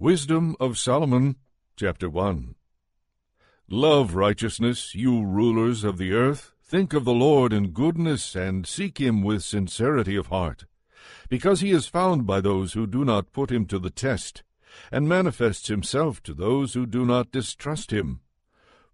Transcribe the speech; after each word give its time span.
Wisdom 0.00 0.56
of 0.58 0.76
Solomon, 0.76 1.36
chapter 1.76 2.10
1. 2.10 2.56
Love 3.68 4.16
righteousness, 4.16 4.92
you 4.92 5.24
rulers 5.24 5.84
of 5.84 5.98
the 5.98 6.12
earth. 6.12 6.52
Think 6.60 6.92
of 6.92 7.04
the 7.04 7.14
Lord 7.14 7.52
in 7.52 7.70
goodness, 7.70 8.34
and 8.34 8.66
seek 8.66 8.98
him 8.98 9.22
with 9.22 9.44
sincerity 9.44 10.16
of 10.16 10.26
heart. 10.26 10.66
Because 11.28 11.60
he 11.60 11.70
is 11.70 11.86
found 11.86 12.26
by 12.26 12.40
those 12.40 12.72
who 12.72 12.88
do 12.88 13.04
not 13.04 13.30
put 13.30 13.52
him 13.52 13.66
to 13.66 13.78
the 13.78 13.88
test, 13.88 14.42
and 14.90 15.08
manifests 15.08 15.68
himself 15.68 16.20
to 16.24 16.34
those 16.34 16.74
who 16.74 16.86
do 16.86 17.06
not 17.06 17.30
distrust 17.30 17.92
him. 17.92 18.18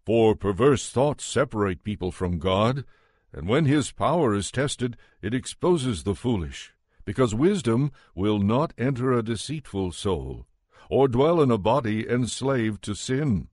For 0.04 0.36
perverse 0.36 0.90
thoughts 0.90 1.24
separate 1.24 1.82
people 1.82 2.12
from 2.12 2.38
God, 2.38 2.84
and 3.32 3.48
when 3.48 3.64
his 3.64 3.90
power 3.90 4.34
is 4.34 4.50
tested, 4.50 4.98
it 5.22 5.32
exposes 5.32 6.02
the 6.02 6.14
foolish, 6.14 6.74
because 7.06 7.34
wisdom 7.34 7.90
will 8.14 8.38
not 8.38 8.74
enter 8.76 9.14
a 9.14 9.24
deceitful 9.24 9.92
soul 9.92 10.46
or 10.90 11.06
dwell 11.06 11.40
in 11.40 11.52
a 11.52 11.56
body 11.56 12.06
enslaved 12.06 12.82
to 12.82 12.94
sin. 12.94 13.46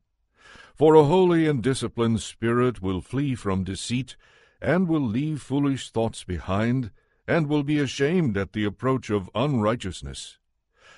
For 0.75 0.95
a 0.95 1.03
holy 1.03 1.47
and 1.47 1.61
disciplined 1.61 2.21
spirit 2.21 2.81
will 2.81 2.99
flee 2.99 3.35
from 3.35 3.63
deceit, 3.63 4.17
and 4.59 4.87
will 4.87 5.05
leave 5.05 5.41
foolish 5.41 5.91
thoughts 5.91 6.23
behind, 6.23 6.89
and 7.27 7.47
will 7.47 7.61
be 7.61 7.77
ashamed 7.77 8.37
at 8.37 8.53
the 8.53 8.63
approach 8.63 9.11
of 9.11 9.29
unrighteousness. 9.35 10.39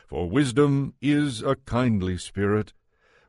For 0.07 0.29
wisdom 0.29 0.93
is 1.01 1.41
a 1.41 1.55
kindly 1.55 2.17
spirit, 2.17 2.73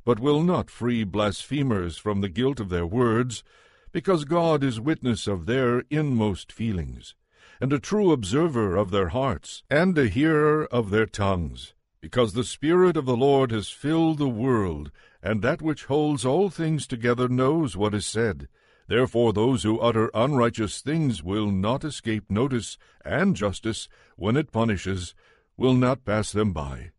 but 0.05 0.21
will 0.21 0.43
not 0.43 0.71
free 0.71 1.03
blasphemers 1.03 1.99
from 1.99 2.21
the 2.21 2.29
guilt 2.29 2.61
of 2.61 2.69
their 2.69 2.87
words, 2.87 3.43
because 3.91 4.25
God 4.25 4.63
is 4.63 4.81
witness 4.81 5.27
of 5.27 5.47
their 5.47 5.83
inmost 5.91 6.53
feelings, 6.53 7.17
and 7.61 7.73
a 7.73 7.81
true 7.81 8.13
observer 8.13 8.77
of 8.77 8.93
their 8.93 9.09
hearts, 9.09 9.65
and 9.69 9.99
a 9.99 10.07
hearer 10.07 10.65
of 10.67 10.91
their 10.91 11.07
tongues 11.07 11.75
because 12.01 12.33
the 12.33 12.45
Spirit 12.45 12.97
of 12.97 13.05
the 13.05 13.17
Lord 13.17 13.51
has 13.51 13.69
filled 13.69 14.19
the 14.19 14.29
world, 14.29 14.91
and 15.23 15.43
that 15.43 15.61
which 15.61 15.85
holds 15.85 16.25
all 16.25 16.49
things 16.49 16.87
together 16.87 17.29
knows 17.29 17.77
what 17.77 17.95
is 17.95 18.07
said. 18.07 18.49
Therefore 18.87 19.33
those 19.33 19.63
who 19.63 19.79
utter 19.79 20.11
unrighteous 20.15 20.81
things 20.81 21.23
will 21.23 21.51
not 21.51 21.85
escape 21.85 22.31
notice, 22.31 22.79
and 23.05 23.37
justice, 23.37 23.89
when 24.17 24.37
it 24.37 24.51
punishes, 24.51 25.15
will 25.57 25.75
not 25.75 26.05
pass 26.05 26.33
them 26.33 26.53
by. 26.53 26.91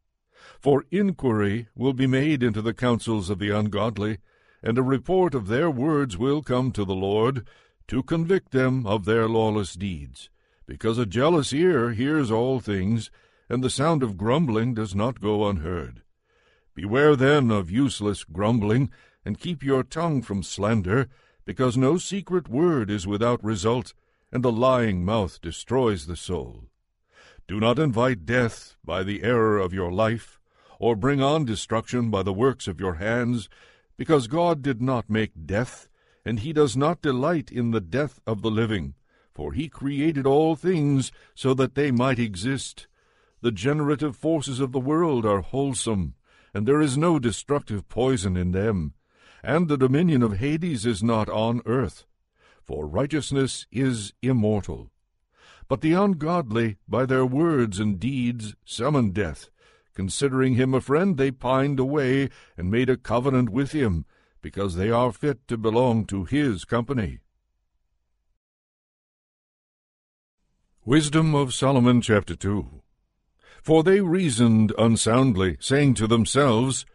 For 0.59 0.85
inquiry 0.91 1.67
will 1.75 1.93
be 1.93 2.07
made 2.07 2.43
into 2.43 2.61
the 2.61 2.73
counsels 2.73 3.29
of 3.29 3.39
the 3.39 3.49
ungodly, 3.49 4.19
and 4.61 4.77
a 4.77 4.83
report 4.83 5.33
of 5.33 5.47
their 5.47 5.71
words 5.71 6.17
will 6.17 6.43
come 6.43 6.71
to 6.73 6.85
the 6.85 6.95
Lord, 6.95 7.47
to 7.87 8.03
convict 8.03 8.51
them 8.51 8.85
of 8.85 9.05
their 9.05 9.27
lawless 9.27 9.73
deeds. 9.73 10.29
Because 10.67 10.99
a 10.99 11.05
jealous 11.05 11.51
ear 11.51 11.91
hears 11.91 12.29
all 12.29 12.59
things, 12.59 13.09
and 13.51 13.61
the 13.61 13.69
sound 13.69 14.01
of 14.01 14.15
grumbling 14.15 14.73
does 14.73 14.95
not 14.95 15.19
go 15.19 15.45
unheard. 15.45 16.03
Beware 16.73 17.17
then 17.17 17.51
of 17.51 17.69
useless 17.69 18.23
grumbling, 18.23 18.89
and 19.25 19.41
keep 19.41 19.61
your 19.61 19.83
tongue 19.83 20.21
from 20.21 20.41
slander, 20.41 21.09
because 21.43 21.75
no 21.75 21.97
secret 21.97 22.47
word 22.47 22.89
is 22.89 23.05
without 23.05 23.43
result, 23.43 23.93
and 24.31 24.45
a 24.45 24.49
lying 24.49 25.03
mouth 25.03 25.41
destroys 25.41 26.07
the 26.07 26.15
soul. 26.15 26.63
Do 27.45 27.59
not 27.59 27.77
invite 27.77 28.25
death 28.25 28.77
by 28.85 29.03
the 29.03 29.21
error 29.21 29.57
of 29.57 29.73
your 29.73 29.91
life, 29.91 30.39
or 30.79 30.95
bring 30.95 31.21
on 31.21 31.43
destruction 31.43 32.09
by 32.09 32.23
the 32.23 32.31
works 32.31 32.69
of 32.69 32.79
your 32.79 32.93
hands, 32.95 33.49
because 33.97 34.27
God 34.27 34.61
did 34.61 34.81
not 34.81 35.09
make 35.09 35.45
death, 35.45 35.89
and 36.23 36.39
he 36.39 36.53
does 36.53 36.77
not 36.77 37.01
delight 37.01 37.51
in 37.51 37.71
the 37.71 37.81
death 37.81 38.21
of 38.25 38.43
the 38.43 38.51
living, 38.51 38.93
for 39.33 39.51
he 39.51 39.67
created 39.67 40.25
all 40.25 40.55
things 40.55 41.11
so 41.35 41.53
that 41.55 41.75
they 41.75 41.91
might 41.91 42.17
exist. 42.17 42.87
The 43.41 43.51
generative 43.51 44.15
forces 44.15 44.59
of 44.59 44.71
the 44.71 44.79
world 44.79 45.25
are 45.25 45.41
wholesome, 45.41 46.13
and 46.53 46.67
there 46.67 46.79
is 46.79 46.95
no 46.95 47.17
destructive 47.17 47.89
poison 47.89 48.37
in 48.37 48.51
them. 48.51 48.93
And 49.43 49.67
the 49.67 49.77
dominion 49.77 50.21
of 50.21 50.37
Hades 50.37 50.85
is 50.85 51.01
not 51.01 51.27
on 51.27 51.63
earth, 51.65 52.05
for 52.63 52.87
righteousness 52.87 53.65
is 53.71 54.13
immortal. 54.21 54.91
But 55.67 55.81
the 55.81 55.93
ungodly, 55.93 56.77
by 56.87 57.07
their 57.07 57.25
words 57.25 57.79
and 57.79 57.99
deeds, 57.99 58.53
summon 58.63 59.09
death. 59.09 59.49
Considering 59.95 60.53
him 60.53 60.75
a 60.75 60.81
friend, 60.81 61.17
they 61.17 61.31
pined 61.31 61.79
away, 61.79 62.29
and 62.55 62.69
made 62.69 62.91
a 62.91 62.97
covenant 62.97 63.49
with 63.49 63.71
him, 63.71 64.05
because 64.43 64.75
they 64.75 64.91
are 64.91 65.11
fit 65.11 65.47
to 65.47 65.57
belong 65.57 66.05
to 66.05 66.25
his 66.25 66.63
company. 66.63 67.19
Wisdom 70.85 71.33
of 71.33 71.55
Solomon, 71.55 72.01
chapter 72.01 72.35
2 72.35 72.81
for 73.61 73.83
they 73.83 74.01
reasoned 74.01 74.73
unsoundly, 74.77 75.57
saying 75.59 75.93
to 75.93 76.07
themselves, 76.07 76.85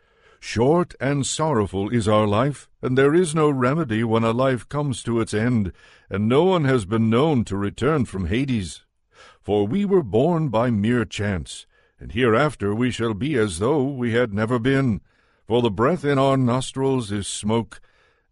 Short 0.41 0.95
and 1.01 1.27
sorrowful 1.27 1.89
is 1.91 2.07
our 2.07 2.27
life, 2.27 2.69
and 2.83 2.97
there 2.97 3.15
is 3.15 3.35
no 3.35 3.51
remedy 3.51 4.05
when 4.05 4.25
a 4.25 4.33
life 4.33 4.69
comes 4.69 5.03
to 5.05 5.21
its 5.21 5.33
end, 5.33 5.73
and 6.11 6.29
no 6.29 6.45
one 6.45 6.65
has 6.65 6.85
been 6.85 7.09
known 7.09 7.45
to 7.45 7.57
return 7.57 8.05
from 8.05 8.27
Hades. 8.27 8.85
For 9.41 9.67
we 9.67 9.85
were 9.85 10.03
born 10.03 10.49
by 10.49 10.71
mere 10.71 11.05
chance, 11.05 11.67
and 11.99 12.13
hereafter 12.13 12.75
we 12.75 12.91
shall 12.91 13.15
be 13.15 13.37
as 13.37 13.59
though 13.59 13.85
we 13.85 14.13
had 14.13 14.35
never 14.35 14.59
been. 14.59 15.01
For 15.47 15.63
the 15.63 15.71
breath 15.71 16.05
in 16.05 16.19
our 16.19 16.37
nostrils 16.37 17.11
is 17.13 17.27
smoke, 17.27 17.81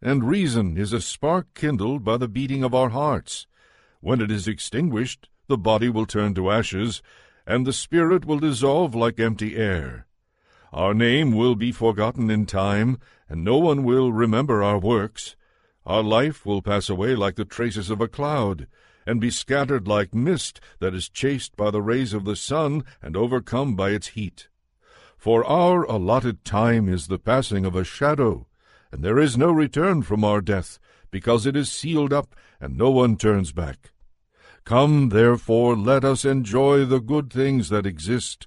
and 0.02 0.24
reason 0.24 0.76
is 0.76 0.92
a 0.92 1.00
spark 1.00 1.46
kindled 1.54 2.04
by 2.04 2.16
the 2.16 2.28
beating 2.28 2.62
of 2.64 2.74
our 2.74 2.90
hearts. 2.90 3.46
When 4.00 4.20
it 4.20 4.30
is 4.30 4.46
extinguished, 4.46 5.28
the 5.46 5.56
body 5.56 5.88
will 5.88 6.06
turn 6.06 6.34
to 6.34 6.50
ashes, 6.50 7.00
and 7.46 7.66
the 7.66 7.72
Spirit 7.72 8.24
will 8.24 8.38
dissolve 8.38 8.94
like 8.94 9.20
empty 9.20 9.56
air. 9.56 10.06
Our 10.72 10.94
name 10.94 11.32
will 11.32 11.54
be 11.54 11.72
forgotten 11.72 12.30
in 12.30 12.46
time, 12.46 12.98
and 13.28 13.44
no 13.44 13.58
one 13.58 13.84
will 13.84 14.12
remember 14.12 14.62
our 14.62 14.78
works. 14.78 15.36
Our 15.86 16.02
life 16.02 16.44
will 16.44 16.62
pass 16.62 16.88
away 16.88 17.14
like 17.14 17.36
the 17.36 17.44
traces 17.44 17.90
of 17.90 18.00
a 18.00 18.08
cloud, 18.08 18.66
and 19.06 19.20
be 19.20 19.30
scattered 19.30 19.86
like 19.86 20.14
mist 20.14 20.60
that 20.80 20.94
is 20.94 21.08
chased 21.08 21.56
by 21.56 21.70
the 21.70 21.82
rays 21.82 22.12
of 22.12 22.24
the 22.24 22.36
sun 22.36 22.84
and 23.02 23.16
overcome 23.16 23.76
by 23.76 23.90
its 23.90 24.08
heat. 24.08 24.48
For 25.16 25.44
our 25.44 25.84
allotted 25.84 26.44
time 26.44 26.88
is 26.88 27.06
the 27.06 27.18
passing 27.18 27.64
of 27.64 27.76
a 27.76 27.84
shadow, 27.84 28.46
and 28.90 29.02
there 29.02 29.18
is 29.18 29.38
no 29.38 29.50
return 29.50 30.02
from 30.02 30.24
our 30.24 30.40
death, 30.40 30.78
because 31.10 31.46
it 31.46 31.54
is 31.54 31.70
sealed 31.70 32.12
up, 32.12 32.34
and 32.60 32.76
no 32.76 32.90
one 32.90 33.16
turns 33.16 33.52
back. 33.52 33.92
Come, 34.64 35.10
therefore, 35.10 35.76
let 35.76 36.04
us 36.04 36.24
enjoy 36.24 36.86
the 36.86 37.00
good 37.00 37.30
things 37.30 37.68
that 37.68 37.84
exist, 37.84 38.46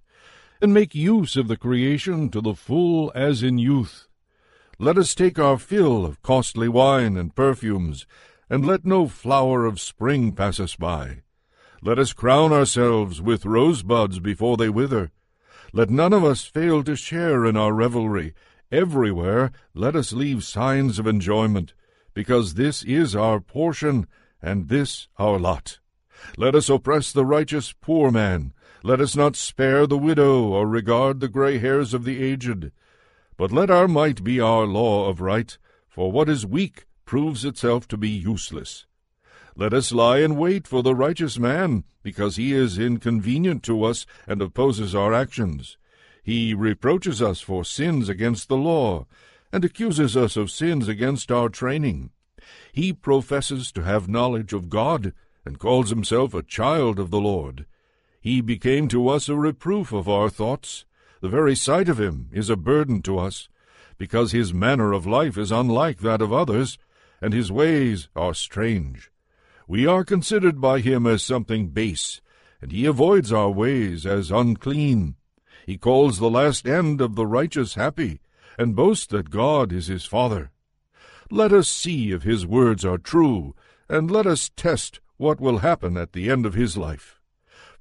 and 0.60 0.74
make 0.74 0.96
use 0.96 1.36
of 1.36 1.48
the 1.48 1.58
creation 1.58 2.30
to 2.30 2.42
the 2.42 2.56
full 2.56 3.12
as 3.14 3.44
in 3.44 3.60
youth. 3.60 4.08
Let 4.80 4.98
us 4.98 5.14
take 5.14 5.38
our 5.38 5.60
fill 5.60 6.06
of 6.06 6.24
costly 6.24 6.68
wine 6.68 7.18
and 7.18 7.36
perfumes, 7.36 8.08
and 8.50 8.66
let 8.66 8.84
no 8.84 9.08
flower 9.08 9.66
of 9.66 9.80
spring 9.80 10.32
pass 10.32 10.60
us 10.60 10.76
by. 10.76 11.22
Let 11.84 12.00
us 12.00 12.14
crown 12.14 12.52
ourselves 12.52 13.22
with 13.22 13.46
rosebuds 13.46 14.20
before 14.20 14.58
they 14.58 14.70
wither. 14.70 15.12
Let 15.72 15.92
none 15.92 16.14
of 16.14 16.24
us 16.24 16.46
fail 16.46 16.84
to 16.86 16.96
share 16.96 17.46
in 17.46 17.56
our 17.56 17.74
revelry. 17.74 18.34
Everywhere 18.72 19.52
let 19.76 19.96
us 19.96 20.14
leave 20.14 20.44
signs 20.44 20.98
of 20.98 21.06
enjoyment, 21.06 21.76
because 22.16 22.56
this 22.56 22.82
is 22.82 23.16
our 23.16 23.40
portion, 23.40 24.08
and 24.42 24.68
this 24.68 25.08
our 25.20 25.38
lot. 25.38 25.78
Let 26.38 26.56
us 26.56 26.70
oppress 26.70 27.12
the 27.12 27.26
righteous 27.26 27.74
poor 27.74 28.12
man. 28.12 28.54
Let 28.84 29.02
us 29.02 29.16
not 29.16 29.36
spare 29.36 29.88
the 29.88 29.98
widow, 29.98 30.44
or 30.44 30.68
regard 30.68 31.20
the 31.20 31.28
gray 31.28 31.58
hairs 31.58 31.94
of 31.94 32.04
the 32.04 32.24
aged. 32.24 32.72
But 33.38 33.52
let 33.52 33.70
our 33.70 33.88
might 33.88 34.24
be 34.24 34.40
our 34.40 34.66
law 34.66 35.10
of 35.10 35.22
right, 35.22 35.58
for 35.88 36.12
what 36.12 36.30
is 36.30 36.46
weak 36.46 36.86
proves 37.06 37.46
itself 37.46 37.88
to 37.88 37.98
be 37.98 38.10
useless. 38.10 38.86
Let 39.56 39.74
us 39.74 39.92
lie 39.92 40.20
in 40.20 40.38
wait 40.38 40.68
for 40.68 40.84
the 40.84 40.94
righteous 40.94 41.40
man, 41.40 41.84
because 42.04 42.36
he 42.36 42.54
is 42.54 42.78
inconvenient 42.78 43.64
to 43.64 43.84
us 43.84 44.06
and 44.28 44.42
opposes 44.42 44.94
our 44.94 45.14
actions. 45.14 45.78
He 46.24 46.54
reproaches 46.54 47.22
us 47.22 47.42
for 47.42 47.66
sins 47.66 48.10
against 48.10 48.50
the 48.50 48.58
law, 48.58 49.08
and 49.52 49.66
accuses 49.66 50.16
us 50.16 50.38
of 50.38 50.52
sins 50.52 50.88
against 50.88 51.32
our 51.32 51.50
training. 51.50 52.12
He 52.72 52.94
professes 52.94 53.72
to 53.72 53.84
have 53.84 54.08
knowledge 54.08 54.54
of 54.54 54.70
God, 54.70 55.14
and 55.48 55.60
calls 55.60 55.90
himself 55.90 56.34
a 56.34 56.44
child 56.44 57.00
of 57.00 57.10
the 57.10 57.22
Lord. 57.22 57.66
He 58.20 58.42
became 58.42 58.90
to 58.90 59.08
us 59.08 59.30
a 59.30 59.36
reproof 59.36 59.94
of 59.94 60.10
our 60.10 60.30
thoughts. 60.30 60.84
The 61.22 61.30
very 61.30 61.56
sight 61.56 61.88
of 61.88 62.02
him 62.02 62.30
is 62.34 62.50
a 62.50 62.58
burden 62.58 63.02
to 63.04 63.18
us, 63.18 63.48
because 63.98 64.34
his 64.34 64.54
manner 64.54 64.92
of 64.92 65.08
life 65.08 65.38
is 65.38 65.50
unlike 65.50 66.00
that 66.00 66.22
of 66.22 66.34
others, 66.34 66.78
and 67.22 67.34
his 67.34 67.50
ways 67.50 68.10
are 68.14 68.34
strange. 68.34 69.10
We 69.70 69.88
are 69.88 70.04
considered 70.04 70.60
by 70.60 70.82
him 70.82 71.08
as 71.08 71.24
something 71.24 71.70
base, 71.70 72.20
and 72.62 72.74
he 72.74 72.86
avoids 72.86 73.32
our 73.32 73.50
ways 73.50 74.06
as 74.06 74.32
unclean. 74.32 75.16
He 75.66 75.78
calls 75.78 76.20
the 76.20 76.30
last 76.30 76.68
end 76.68 77.00
of 77.00 77.16
the 77.16 77.26
righteous 77.26 77.76
happy, 77.76 78.20
and 78.60 78.76
boasts 78.76 79.08
that 79.08 79.30
God 79.30 79.72
is 79.72 79.88
his 79.88 80.04
Father. 80.04 80.52
Let 81.32 81.54
us 81.54 81.70
see 81.70 82.12
if 82.12 82.24
his 82.24 82.46
words 82.46 82.84
are 82.84 82.98
true, 82.98 83.56
and 83.88 84.12
let 84.12 84.28
us 84.28 84.52
test 84.58 85.00
what 85.18 85.42
will 85.42 85.60
happen 85.60 85.98
at 85.98 86.14
the 86.14 86.30
end 86.30 86.46
of 86.46 86.54
his 86.54 86.78
life. 86.78 87.20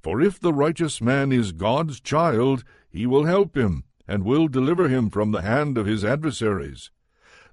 For 0.01 0.21
if 0.21 0.39
the 0.39 0.53
righteous 0.53 1.01
man 1.01 1.31
is 1.31 1.51
God's 1.51 1.99
child, 1.99 2.63
he 2.89 3.05
will 3.05 3.25
help 3.25 3.55
him, 3.55 3.83
and 4.07 4.23
will 4.23 4.47
deliver 4.47 4.87
him 4.87 5.09
from 5.09 5.31
the 5.31 5.41
hand 5.41 5.77
of 5.77 5.85
his 5.85 6.03
adversaries. 6.05 6.91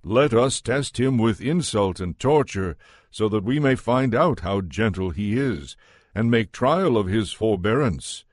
Let 0.03 0.35
us 0.35 0.61
test 0.61 1.01
him 1.01 1.19
with 1.19 1.41
insult 1.41 2.01
and 2.01 2.19
torture, 2.19 2.77
so 3.11 3.29
that 3.29 3.45
we 3.45 3.59
may 3.59 3.75
find 3.75 4.15
out 4.15 4.41
how 4.41 4.61
gentle 4.61 5.11
he 5.11 5.39
is, 5.39 5.77
and 6.15 6.31
make 6.31 6.53
trial 6.53 6.97
of 6.97 7.07
his 7.07 7.33
forbearance. 7.33 8.25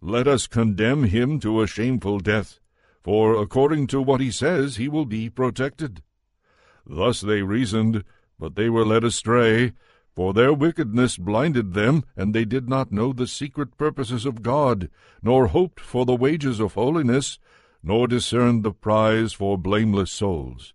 Let 0.00 0.28
us 0.28 0.46
condemn 0.46 1.04
him 1.04 1.40
to 1.40 1.60
a 1.62 1.66
shameful 1.66 2.20
death, 2.20 2.60
for 3.02 3.40
according 3.40 3.86
to 3.88 4.02
what 4.02 4.20
he 4.20 4.30
says 4.30 4.76
he 4.76 4.88
will 4.88 5.06
be 5.06 5.30
protected. 5.30 6.02
Thus 6.86 7.20
they 7.20 7.42
reasoned, 7.42 8.04
but 8.38 8.54
they 8.54 8.68
were 8.68 8.84
led 8.84 9.04
astray, 9.04 9.72
for 10.16 10.32
their 10.32 10.52
wickedness 10.54 11.18
blinded 11.18 11.74
them, 11.74 12.02
and 12.16 12.34
they 12.34 12.46
did 12.46 12.70
not 12.70 12.90
know 12.90 13.12
the 13.12 13.26
secret 13.26 13.76
purposes 13.76 14.24
of 14.24 14.42
God, 14.42 14.88
nor 15.22 15.48
hoped 15.48 15.78
for 15.78 16.06
the 16.06 16.16
wages 16.16 16.58
of 16.58 16.72
holiness, 16.72 17.38
nor 17.82 18.08
discerned 18.08 18.62
the 18.64 18.72
prize 18.72 19.34
for 19.34 19.58
blameless 19.58 20.10
souls. 20.10 20.72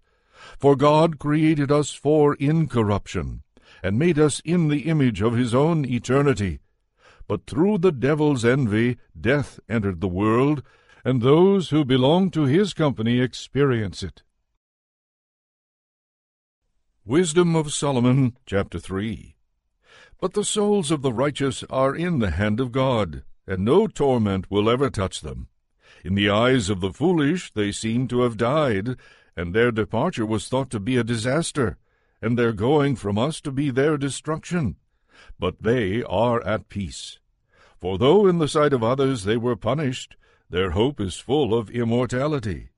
For 0.60 0.76
God 0.76 1.18
created 1.18 1.72
us 1.72 1.92
for 1.92 2.36
incorruption, 2.36 3.42
and 3.82 3.98
made 3.98 4.20
us 4.20 4.42
in 4.46 4.68
the 4.68 4.82
image 4.82 5.24
of 5.24 5.34
his 5.34 5.56
own 5.56 5.86
eternity. 5.86 6.60
But 7.28 7.48
through 7.48 7.80
the 7.80 7.92
devil's 7.92 8.46
envy 8.46 8.98
death 9.20 9.60
entered 9.68 10.02
the 10.02 10.08
world, 10.08 10.62
and 11.04 11.20
those 11.20 11.72
who 11.72 11.84
belong 11.84 12.30
to 12.32 12.44
his 12.44 12.76
company 12.76 13.20
experience 13.20 14.04
it. 14.04 14.22
Wisdom 17.06 17.56
of 17.56 17.74
Solomon, 17.74 18.38
chapter 18.46 18.78
3 18.78 19.36
But 20.20 20.34
the 20.34 20.44
souls 20.44 20.92
of 20.92 21.02
the 21.02 21.12
righteous 21.12 21.64
are 21.68 21.96
in 21.96 22.20
the 22.20 22.30
hand 22.30 22.60
of 22.60 22.72
God, 22.72 23.24
and 23.48 23.66
no 23.66 23.88
torment 23.88 24.52
will 24.52 24.70
ever 24.70 24.92
touch 24.92 25.22
them. 25.22 25.48
In 26.06 26.14
the 26.14 26.30
eyes 26.30 26.70
of 26.70 26.80
the 26.80 26.94
foolish 26.94 27.52
they 27.54 27.72
seem 27.72 28.08
to 28.10 28.22
have 28.22 28.38
died, 28.38 28.98
and 29.36 29.52
their 29.52 29.72
departure 29.72 30.28
was 30.28 30.48
thought 30.48 30.70
to 30.70 30.80
be 30.80 30.96
a 30.96 31.04
disaster, 31.04 31.80
and 32.22 32.38
their 32.38 32.54
going 32.54 32.96
from 32.96 33.18
us 33.18 33.42
to 33.42 33.52
be 33.52 33.72
their 33.72 33.98
destruction. 33.98 34.76
But 35.40 35.64
they 35.64 36.04
are 36.04 36.46
at 36.46 36.70
peace. 36.70 37.18
For 37.80 37.98
though 37.98 38.28
in 38.28 38.38
the 38.38 38.48
sight 38.48 38.74
of 38.74 38.84
others 38.84 39.24
they 39.24 39.38
were 39.38 39.56
punished, 39.56 40.18
their 40.52 40.70
hope 40.70 41.02
is 41.02 41.18
full 41.18 41.56
of 41.56 41.72
immortality. 41.72 42.70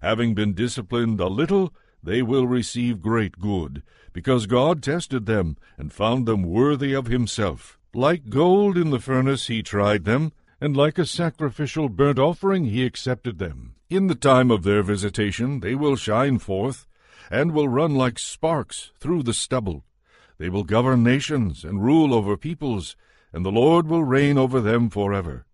Having 0.00 0.36
been 0.36 0.54
disciplined 0.54 1.20
a 1.20 1.28
little, 1.28 1.74
they 2.02 2.22
will 2.22 2.46
receive 2.46 3.02
great 3.02 3.38
good, 3.38 3.82
because 4.12 4.46
God 4.46 4.82
tested 4.82 5.26
them, 5.26 5.56
and 5.76 5.92
found 5.92 6.26
them 6.26 6.42
worthy 6.42 6.92
of 6.94 7.06
himself. 7.06 7.78
Like 7.94 8.28
gold 8.28 8.76
in 8.76 8.90
the 8.90 9.00
furnace 9.00 9.46
he 9.46 9.62
tried 9.62 10.04
them, 10.04 10.32
and 10.60 10.76
like 10.76 10.98
a 10.98 11.06
sacrificial 11.06 11.88
burnt 11.88 12.18
offering 12.18 12.64
he 12.66 12.84
accepted 12.84 13.38
them. 13.38 13.74
In 13.90 14.06
the 14.06 14.14
time 14.14 14.50
of 14.50 14.62
their 14.62 14.82
visitation 14.82 15.60
they 15.60 15.74
will 15.74 15.96
shine 15.96 16.38
forth, 16.38 16.86
and 17.30 17.52
will 17.52 17.68
run 17.68 17.94
like 17.94 18.18
sparks 18.18 18.92
through 18.98 19.22
the 19.22 19.34
stubble. 19.34 19.84
They 20.38 20.48
will 20.48 20.64
govern 20.64 21.02
nations, 21.02 21.64
and 21.64 21.84
rule 21.84 22.14
over 22.14 22.36
peoples, 22.36 22.96
and 23.32 23.44
the 23.44 23.52
Lord 23.52 23.86
will 23.86 24.04
reign 24.04 24.38
over 24.38 24.60
them 24.60 24.88
forever. 24.90 25.46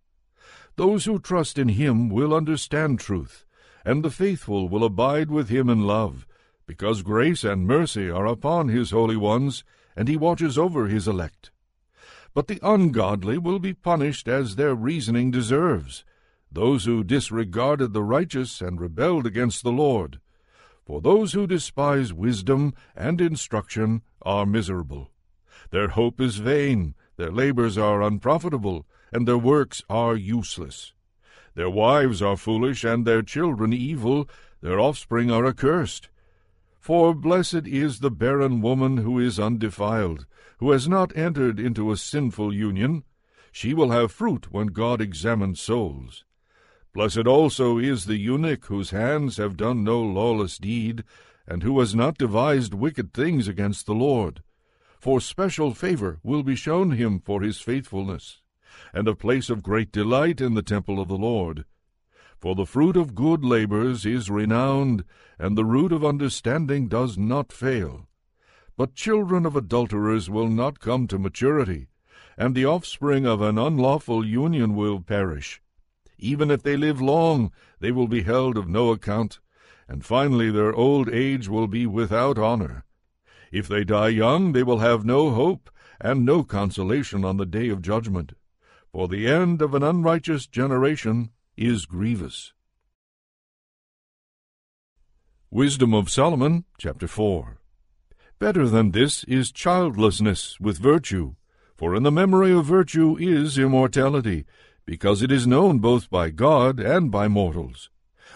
Those 0.76 1.04
who 1.04 1.18
trust 1.18 1.58
in 1.58 1.68
him 1.70 2.08
will 2.08 2.34
understand 2.34 2.98
truth, 2.98 3.44
and 3.84 4.02
the 4.02 4.10
faithful 4.10 4.68
will 4.68 4.84
abide 4.84 5.30
with 5.30 5.48
him 5.48 5.68
in 5.68 5.86
love, 5.86 6.26
because 6.66 7.02
grace 7.02 7.44
and 7.44 7.66
mercy 7.66 8.10
are 8.10 8.26
upon 8.26 8.68
his 8.68 8.90
holy 8.90 9.16
ones, 9.16 9.64
and 9.96 10.08
he 10.08 10.16
watches 10.16 10.56
over 10.56 10.86
his 10.86 11.06
elect. 11.06 11.50
But 12.32 12.48
the 12.48 12.58
ungodly 12.62 13.38
will 13.38 13.58
be 13.58 13.74
punished 13.74 14.26
as 14.26 14.56
their 14.56 14.74
reasoning 14.74 15.30
deserves, 15.30 16.04
those 16.50 16.84
who 16.84 17.04
disregarded 17.04 17.92
the 17.92 18.02
righteous 18.02 18.60
and 18.60 18.80
rebelled 18.80 19.26
against 19.26 19.62
the 19.62 19.72
Lord. 19.72 20.20
For 20.84 21.00
those 21.00 21.32
who 21.32 21.46
despise 21.46 22.12
wisdom 22.12 22.74
and 22.94 23.20
instruction 23.20 24.02
are 24.22 24.46
miserable. 24.46 25.10
Their 25.70 25.88
hope 25.88 26.20
is 26.20 26.36
vain, 26.36 26.94
their 27.16 27.30
labors 27.30 27.78
are 27.78 28.02
unprofitable, 28.02 28.86
and 29.12 29.26
their 29.26 29.38
works 29.38 29.82
are 29.88 30.16
useless. 30.16 30.92
Their 31.54 31.70
wives 31.70 32.20
are 32.20 32.36
foolish, 32.36 32.84
and 32.84 33.06
their 33.06 33.22
children 33.22 33.72
evil, 33.72 34.28
their 34.60 34.80
offspring 34.80 35.30
are 35.30 35.46
accursed. 35.46 36.08
For 36.84 37.14
blessed 37.14 37.66
is 37.66 38.00
the 38.00 38.10
barren 38.10 38.60
woman 38.60 38.98
who 38.98 39.18
is 39.18 39.40
undefiled, 39.40 40.26
who 40.58 40.70
has 40.72 40.86
not 40.86 41.16
entered 41.16 41.58
into 41.58 41.90
a 41.90 41.96
sinful 41.96 42.52
union. 42.52 43.04
She 43.50 43.72
will 43.72 43.90
have 43.90 44.12
fruit 44.12 44.52
when 44.52 44.66
God 44.66 45.00
examines 45.00 45.62
souls. 45.62 46.26
Blessed 46.92 47.26
also 47.26 47.78
is 47.78 48.04
the 48.04 48.18
eunuch 48.18 48.66
whose 48.66 48.90
hands 48.90 49.38
have 49.38 49.56
done 49.56 49.82
no 49.82 49.98
lawless 49.98 50.58
deed, 50.58 51.04
and 51.48 51.62
who 51.62 51.80
has 51.80 51.94
not 51.94 52.18
devised 52.18 52.74
wicked 52.74 53.14
things 53.14 53.48
against 53.48 53.86
the 53.86 53.94
Lord. 53.94 54.42
For 55.00 55.22
special 55.22 55.72
favor 55.72 56.20
will 56.22 56.42
be 56.42 56.54
shown 56.54 56.90
him 56.90 57.18
for 57.18 57.40
his 57.40 57.60
faithfulness, 57.60 58.42
and 58.92 59.08
a 59.08 59.14
place 59.14 59.48
of 59.48 59.62
great 59.62 59.90
delight 59.90 60.42
in 60.42 60.52
the 60.52 60.60
temple 60.60 61.00
of 61.00 61.08
the 61.08 61.16
Lord. 61.16 61.64
For 62.40 62.54
the 62.54 62.66
fruit 62.66 62.96
of 62.96 63.14
good 63.14 63.44
labors 63.44 64.04
is 64.04 64.28
renowned, 64.28 65.04
and 65.38 65.56
the 65.56 65.64
root 65.64 65.92
of 65.92 66.04
understanding 66.04 66.88
does 66.88 67.16
not 67.16 67.52
fail. 67.52 68.08
But 68.76 68.94
children 68.94 69.46
of 69.46 69.56
adulterers 69.56 70.28
will 70.28 70.48
not 70.48 70.80
come 70.80 71.06
to 71.08 71.18
maturity, 71.18 71.88
and 72.36 72.54
the 72.54 72.66
offspring 72.66 73.24
of 73.26 73.40
an 73.40 73.56
unlawful 73.56 74.26
union 74.26 74.74
will 74.74 75.00
perish. 75.00 75.62
Even 76.18 76.50
if 76.50 76.62
they 76.62 76.76
live 76.76 77.00
long, 77.00 77.52
they 77.80 77.92
will 77.92 78.08
be 78.08 78.22
held 78.22 78.56
of 78.56 78.68
no 78.68 78.90
account, 78.90 79.40
and 79.86 80.04
finally 80.04 80.50
their 80.50 80.74
old 80.74 81.08
age 81.08 81.48
will 81.48 81.68
be 81.68 81.86
without 81.86 82.38
honor. 82.38 82.84
If 83.52 83.68
they 83.68 83.84
die 83.84 84.08
young, 84.08 84.52
they 84.52 84.62
will 84.62 84.78
have 84.78 85.04
no 85.04 85.30
hope, 85.30 85.70
and 86.00 86.24
no 86.24 86.42
consolation 86.42 87.24
on 87.24 87.36
the 87.36 87.46
day 87.46 87.68
of 87.68 87.82
judgment. 87.82 88.32
For 88.90 89.06
the 89.06 89.26
end 89.26 89.62
of 89.62 89.74
an 89.74 89.82
unrighteous 89.82 90.46
generation 90.46 91.30
is 91.56 91.86
grievous. 91.86 92.52
Wisdom 95.50 95.94
of 95.94 96.10
Solomon, 96.10 96.64
chapter 96.78 97.06
4 97.06 97.60
Better 98.40 98.68
than 98.68 98.90
this 98.90 99.22
is 99.24 99.52
childlessness 99.52 100.58
with 100.58 100.78
virtue, 100.78 101.36
for 101.76 101.94
in 101.94 102.02
the 102.02 102.10
memory 102.10 102.52
of 102.52 102.64
virtue 102.64 103.16
is 103.20 103.56
immortality, 103.56 104.44
because 104.84 105.22
it 105.22 105.30
is 105.30 105.46
known 105.46 105.78
both 105.78 106.10
by 106.10 106.30
God 106.30 106.80
and 106.80 107.12
by 107.12 107.28
mortals. 107.28 107.88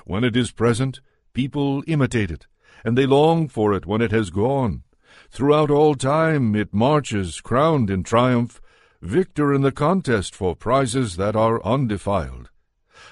When 0.05 0.23
it 0.23 0.37
is 0.37 0.53
present, 0.53 1.00
people 1.32 1.82
imitate 1.89 2.31
it, 2.31 2.46
and 2.84 2.96
they 2.96 3.06
long 3.06 3.48
for 3.48 3.75
it 3.75 3.84
when 3.84 4.01
it 4.01 4.13
has 4.13 4.31
gone. 4.31 4.84
Throughout 5.29 5.72
all 5.72 5.96
time 5.96 6.55
it 6.55 6.72
marches, 6.72 7.41
crowned 7.41 7.91
in 7.91 8.05
triumph, 8.05 8.60
victor 9.03 9.53
in 9.53 9.63
the 9.63 9.72
contest 9.72 10.37
for 10.37 10.55
prizes 10.55 11.17
that 11.17 11.34
are 11.34 11.65
undefiled. 11.65 12.51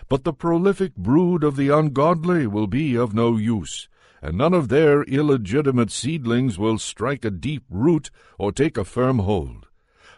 But 0.08 0.24
the 0.24 0.32
prolific 0.32 0.94
brood 0.94 1.42
of 1.42 1.56
the 1.56 1.68
ungodly 1.68 2.46
will 2.46 2.66
be 2.66 2.96
of 2.96 3.12
no 3.12 3.36
use, 3.36 3.88
and 4.22 4.38
none 4.38 4.54
of 4.54 4.68
their 4.68 5.02
illegitimate 5.02 5.90
seedlings 5.90 6.58
will 6.58 6.78
strike 6.78 7.24
a 7.24 7.30
deep 7.30 7.64
root 7.68 8.10
or 8.38 8.52
take 8.52 8.76
a 8.76 8.84
firm 8.84 9.20
hold. 9.20 9.66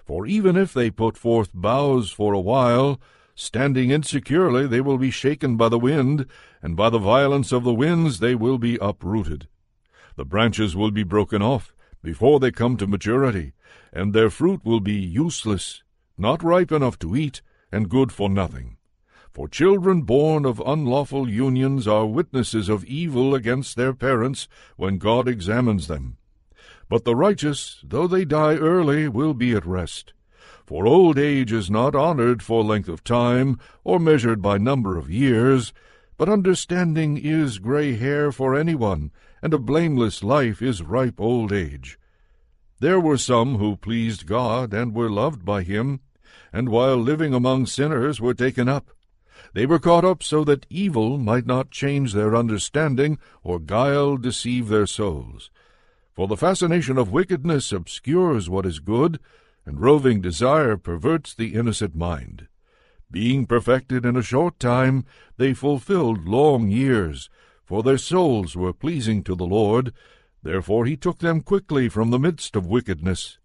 For 0.05 0.27
even 0.27 0.57
if 0.57 0.73
they 0.73 0.91
put 0.91 1.19
forth 1.19 1.51
boughs 1.53 2.11
for 2.11 2.33
a 2.33 2.41
while, 2.41 3.01
standing 3.35 3.91
insecurely 3.91 4.67
they 4.67 4.81
will 4.81 4.99
be 4.99 5.11
shaken 5.11 5.57
by 5.57 5.69
the 5.69 5.79
wind, 5.79 6.27
and 6.63 6.77
by 6.77 6.91
the 6.91 6.99
violence 6.99 7.53
of 7.53 7.65
the 7.65 7.75
winds 7.75 8.19
they 8.19 8.35
will 8.35 8.59
be 8.59 8.79
uprooted. 8.81 9.49
The 10.17 10.25
branches 10.25 10.75
will 10.75 10.91
be 10.91 11.05
broken 11.05 11.43
off 11.43 11.75
before 12.03 12.41
they 12.41 12.51
come 12.51 12.77
to 12.79 12.87
maturity, 12.87 13.53
and 13.93 14.15
their 14.15 14.31
fruit 14.31 14.65
will 14.65 14.81
be 14.81 14.95
useless, 14.95 15.83
not 16.17 16.43
ripe 16.43 16.73
enough 16.73 16.99
to 17.01 17.15
eat, 17.15 17.43
and 17.71 17.91
good 17.91 18.13
for 18.13 18.29
nothing. 18.29 18.78
For 19.39 19.47
children 19.47 20.03
born 20.03 20.45
of 20.45 20.61
unlawful 20.67 21.31
unions 21.31 21.87
are 21.87 22.05
witnesses 22.05 22.69
of 22.69 22.85
evil 22.87 23.37
against 23.37 23.77
their 23.77 23.95
parents 23.95 24.49
when 24.77 24.99
God 24.99 25.29
examines 25.29 25.87
them. 25.87 26.17
But 26.89 27.05
the 27.05 27.15
righteous, 27.15 27.81
though 27.85 28.09
they 28.09 28.25
die 28.25 28.57
early, 28.57 29.07
will 29.07 29.35
be 29.35 29.53
at 29.53 29.65
rest. 29.65 30.13
For 30.67 30.89
old 30.89 31.21
age 31.21 31.53
is 31.53 31.71
not 31.71 31.95
honored 31.95 32.43
for 32.43 32.65
length 32.65 32.89
of 32.89 33.05
time, 33.05 33.61
or 33.85 34.01
measured 34.01 34.43
by 34.43 34.59
number 34.59 34.99
of 34.99 35.09
years, 35.09 35.73
but 36.17 36.29
understanding 36.29 37.17
is 37.17 37.61
gray 37.61 37.95
hair 37.95 38.33
for 38.33 38.57
anyone, 38.57 39.13
and 39.41 39.55
a 39.55 39.59
blameless 39.59 40.25
life 40.25 40.61
is 40.61 40.83
ripe 40.83 41.21
old 41.21 41.53
age. 41.53 41.97
There 42.81 42.99
were 42.99 43.17
some 43.17 43.59
who 43.59 43.77
pleased 43.77 44.27
God 44.27 44.75
and 44.75 44.97
were 44.97 45.09
loved 45.09 45.45
by 45.45 45.63
him, 45.63 46.01
and 46.53 46.71
while 46.71 46.97
living 46.97 47.33
among 47.35 47.67
sinners 47.67 48.21
were 48.21 48.35
taken 48.35 48.69
up. 48.69 48.91
They 49.55 49.67
were 49.67 49.79
caught 49.79 50.05
up 50.05 50.23
so 50.23 50.45
that 50.45 50.67
evil 50.69 51.19
might 51.19 51.47
not 51.47 51.71
change 51.71 52.13
their 52.13 52.37
understanding, 52.37 53.19
or 53.43 53.59
guile 53.59 54.17
deceive 54.17 54.69
their 54.69 54.87
souls. 54.87 55.51
For 56.15 56.27
the 56.27 56.37
fascination 56.37 56.99
of 56.99 57.13
wickedness 57.13 57.73
obscures 57.73 58.51
what 58.51 58.67
is 58.67 58.81
good, 58.81 59.21
and 59.65 59.81
roving 59.81 60.21
desire 60.21 60.77
perverts 60.77 61.35
the 61.35 61.55
innocent 61.55 61.95
mind. 61.95 62.49
Being 63.11 63.47
perfected 63.47 64.05
in 64.05 64.17
a 64.17 64.23
short 64.23 64.59
time, 64.59 65.05
they 65.37 65.55
fulfilled 65.55 66.27
long 66.27 66.69
years, 66.69 67.31
for 67.65 67.83
their 67.83 67.99
souls 67.99 68.57
were 68.57 68.73
pleasing 68.73 69.23
to 69.25 69.35
the 69.35 69.47
Lord. 69.47 69.93
Therefore 70.43 70.87
he 70.87 70.97
took 70.97 71.19
them 71.19 71.41
quickly 71.41 71.89
from 71.89 72.11
the 72.11 72.19
midst 72.19 72.57
of 72.57 72.67
wickedness. 72.67 73.39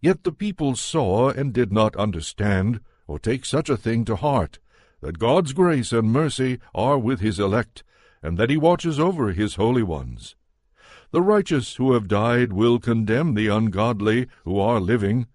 Yet 0.00 0.24
the 0.24 0.32
people 0.32 0.76
saw 0.76 1.30
and 1.30 1.52
did 1.52 1.72
not 1.72 1.96
understand, 1.96 2.80
or 3.06 3.18
take 3.18 3.44
such 3.44 3.70
a 3.70 3.76
thing 3.76 4.04
to 4.04 4.16
heart, 4.16 4.58
that 5.00 5.18
God's 5.18 5.52
grace 5.52 5.92
and 5.92 6.12
mercy 6.12 6.58
are 6.74 6.98
with 6.98 7.20
his 7.20 7.38
elect, 7.38 7.82
and 8.22 8.38
that 8.38 8.50
he 8.50 8.56
watches 8.56 9.00
over 9.00 9.32
his 9.32 9.54
holy 9.54 9.82
ones. 9.82 10.36
The 11.10 11.22
righteous 11.22 11.76
who 11.76 11.92
have 11.94 12.06
died 12.06 12.52
will 12.52 12.78
condemn 12.78 13.34
the 13.34 13.48
ungodly 13.48 14.28
who 14.44 14.60
are 14.60 14.78
living, 14.78 15.26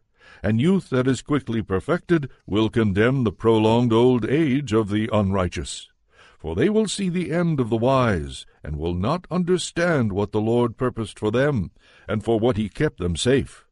and 0.41 0.61
youth 0.61 0.89
that 0.89 1.07
is 1.07 1.21
quickly 1.21 1.61
perfected 1.61 2.29
will 2.45 2.69
condemn 2.69 3.23
the 3.23 3.31
prolonged 3.31 3.91
old 3.91 4.25
age 4.25 4.71
of 4.71 4.89
the 4.89 5.09
unrighteous. 5.11 5.89
For 6.37 6.55
they 6.55 6.69
will 6.69 6.87
see 6.87 7.09
the 7.09 7.31
end 7.31 7.59
of 7.59 7.69
the 7.69 7.77
wise, 7.77 8.45
and 8.63 8.77
will 8.77 8.93
not 8.93 9.25
understand 9.31 10.13
what 10.13 10.31
the 10.31 10.41
Lord 10.41 10.77
purposed 10.77 11.17
for 11.17 11.31
them, 11.31 11.71
and 12.07 12.23
for 12.23 12.39
what 12.39 12.55
he 12.55 12.69
kept 12.69 12.99
them 12.99 13.15
safe. 13.15 13.65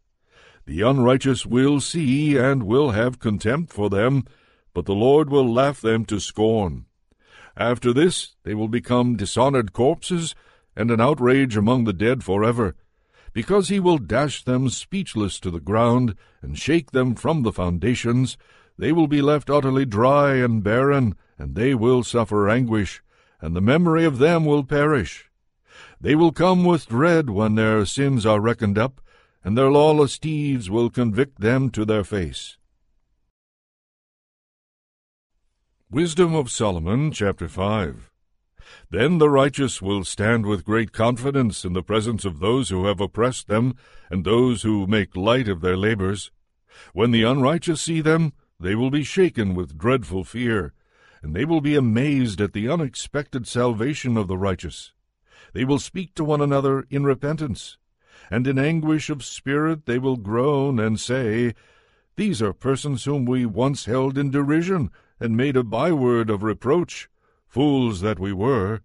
The 0.65 0.81
unrighteous 0.81 1.45
will 1.45 1.79
see 1.79 2.38
and 2.38 2.63
will 2.63 2.91
have 2.91 3.19
contempt 3.19 3.71
for 3.71 3.89
them, 3.89 4.23
but 4.74 4.86
the 4.86 4.96
Lord 4.96 5.30
will 5.30 5.51
laugh 5.51 5.82
them 5.82 6.06
to 6.06 6.20
scorn. 6.20 6.86
After 7.56 7.94
this 7.94 8.36
they 8.44 8.53
will 8.53 8.68
become 8.68 9.15
dishonored 9.15 9.74
corpses, 9.74 10.36
and 10.75 10.89
an 10.89 11.00
outrage 11.00 11.56
among 11.56 11.84
the 11.84 11.94
dead 11.94 12.24
forever, 12.24 12.75
because 13.34 13.70
he 13.70 13.80
will 13.80 13.98
dash 13.98 14.44
them 14.44 14.70
speechless 14.70 15.39
to 15.39 15.51
the 15.51 15.60
ground, 15.60 16.15
and 16.42 16.58
shake 16.58 16.92
them 16.92 17.15
from 17.15 17.44
the 17.44 17.51
foundations, 17.51 18.38
they 18.77 18.92
will 18.92 19.08
be 19.08 19.22
left 19.22 19.50
utterly 19.50 19.86
dry 19.86 20.36
and 20.36 20.63
barren, 20.63 21.15
and 21.38 21.56
they 21.56 21.75
will 21.75 22.03
suffer 22.03 22.50
anguish, 22.50 23.03
and 23.42 23.56
the 23.56 23.62
memory 23.62 24.06
of 24.06 24.18
them 24.18 24.46
will 24.46 24.63
perish. 24.63 25.30
They 26.00 26.15
will 26.15 26.32
come 26.32 26.63
with 26.65 26.88
dread 26.88 27.30
when 27.30 27.56
their 27.56 27.86
sins 27.86 28.25
are 28.25 28.39
reckoned 28.39 28.77
up, 28.77 29.01
and 29.44 29.58
their 29.58 29.72
lawless 29.72 30.18
deeds 30.18 30.70
will 30.70 30.89
convict 30.89 31.42
them 31.42 31.70
to 31.72 31.86
their 31.86 32.03
face. 32.03 32.58
Wisdom 35.93 36.33
of 36.33 36.50
Solomon, 36.50 37.12
chapter 37.12 37.47
5 37.47 38.09
then 38.89 39.19
the 39.19 39.29
righteous 39.29 39.79
will 39.79 40.03
stand 40.03 40.43
with 40.43 40.65
great 40.65 40.91
confidence 40.91 41.63
in 41.63 41.73
the 41.73 41.83
presence 41.83 42.25
of 42.25 42.39
those 42.39 42.69
who 42.69 42.88
have 42.88 43.00
oppressed 43.00 43.47
them, 43.47 43.75
and 44.09 44.25
those 44.25 44.63
who 44.63 44.88
make 44.88 45.15
light 45.15 45.47
of 45.47 45.62
their 45.62 45.77
labors. 45.77 46.31
When 46.93 47.12
the 47.12 47.21
unrighteous 47.21 47.79
see 47.79 48.01
them, 48.01 48.33
they 48.59 48.73
will 48.73 48.89
be 48.89 49.03
shaken 49.03 49.53
with 49.53 49.77
dreadful 49.77 50.23
fear, 50.23 50.73
and 51.21 51.35
they 51.35 51.45
will 51.45 51.62
be 51.62 51.75
amazed 51.75 52.41
at 52.41 52.53
the 52.53 52.67
unexpected 52.67 53.45
salvation 53.45 54.17
of 54.17 54.27
the 54.27 54.38
righteous. 54.38 54.93
They 55.53 55.63
will 55.63 55.77
speak 55.77 56.15
to 56.15 56.23
one 56.23 56.41
another 56.41 56.88
in 56.89 57.03
repentance, 57.03 57.77
and 58.31 58.47
in 58.47 58.57
anguish 58.57 59.12
of 59.12 59.23
spirit 59.23 59.85
they 59.85 60.00
will 60.00 60.17
groan 60.17 60.79
and 60.79 61.00
say, 61.00 61.53
These 62.15 62.41
are 62.41 62.51
persons 62.51 63.03
whom 63.03 63.25
we 63.25 63.45
once 63.45 63.85
held 63.85 64.17
in 64.17 64.31
derision, 64.31 64.89
and 65.20 65.38
made 65.38 65.55
a 65.55 65.63
byword 65.63 66.29
of 66.29 66.43
reproach. 66.43 67.10
Fools 67.48 68.01
that 68.01 68.20
we 68.20 68.34
were! 68.34 68.82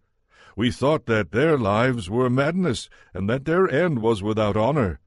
We 0.57 0.71
thought 0.71 1.07
that 1.07 1.33
their 1.33 1.57
lives 1.57 2.11
were 2.11 2.29
madness, 2.29 2.91
and 3.15 3.31
that 3.31 3.45
their 3.45 3.71
end 3.71 4.01
was 4.01 4.23
without 4.23 4.57
honor. 4.57 5.01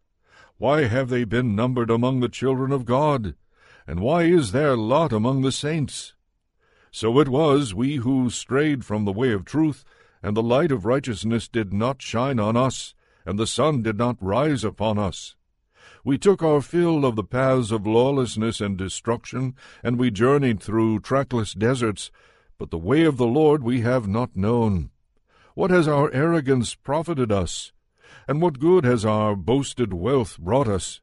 Why 0.58 0.84
have 0.84 1.10
they 1.10 1.24
been 1.24 1.56
numbered 1.56 1.90
among 1.90 2.20
the 2.20 2.30
children 2.30 2.72
of 2.72 2.86
God? 2.86 3.36
And 3.88 4.00
why 4.00 4.24
is 4.24 4.52
their 4.52 4.78
lot 4.78 5.12
among 5.12 5.42
the 5.42 5.52
saints? 5.52 6.14
So 6.92 7.20
it 7.20 7.30
was 7.30 7.74
we 7.74 7.96
who 7.98 8.30
strayed 8.30 8.86
from 8.86 9.06
the 9.06 9.12
way 9.12 9.32
of 9.32 9.44
truth, 9.44 9.84
and 10.22 10.38
the 10.38 10.44
light 10.44 10.72
of 10.72 10.86
righteousness 10.86 11.48
did 11.48 11.74
not 11.74 12.02
shine 12.02 12.40
on 12.40 12.56
us, 12.56 12.94
and 13.26 13.40
the 13.40 13.48
sun 13.48 13.82
did 13.82 13.98
not 13.98 14.18
rise 14.22 14.64
upon 14.64 15.00
us. 15.00 15.36
We 16.04 16.18
took 16.18 16.42
our 16.42 16.62
fill 16.62 17.06
of 17.06 17.16
the 17.16 17.24
paths 17.24 17.72
of 17.72 17.86
lawlessness 17.86 18.60
and 18.60 18.76
destruction, 18.76 19.54
and 19.84 20.00
we 20.00 20.10
journeyed 20.10 20.60
through 20.60 21.02
trackless 21.02 21.54
deserts, 21.54 22.10
but 22.58 22.72
the 22.72 22.78
way 22.80 23.04
of 23.04 23.18
the 23.18 23.28
Lord 23.28 23.62
we 23.62 23.82
have 23.82 24.08
not 24.08 24.36
known. 24.36 24.90
What 25.54 25.70
has 25.70 25.88
our 25.88 26.12
arrogance 26.12 26.74
profited 26.74 27.32
us? 27.32 27.72
And 28.28 28.42
what 28.42 28.60
good 28.60 28.84
has 28.84 29.06
our 29.06 29.36
boasted 29.36 29.94
wealth 29.94 30.40
brought 30.40 30.68
us? 30.68 31.02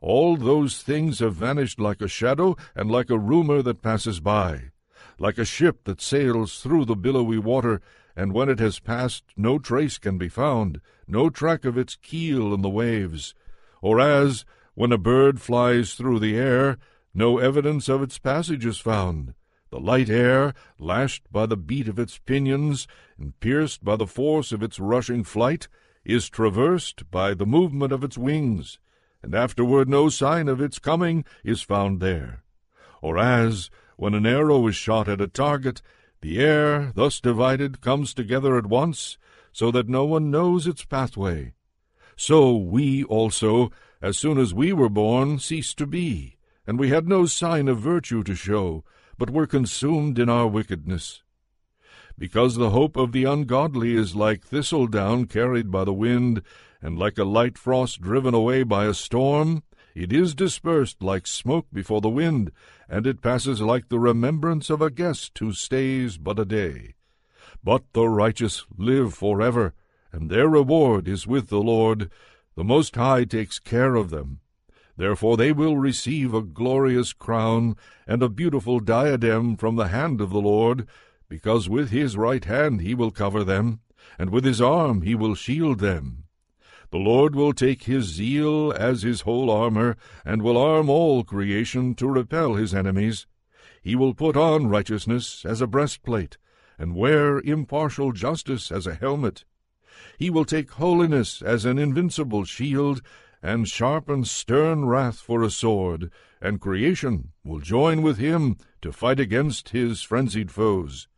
All 0.00 0.36
those 0.38 0.82
things 0.82 1.18
have 1.18 1.34
vanished 1.34 1.78
like 1.78 2.00
a 2.00 2.08
shadow, 2.08 2.56
and 2.74 2.90
like 2.90 3.10
a 3.10 3.18
rumor 3.18 3.60
that 3.60 3.82
passes 3.82 4.18
by, 4.18 4.70
like 5.18 5.36
a 5.36 5.44
ship 5.44 5.84
that 5.84 6.00
sails 6.00 6.60
through 6.60 6.86
the 6.86 6.96
billowy 6.96 7.38
water, 7.38 7.82
and 8.16 8.32
when 8.32 8.48
it 8.48 8.60
has 8.60 8.80
passed 8.80 9.24
no 9.36 9.58
trace 9.58 9.98
can 9.98 10.16
be 10.16 10.28
found, 10.28 10.80
no 11.06 11.28
track 11.28 11.66
of 11.66 11.76
its 11.76 11.96
keel 11.96 12.54
in 12.54 12.62
the 12.62 12.70
waves, 12.70 13.34
or 13.82 14.00
as, 14.00 14.46
when 14.74 14.92
a 14.92 14.98
bird 14.98 15.40
flies 15.40 15.92
through 15.94 16.20
the 16.20 16.36
air, 16.36 16.78
no 17.12 17.36
evidence 17.38 17.88
of 17.90 18.02
its 18.02 18.18
passage 18.18 18.64
is 18.64 18.78
found. 18.78 19.34
The 19.70 19.80
light 19.80 20.08
air, 20.08 20.54
lashed 20.78 21.24
by 21.30 21.46
the 21.46 21.56
beat 21.56 21.88
of 21.88 21.98
its 21.98 22.18
pinions, 22.18 22.86
and 23.18 23.38
pierced 23.40 23.84
by 23.84 23.96
the 23.96 24.06
force 24.06 24.52
of 24.52 24.62
its 24.62 24.78
rushing 24.78 25.24
flight, 25.24 25.68
is 26.04 26.30
traversed 26.30 27.10
by 27.10 27.34
the 27.34 27.46
movement 27.46 27.92
of 27.92 28.04
its 28.04 28.16
wings, 28.16 28.78
and 29.22 29.34
afterward 29.34 29.88
no 29.88 30.08
sign 30.08 30.48
of 30.48 30.60
its 30.60 30.78
coming 30.78 31.24
is 31.44 31.62
found 31.62 32.00
there. 32.00 32.42
Or 33.00 33.18
as, 33.18 33.70
when 33.96 34.14
an 34.14 34.26
arrow 34.26 34.66
is 34.66 34.76
shot 34.76 35.08
at 35.08 35.20
a 35.20 35.28
target, 35.28 35.82
the 36.20 36.38
air, 36.38 36.92
thus 36.94 37.20
divided, 37.20 37.80
comes 37.80 38.14
together 38.14 38.56
at 38.56 38.66
once, 38.66 39.18
so 39.52 39.70
that 39.70 39.88
no 39.88 40.04
one 40.04 40.30
knows 40.30 40.66
its 40.66 40.84
pathway. 40.84 41.54
So 42.16 42.56
we 42.56 43.04
also, 43.04 43.70
as 44.00 44.16
soon 44.16 44.38
as 44.38 44.54
we 44.54 44.72
were 44.72 44.88
born, 44.88 45.38
ceased 45.38 45.78
to 45.78 45.86
be, 45.86 46.36
and 46.66 46.78
we 46.78 46.90
had 46.90 47.08
no 47.08 47.26
sign 47.26 47.68
of 47.68 47.78
virtue 47.78 48.22
to 48.24 48.34
show, 48.34 48.84
but 49.18 49.30
were 49.30 49.46
consumed 49.46 50.18
in 50.18 50.28
our 50.28 50.46
wickedness. 50.46 51.22
Because 52.18 52.56
the 52.56 52.70
hope 52.70 52.96
of 52.96 53.12
the 53.12 53.24
ungodly 53.24 53.94
is 53.94 54.14
like 54.14 54.44
thistledown 54.44 55.26
carried 55.26 55.70
by 55.70 55.84
the 55.84 55.92
wind, 55.92 56.42
and 56.80 56.98
like 56.98 57.18
a 57.18 57.24
light 57.24 57.56
frost 57.56 58.00
driven 58.00 58.34
away 58.34 58.62
by 58.62 58.86
a 58.86 58.94
storm, 58.94 59.62
it 59.94 60.12
is 60.12 60.34
dispersed 60.34 61.02
like 61.02 61.26
smoke 61.26 61.66
before 61.72 62.00
the 62.00 62.08
wind, 62.08 62.50
and 62.88 63.06
it 63.06 63.22
passes 63.22 63.60
like 63.60 63.88
the 63.88 63.98
remembrance 63.98 64.70
of 64.70 64.80
a 64.80 64.90
guest 64.90 65.38
who 65.38 65.52
stays 65.52 66.18
but 66.18 66.38
a 66.38 66.44
day. 66.44 66.94
But 67.62 67.84
the 67.92 68.08
righteous 68.08 68.64
live 68.76 69.14
forever, 69.14 69.74
and 70.12 70.30
their 70.30 70.48
reward 70.48 71.08
is 71.08 71.26
with 71.26 71.48
the 71.48 71.62
Lord. 71.62 72.10
The 72.54 72.64
Most 72.64 72.94
High 72.96 73.24
takes 73.24 73.58
care 73.58 73.94
of 73.94 74.10
them. 74.10 74.40
Therefore 74.96 75.36
they 75.36 75.52
will 75.52 75.78
receive 75.78 76.34
a 76.34 76.42
glorious 76.42 77.12
crown 77.12 77.76
and 78.06 78.22
a 78.22 78.28
beautiful 78.28 78.78
diadem 78.78 79.56
from 79.56 79.76
the 79.76 79.88
hand 79.88 80.20
of 80.20 80.30
the 80.30 80.40
Lord, 80.40 80.86
because 81.28 81.68
with 81.68 81.90
his 81.90 82.16
right 82.16 82.44
hand 82.44 82.82
he 82.82 82.94
will 82.94 83.10
cover 83.10 83.42
them, 83.42 83.80
and 84.18 84.28
with 84.28 84.44
his 84.44 84.60
arm 84.60 85.00
he 85.00 85.14
will 85.14 85.34
shield 85.34 85.80
them. 85.80 86.24
The 86.90 86.98
Lord 86.98 87.34
will 87.34 87.54
take 87.54 87.84
his 87.84 88.04
zeal 88.04 88.70
as 88.72 89.00
his 89.00 89.22
whole 89.22 89.50
armor, 89.50 89.96
and 90.26 90.42
will 90.42 90.58
arm 90.58 90.90
all 90.90 91.24
creation 91.24 91.94
to 91.94 92.06
repel 92.06 92.54
his 92.56 92.74
enemies. 92.74 93.26
He 93.80 93.96
will 93.96 94.12
put 94.12 94.36
on 94.36 94.68
righteousness 94.68 95.46
as 95.46 95.62
a 95.62 95.66
breastplate, 95.66 96.36
and 96.78 96.94
wear 96.94 97.38
impartial 97.38 98.12
justice 98.12 98.70
as 98.70 98.86
a 98.86 98.94
helmet. 98.94 99.44
He 100.18 100.30
will 100.30 100.44
take 100.44 100.72
holiness 100.72 101.42
as 101.42 101.64
an 101.64 101.78
invincible 101.78 102.44
shield, 102.44 103.02
and 103.42 103.68
sharpen 103.68 104.24
stern 104.24 104.84
wrath 104.84 105.18
for 105.18 105.42
a 105.42 105.50
sword, 105.50 106.10
and 106.40 106.60
creation 106.60 107.32
will 107.44 107.60
join 107.60 108.02
with 108.02 108.18
him 108.18 108.56
to 108.80 108.92
fight 108.92 109.18
against 109.18 109.70
his 109.70 110.02
frenzied 110.02 110.50
foes. 110.50 111.08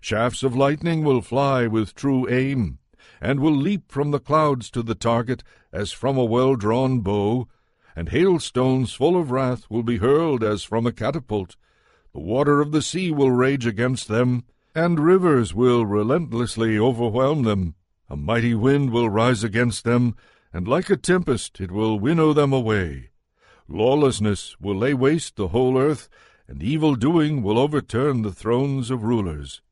Shafts 0.00 0.42
of 0.42 0.56
lightning 0.56 1.04
will 1.04 1.22
fly 1.22 1.66
with 1.66 1.94
true 1.94 2.28
aim, 2.28 2.78
and 3.20 3.40
will 3.40 3.56
leap 3.56 3.90
from 3.90 4.10
the 4.10 4.20
clouds 4.20 4.70
to 4.70 4.82
the 4.82 4.94
target 4.94 5.42
as 5.72 5.92
from 5.92 6.18
a 6.18 6.24
well 6.24 6.56
drawn 6.56 7.00
bow, 7.00 7.48
and 7.96 8.08
hailstones 8.08 8.92
full 8.92 9.16
of 9.16 9.30
wrath 9.30 9.68
will 9.70 9.82
be 9.82 9.98
hurled 9.98 10.42
as 10.42 10.62
from 10.62 10.86
a 10.86 10.92
catapult. 10.92 11.56
The 12.12 12.20
water 12.20 12.60
of 12.60 12.72
the 12.72 12.82
sea 12.82 13.10
will 13.10 13.30
rage 13.30 13.66
against 13.66 14.08
them, 14.08 14.44
and 14.74 15.00
rivers 15.00 15.54
will 15.54 15.86
relentlessly 15.86 16.78
overwhelm 16.78 17.44
them. 17.44 17.74
A 18.10 18.16
mighty 18.16 18.54
wind 18.54 18.90
will 18.90 19.08
rise 19.08 19.44
against 19.44 19.84
them, 19.84 20.16
and 20.52 20.66
like 20.66 20.90
a 20.90 20.96
tempest 20.96 21.60
it 21.60 21.70
will 21.70 22.00
winnow 22.00 22.32
them 22.32 22.52
away. 22.52 23.10
Lawlessness 23.68 24.56
will 24.60 24.74
lay 24.76 24.94
waste 24.94 25.36
the 25.36 25.48
whole 25.48 25.78
earth, 25.78 26.08
and 26.48 26.60
evil 26.60 26.96
doing 26.96 27.40
will 27.40 27.56
overturn 27.56 28.22
the 28.22 28.32
thrones 28.32 28.90
of 28.90 29.04
rulers. 29.04 29.62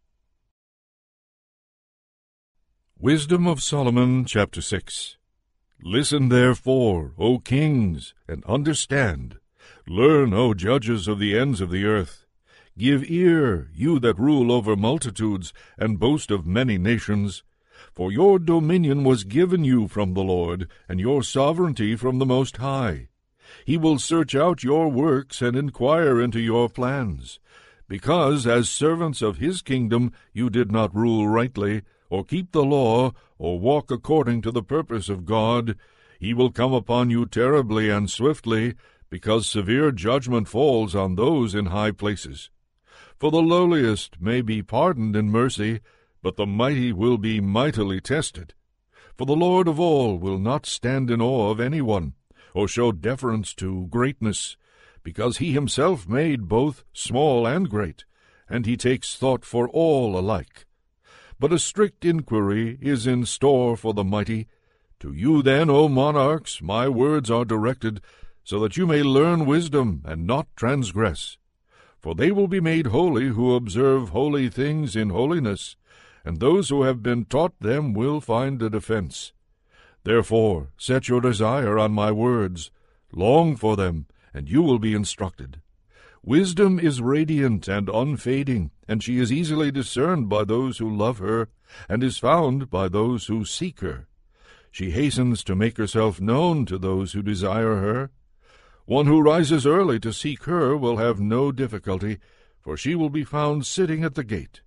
Wisdom 2.96 3.48
of 3.48 3.60
Solomon, 3.60 4.24
chapter 4.24 4.62
6 4.62 5.16
Listen 5.82 6.28
therefore, 6.28 7.14
O 7.18 7.40
kings, 7.40 8.14
and 8.28 8.44
understand. 8.44 9.38
Learn, 9.88 10.32
O 10.32 10.54
judges 10.54 11.08
of 11.08 11.18
the 11.18 11.36
ends 11.36 11.60
of 11.60 11.70
the 11.70 11.84
earth. 11.84 12.24
Give 12.76 13.02
ear, 13.10 13.68
you 13.74 13.98
that 13.98 14.18
rule 14.18 14.52
over 14.52 14.76
multitudes, 14.76 15.52
and 15.76 15.98
boast 15.98 16.30
of 16.30 16.46
many 16.46 16.78
nations. 16.78 17.42
For 17.98 18.12
your 18.12 18.38
dominion 18.38 19.02
was 19.02 19.24
given 19.24 19.64
you 19.64 19.88
from 19.88 20.14
the 20.14 20.22
Lord, 20.22 20.70
and 20.88 21.00
your 21.00 21.20
sovereignty 21.24 21.96
from 21.96 22.20
the 22.20 22.26
Most 22.26 22.58
High. 22.58 23.08
He 23.64 23.76
will 23.76 23.98
search 23.98 24.36
out 24.36 24.62
your 24.62 24.88
works 24.88 25.42
and 25.42 25.56
inquire 25.56 26.20
into 26.20 26.38
your 26.38 26.68
plans. 26.68 27.40
Because, 27.88 28.46
as 28.46 28.70
servants 28.70 29.20
of 29.20 29.38
his 29.38 29.62
kingdom, 29.62 30.12
you 30.32 30.48
did 30.48 30.70
not 30.70 30.94
rule 30.94 31.26
rightly, 31.26 31.82
or 32.08 32.24
keep 32.24 32.52
the 32.52 32.62
law, 32.62 33.14
or 33.36 33.58
walk 33.58 33.90
according 33.90 34.42
to 34.42 34.52
the 34.52 34.62
purpose 34.62 35.08
of 35.08 35.24
God, 35.24 35.74
he 36.20 36.32
will 36.32 36.52
come 36.52 36.72
upon 36.72 37.10
you 37.10 37.26
terribly 37.26 37.90
and 37.90 38.08
swiftly, 38.08 38.74
because 39.10 39.48
severe 39.48 39.90
judgment 39.90 40.46
falls 40.46 40.94
on 40.94 41.16
those 41.16 41.52
in 41.52 41.66
high 41.66 41.90
places. 41.90 42.48
For 43.18 43.32
the 43.32 43.42
lowliest 43.42 44.20
may 44.20 44.40
be 44.40 44.62
pardoned 44.62 45.16
in 45.16 45.32
mercy, 45.32 45.80
but 46.22 46.36
the 46.36 46.46
mighty 46.46 46.92
will 46.92 47.18
be 47.18 47.40
mightily 47.40 48.00
tested. 48.00 48.54
For 49.16 49.26
the 49.26 49.36
Lord 49.36 49.66
of 49.68 49.80
all 49.80 50.18
will 50.18 50.38
not 50.38 50.66
stand 50.66 51.10
in 51.10 51.20
awe 51.20 51.50
of 51.50 51.60
any 51.60 51.80
one, 51.80 52.14
or 52.54 52.68
show 52.68 52.92
deference 52.92 53.54
to 53.54 53.86
greatness, 53.88 54.56
because 55.02 55.38
he 55.38 55.52
himself 55.52 56.08
made 56.08 56.48
both 56.48 56.84
small 56.92 57.46
and 57.46 57.68
great, 57.68 58.04
and 58.48 58.66
he 58.66 58.76
takes 58.76 59.16
thought 59.16 59.44
for 59.44 59.68
all 59.68 60.18
alike. 60.18 60.66
But 61.40 61.52
a 61.52 61.58
strict 61.58 62.04
inquiry 62.04 62.78
is 62.80 63.06
in 63.06 63.24
store 63.24 63.76
for 63.76 63.94
the 63.94 64.04
mighty. 64.04 64.48
To 65.00 65.12
you 65.12 65.42
then, 65.42 65.70
O 65.70 65.88
monarchs, 65.88 66.60
my 66.60 66.88
words 66.88 67.30
are 67.30 67.44
directed, 67.44 68.00
so 68.42 68.58
that 68.60 68.76
you 68.76 68.86
may 68.86 69.02
learn 69.02 69.46
wisdom 69.46 70.02
and 70.04 70.26
not 70.26 70.48
transgress. 70.56 71.38
For 72.00 72.14
they 72.14 72.30
will 72.30 72.48
be 72.48 72.60
made 72.60 72.88
holy 72.88 73.28
who 73.28 73.54
observe 73.54 74.10
holy 74.10 74.48
things 74.48 74.94
in 74.94 75.10
holiness, 75.10 75.76
and 76.28 76.40
those 76.40 76.68
who 76.68 76.82
have 76.82 77.02
been 77.02 77.24
taught 77.24 77.58
them 77.58 77.94
will 77.94 78.20
find 78.20 78.60
a 78.60 78.68
defense. 78.68 79.32
Therefore 80.04 80.68
set 80.76 81.08
your 81.08 81.22
desire 81.22 81.78
on 81.78 81.92
my 81.92 82.12
words, 82.12 82.70
long 83.10 83.56
for 83.56 83.76
them, 83.76 84.04
and 84.34 84.46
you 84.46 84.60
will 84.60 84.78
be 84.78 84.92
instructed. 84.92 85.62
Wisdom 86.22 86.78
is 86.78 87.00
radiant 87.00 87.66
and 87.66 87.88
unfading, 87.88 88.70
and 88.86 89.02
she 89.02 89.18
is 89.18 89.32
easily 89.32 89.70
discerned 89.70 90.28
by 90.28 90.44
those 90.44 90.76
who 90.76 90.94
love 90.94 91.16
her, 91.16 91.48
and 91.88 92.04
is 92.04 92.18
found 92.18 92.68
by 92.68 92.88
those 92.88 93.28
who 93.28 93.46
seek 93.46 93.80
her. 93.80 94.06
She 94.70 94.90
hastens 94.90 95.42
to 95.44 95.56
make 95.56 95.78
herself 95.78 96.20
known 96.20 96.66
to 96.66 96.76
those 96.76 97.12
who 97.12 97.22
desire 97.22 97.76
her. 97.76 98.10
One 98.84 99.06
who 99.06 99.22
rises 99.22 99.66
early 99.66 99.98
to 100.00 100.12
seek 100.12 100.42
her 100.42 100.76
will 100.76 100.98
have 100.98 101.20
no 101.20 101.52
difficulty, 101.52 102.18
for 102.60 102.76
she 102.76 102.94
will 102.94 103.08
be 103.08 103.24
found 103.24 103.64
sitting 103.64 104.04
at 104.04 104.14
the 104.14 104.24
gate. 104.24 104.60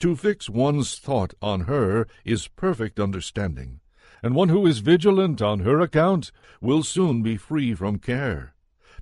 To 0.00 0.14
fix 0.14 0.48
one's 0.48 0.98
thought 0.98 1.34
on 1.42 1.62
her 1.62 2.06
is 2.24 2.48
perfect 2.48 3.00
understanding, 3.00 3.80
and 4.22 4.34
one 4.34 4.48
who 4.48 4.66
is 4.66 4.78
vigilant 4.78 5.42
on 5.42 5.60
her 5.60 5.80
account 5.80 6.30
will 6.60 6.82
soon 6.82 7.22
be 7.22 7.36
free 7.36 7.74
from 7.74 7.98
care 7.98 8.54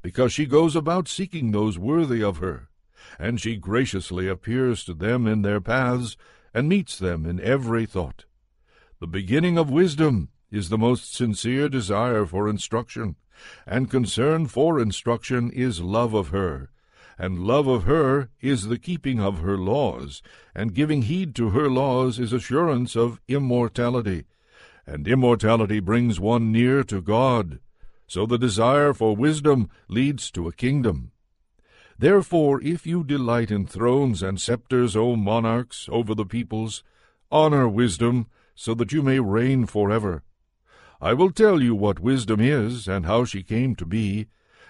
because 0.03 0.33
she 0.33 0.47
goes 0.47 0.77
about 0.77 1.09
seeking 1.09 1.51
those 1.51 1.79
worthy 1.79 2.23
of 2.23 2.39
her, 2.39 2.69
and 3.19 3.41
she 3.41 3.57
graciously 3.57 4.29
appears 4.29 4.85
to 4.85 4.95
them 4.95 5.27
in 5.27 5.43
their 5.43 5.61
paths, 5.61 6.17
and 6.55 6.69
meets 6.69 6.99
them 6.99 7.27
in 7.27 7.41
every 7.41 7.87
thought. 7.87 8.25
The 9.01 9.07
beginning 9.07 9.59
of 9.59 9.69
wisdom 9.69 10.29
is 10.51 10.69
the 10.69 10.79
most 10.79 11.13
sincere 11.13 11.69
desire 11.69 12.25
for 12.25 12.49
instruction, 12.49 13.17
and 13.67 13.91
concern 13.91 14.47
for 14.47 14.81
instruction 14.81 15.51
is 15.51 15.81
love 15.81 16.15
of 16.15 16.29
her, 16.29 16.71
and 17.19 17.41
love 17.41 17.67
of 17.67 17.85
her 17.85 18.29
is 18.41 18.67
the 18.67 18.79
keeping 18.79 19.21
of 19.21 19.39
her 19.41 19.57
laws, 19.57 20.23
and 20.55 20.75
giving 20.75 21.03
heed 21.03 21.35
to 21.35 21.51
her 21.51 21.71
laws 21.71 22.19
is 22.19 22.33
assurance 22.33 22.95
of 22.95 23.21
immortality, 23.29 24.25
and 24.87 25.09
immortality 25.09 25.81
brings 25.81 26.21
one 26.21 26.53
near 26.53 26.85
to 26.85 27.01
God. 27.01 27.59
So 28.07 28.27
the 28.27 28.39
desire 28.39 28.93
for 28.93 29.17
wisdom 29.17 29.69
leads 29.89 30.31
to 30.33 30.47
a 30.47 30.53
kingdom. 30.53 31.11
Therefore, 31.99 32.61
if 32.63 32.87
you 32.87 33.03
delight 33.03 33.51
in 33.51 33.67
thrones 33.67 34.23
and 34.23 34.41
scepters, 34.41 34.95
O 34.95 35.17
monarchs, 35.17 35.89
over 35.91 36.15
the 36.15 36.27
peoples, 36.27 36.83
honor 37.33 37.67
wisdom, 37.69 38.27
so 38.55 38.75
that 38.75 38.93
you 38.93 39.03
may 39.03 39.19
reign 39.19 39.67
forever. 39.67 40.23
I 41.01 41.15
will 41.15 41.31
tell 41.31 41.63
you 41.63 41.75
what 41.75 42.01
wisdom 42.01 42.41
is, 42.41 42.87
and 42.87 43.07
how 43.07 43.25
she 43.25 43.43
came 43.43 43.75
to 43.77 43.87
be, 43.87 44.27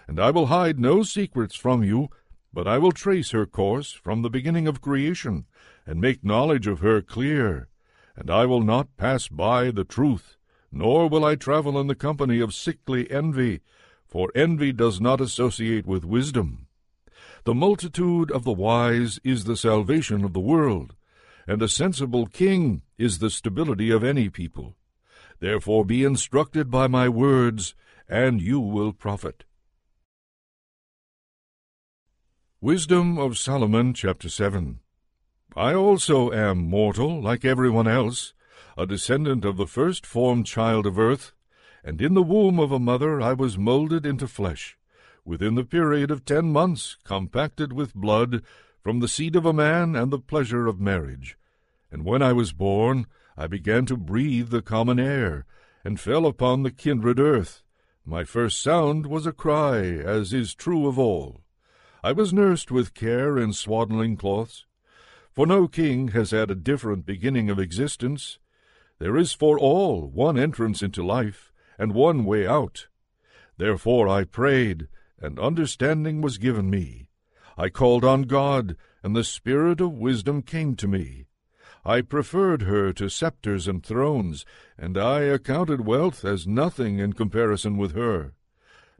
and 0.09 0.21
I 0.21 0.31
will 0.31 0.47
hide 0.47 0.79
no 0.79 1.03
secrets 1.03 1.57
from 1.57 1.83
you, 1.83 2.09
but 2.57 2.67
I 2.67 2.79
will 2.79 2.93
trace 2.93 3.31
her 3.31 3.45
course 3.45 3.93
from 3.93 4.23
the 4.23 4.31
beginning 4.31 4.67
of 4.67 4.81
creation, 4.81 5.45
and 5.87 6.01
make 6.01 6.25
knowledge 6.25 6.67
of 6.67 6.81
her 6.81 7.03
clear, 7.03 7.69
and 8.17 8.31
I 8.31 8.47
will 8.47 8.63
not 8.63 8.97
pass 8.97 9.29
by 9.29 9.71
the 9.71 9.85
truth 9.85 10.37
nor 10.77 11.09
will 11.09 11.25
I 11.25 11.37
travel 11.37 11.81
in 11.81 11.87
the 11.87 11.95
company 11.95 12.39
of 12.39 12.53
sickly 12.53 13.11
envy, 13.11 13.61
for 14.07 14.31
envy 14.35 14.73
does 14.73 15.01
not 15.01 15.23
associate 15.23 15.87
with 15.87 16.05
wisdom. 16.05 16.67
The 17.45 17.55
multitude 17.55 18.31
of 18.31 18.45
the 18.45 18.53
wise 18.53 19.19
is 19.25 19.45
the 19.45 19.57
salvation 19.57 20.23
of 20.23 20.35
the 20.35 20.41
world, 20.41 20.95
and 21.47 21.63
a 21.63 21.69
sensible 21.69 22.27
king 22.27 22.83
is 22.99 23.21
the 23.21 23.31
stability 23.31 23.91
of 23.91 24.05
any 24.05 24.29
people. 24.29 24.77
Therefore 25.41 25.85
be 25.85 26.05
instructed 26.05 26.71
by 26.71 26.89
my 26.89 27.09
words, 27.09 27.75
and 28.07 28.43
you 28.43 28.61
will 28.61 28.93
profit. 28.93 29.46
Wisdom 32.67 33.17
of 33.17 33.39
Solomon, 33.39 33.95
chapter 33.95 34.29
7 34.29 34.81
I 35.55 35.73
also 35.73 36.33
am 36.33 36.69
mortal, 36.69 37.23
like 37.23 37.45
everyone 37.45 37.87
else, 37.87 38.35
a 38.77 38.85
descendant 38.85 39.45
of 39.45 39.57
the 39.57 39.69
first 39.69 40.05
formed 40.05 40.47
child 40.47 40.85
of 40.85 40.99
earth, 40.99 41.33
and 41.85 42.03
in 42.03 42.15
the 42.15 42.25
womb 42.25 42.59
of 42.59 42.73
a 42.73 42.81
mother 42.81 43.21
I 43.21 43.35
was 43.35 43.57
molded 43.57 44.05
into 44.05 44.27
flesh, 44.27 44.77
within 45.25 45.55
the 45.55 45.63
period 45.63 46.11
of 46.11 46.25
ten 46.25 46.51
months, 46.51 46.97
compacted 47.05 47.73
with 47.73 47.95
blood, 47.95 48.43
from 48.83 48.99
the 48.99 49.07
seed 49.07 49.37
of 49.37 49.47
a 49.47 49.53
man 49.53 49.95
and 49.95 50.13
the 50.13 50.19
pleasure 50.19 50.67
of 50.67 50.81
marriage. 50.81 51.39
And 51.93 52.05
when 52.05 52.21
I 52.21 52.33
was 52.33 52.53
born, 52.53 53.07
I 53.37 53.47
began 53.47 53.87
to 53.87 53.97
breathe 53.97 54.49
the 54.49 54.61
common 54.61 54.99
air, 54.99 55.47
and 55.85 56.01
fell 56.01 56.27
upon 56.27 56.65
the 56.65 56.73
kindred 56.73 57.21
earth. 57.21 57.63
My 58.05 58.25
first 58.25 58.61
sound 58.61 59.07
was 59.07 59.25
a 59.25 59.31
cry, 59.31 59.83
as 59.85 60.33
is 60.33 60.53
true 60.53 60.89
of 60.89 60.99
all. 60.99 61.46
I 62.07 62.13
was 62.13 62.33
nursed 62.33 62.71
with 62.71 62.95
care 62.95 63.37
in 63.37 63.53
swaddling 63.53 64.17
cloths. 64.17 64.65
For 65.33 65.45
no 65.45 65.67
king 65.67 66.13
has 66.13 66.31
had 66.31 66.53
a 66.53 66.55
different 66.55 67.05
beginning 67.05 67.51
of 67.51 67.59
existence, 67.59 68.39
there 69.01 69.17
is 69.17 69.33
for 69.33 69.59
all 69.59 70.07
one 70.07 70.39
entrance 70.39 70.85
into 70.85 71.05
life, 71.05 71.53
and 71.77 71.95
one 71.95 72.25
way 72.25 72.47
out. 72.47 72.87
Therefore 73.57 74.07
I 74.07 74.23
prayed, 74.23 74.87
and 75.19 75.41
understanding 75.41 76.21
was 76.21 76.39
given 76.39 76.71
me. 76.71 77.09
I 77.59 77.71
called 77.71 78.05
on 78.05 78.23
God, 78.23 78.77
and 79.03 79.17
the 79.17 79.25
Spirit 79.25 79.81
of 79.81 79.99
wisdom 79.99 80.43
came 80.43 80.77
to 80.77 80.87
me. 80.87 81.27
I 81.85 82.03
preferred 82.03 82.63
her 82.63 82.93
to 82.93 83.11
sceptres 83.11 83.67
and 83.67 83.85
thrones, 83.85 84.47
and 84.79 84.97
I 84.97 85.23
accounted 85.23 85.85
wealth 85.85 86.25
as 86.25 86.47
nothing 86.47 87.01
in 87.01 87.15
comparison 87.15 87.77
with 87.77 87.97
her. 87.97 88.37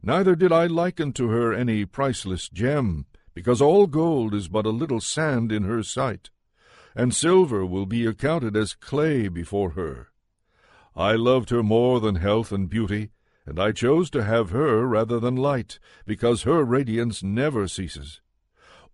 Neither 0.01 0.35
did 0.35 0.51
I 0.51 0.67
liken 0.67 1.13
to 1.13 1.29
her 1.29 1.53
any 1.53 1.85
priceless 1.85 2.49
gem, 2.49 3.05
because 3.33 3.61
all 3.61 3.87
gold 3.87 4.33
is 4.33 4.47
but 4.47 4.65
a 4.65 4.69
little 4.69 5.01
sand 5.01 5.51
in 5.51 5.63
her 5.63 5.83
sight 5.83 6.29
and 6.97 7.13
silver 7.13 7.63
will 7.63 7.85
be 7.85 8.07
accounted 8.07 8.57
as 8.57 8.73
clay 8.73 9.27
before 9.27 9.71
her. 9.71 10.07
I 10.95 11.13
loved 11.13 11.51
her 11.51 11.61
more 11.61 11.99
than 11.99 12.15
health 12.15 12.51
and 12.51 12.67
beauty, 12.67 13.11
and 13.45 13.59
I 13.59 13.71
chose 13.71 14.09
to 14.09 14.23
have 14.23 14.49
her 14.49 14.83
rather 14.87 15.19
than 15.19 15.35
light, 15.35 15.77
because 16.07 16.41
her 16.41 16.63
radiance 16.63 17.21
never 17.21 17.67
ceases. 17.67 18.19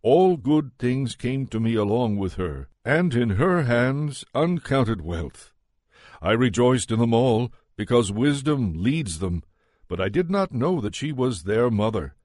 All 0.02 0.36
good 0.36 0.72
things 0.78 1.16
came 1.16 1.48
to 1.48 1.62
me 1.62 1.76
along 1.76 2.18
with 2.18 2.34
her, 2.34 2.68
and 2.84 3.16
in 3.16 3.32
her 3.32 3.64
hands 3.64 4.26
uncounted 4.36 5.00
wealth. 5.00 5.54
I 6.22 6.34
rejoiced 6.34 6.92
in 6.92 7.00
them 7.00 7.14
all, 7.14 7.54
because 7.78 8.12
wisdom 8.12 8.74
leads 8.76 9.20
them, 9.20 9.44
but 9.94 10.02
I 10.02 10.10
did 10.10 10.32
not 10.32 10.52
know 10.52 10.82
that 10.82 10.96
she 10.96 11.12
was 11.12 11.44
their 11.44 11.70
mother. 11.70 12.16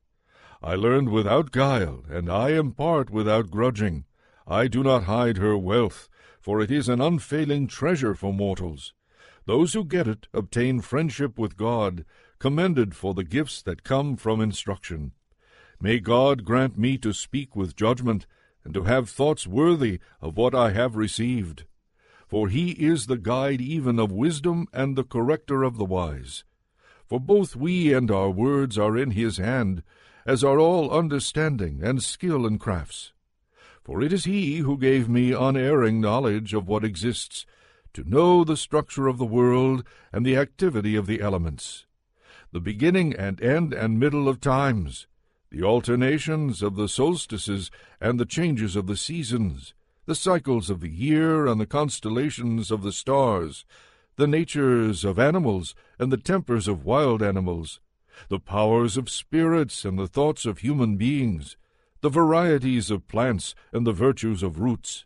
I 0.62 0.74
learned 0.74 1.10
without 1.10 1.50
guile, 1.50 2.02
and 2.08 2.32
I 2.32 2.52
impart 2.52 3.10
without 3.10 3.50
grudging. 3.50 4.06
I 4.46 4.68
do 4.68 4.82
not 4.82 5.04
hide 5.04 5.36
her 5.36 5.54
wealth, 5.54 6.08
for 6.40 6.62
it 6.62 6.70
is 6.70 6.88
an 6.88 7.02
unfailing 7.02 7.66
treasure 7.66 8.14
for 8.14 8.32
mortals. 8.32 8.94
Those 9.44 9.74
who 9.74 9.84
get 9.84 10.08
it 10.08 10.28
obtain 10.32 10.80
friendship 10.80 11.38
with 11.38 11.58
God, 11.58 12.06
commended 12.38 12.96
for 12.96 13.12
the 13.12 13.22
gifts 13.22 13.60
that 13.60 13.84
come 13.84 14.16
from 14.16 14.40
instruction. 14.40 15.12
May 15.78 16.00
God 16.00 16.46
grant 16.46 16.78
me 16.78 16.96
to 16.96 17.12
speak 17.12 17.54
with 17.54 17.76
judgment, 17.76 18.26
and 18.64 18.72
to 18.72 18.84
have 18.84 19.10
thoughts 19.10 19.46
worthy 19.46 20.00
of 20.22 20.38
what 20.38 20.54
I 20.54 20.70
have 20.70 20.96
received. 20.96 21.64
For 22.28 22.48
he 22.48 22.70
is 22.70 23.08
the 23.08 23.18
guide 23.18 23.60
even 23.60 23.98
of 23.98 24.10
wisdom 24.10 24.68
and 24.72 24.96
the 24.96 25.04
corrector 25.04 25.64
of 25.64 25.76
the 25.76 25.84
wise. 25.84 26.44
For 27.08 27.18
both 27.18 27.56
we 27.56 27.94
and 27.94 28.10
our 28.10 28.28
words 28.28 28.76
are 28.76 28.96
in 28.96 29.12
his 29.12 29.38
hand, 29.38 29.82
as 30.26 30.44
are 30.44 30.58
all 30.58 30.90
understanding 30.90 31.80
and 31.82 32.02
skill 32.02 32.44
and 32.44 32.60
crafts. 32.60 33.12
For 33.82 34.02
it 34.02 34.12
is 34.12 34.24
he 34.24 34.58
who 34.58 34.76
gave 34.76 35.08
me 35.08 35.32
unerring 35.32 36.02
knowledge 36.02 36.52
of 36.52 36.68
what 36.68 36.84
exists, 36.84 37.46
to 37.94 38.04
know 38.04 38.44
the 38.44 38.58
structure 38.58 39.06
of 39.06 39.16
the 39.16 39.24
world 39.24 39.84
and 40.12 40.26
the 40.26 40.36
activity 40.36 40.96
of 40.96 41.06
the 41.06 41.22
elements, 41.22 41.86
the 42.52 42.60
beginning 42.60 43.14
and 43.14 43.40
end 43.40 43.72
and 43.72 43.98
middle 43.98 44.28
of 44.28 44.38
times, 44.38 45.06
the 45.50 45.62
alternations 45.62 46.62
of 46.62 46.76
the 46.76 46.88
solstices 46.88 47.70
and 48.02 48.20
the 48.20 48.26
changes 48.26 48.76
of 48.76 48.86
the 48.86 48.98
seasons, 48.98 49.72
the 50.04 50.14
cycles 50.14 50.68
of 50.68 50.80
the 50.80 50.90
year 50.90 51.46
and 51.46 51.58
the 51.58 51.66
constellations 51.66 52.70
of 52.70 52.82
the 52.82 52.92
stars, 52.92 53.64
the 54.18 54.26
natures 54.26 55.04
of 55.04 55.16
animals 55.16 55.76
and 55.96 56.10
the 56.10 56.16
tempers 56.16 56.66
of 56.66 56.84
wild 56.84 57.22
animals, 57.22 57.78
the 58.28 58.40
powers 58.40 58.96
of 58.96 59.08
spirits 59.08 59.84
and 59.84 59.96
the 59.96 60.08
thoughts 60.08 60.44
of 60.44 60.58
human 60.58 60.96
beings, 60.96 61.56
the 62.00 62.08
varieties 62.08 62.90
of 62.90 63.06
plants 63.06 63.54
and 63.72 63.86
the 63.86 63.92
virtues 63.92 64.42
of 64.42 64.58
roots. 64.58 65.04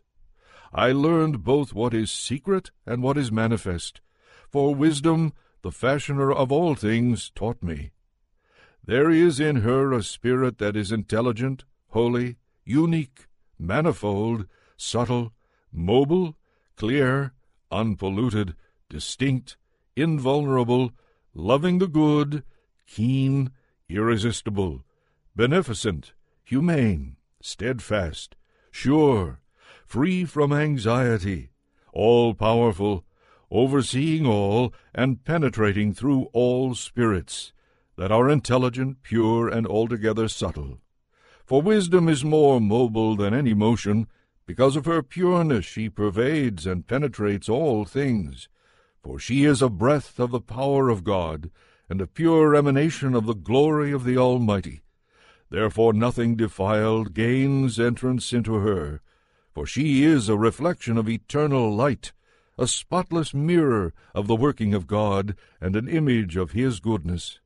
I 0.73 0.93
learned 0.93 1.43
both 1.43 1.75
what 1.75 1.93
is 1.93 2.09
secret 2.09 2.71
and 2.87 3.03
what 3.03 3.15
is 3.15 3.31
manifest, 3.31 4.01
for 4.49 4.73
wisdom, 4.73 5.33
the 5.61 5.71
fashioner 5.71 6.33
of 6.33 6.51
all 6.51 6.73
things, 6.73 7.29
taught 7.35 7.61
me. 7.61 7.91
There 8.83 9.11
is 9.11 9.39
in 9.39 9.57
her 9.57 9.93
a 9.93 10.01
spirit 10.01 10.57
that 10.57 10.75
is 10.75 10.91
intelligent, 10.91 11.65
holy, 11.89 12.37
unique, 12.65 13.27
manifold, 13.59 14.47
subtle, 14.75 15.33
mobile, 15.71 16.35
clear, 16.75 17.33
unpolluted, 17.71 18.55
distinct, 18.93 19.57
invulnerable, 19.95 20.91
loving 21.33 21.79
the 21.79 21.87
good, 21.87 22.43
keen, 22.85 23.49
irresistible, 23.89 24.83
beneficent, 25.35 26.13
humane, 26.43 27.15
steadfast, 27.41 28.35
sure, 28.69 29.39
free 29.87 30.23
from 30.23 30.53
anxiety, 30.53 31.49
all 31.91 32.35
powerful, 32.35 33.03
overseeing 33.49 34.27
all, 34.27 34.71
and 34.93 35.23
penetrating 35.23 35.91
through 35.91 36.29
all 36.31 36.75
spirits 36.75 37.51
that 37.97 38.11
are 38.11 38.29
intelligent, 38.29 39.01
pure, 39.01 39.49
and 39.49 39.65
altogether 39.65 40.27
subtle. 40.27 40.77
For 41.47 41.63
wisdom 41.63 42.07
is 42.07 42.23
more 42.23 42.61
mobile 42.61 43.15
than 43.15 43.33
any 43.33 43.55
motion, 43.55 44.05
because 44.45 44.75
of 44.75 44.85
her 44.85 45.01
pureness 45.01 45.65
she 45.65 45.89
pervades 45.89 46.67
and 46.67 46.85
penetrates 46.85 47.49
all 47.49 47.85
things. 47.85 48.49
For 49.03 49.19
she 49.19 49.43
is 49.43 49.61
a 49.61 49.69
breath 49.69 50.17
of 50.17 50.31
the 50.31 50.39
power 50.39 50.89
of 50.89 51.03
God, 51.03 51.51
and 51.89 51.99
a 51.99 52.07
pure 52.07 52.55
emanation 52.55 53.13
of 53.13 53.25
the 53.25 53.35
glory 53.35 53.91
of 53.91 54.05
the 54.05 54.17
Almighty. 54.17 54.81
Therefore 55.49 55.93
nothing 55.93 56.35
defiled 56.35 57.13
gains 57.13 57.79
entrance 57.79 58.31
into 58.31 58.55
her, 58.55 59.01
for 59.53 59.67
she 59.67 60.03
is 60.03 60.29
a 60.29 60.37
reflection 60.37 60.97
of 60.97 61.09
eternal 61.09 61.75
light, 61.75 62.13
a 62.57 62.65
spotless 62.65 63.33
mirror 63.33 63.93
of 64.15 64.27
the 64.27 64.35
working 64.35 64.73
of 64.73 64.87
God, 64.87 65.35
and 65.59 65.75
an 65.75 65.87
image 65.87 66.37
of 66.37 66.51
His 66.51 66.79
goodness. 66.79 67.39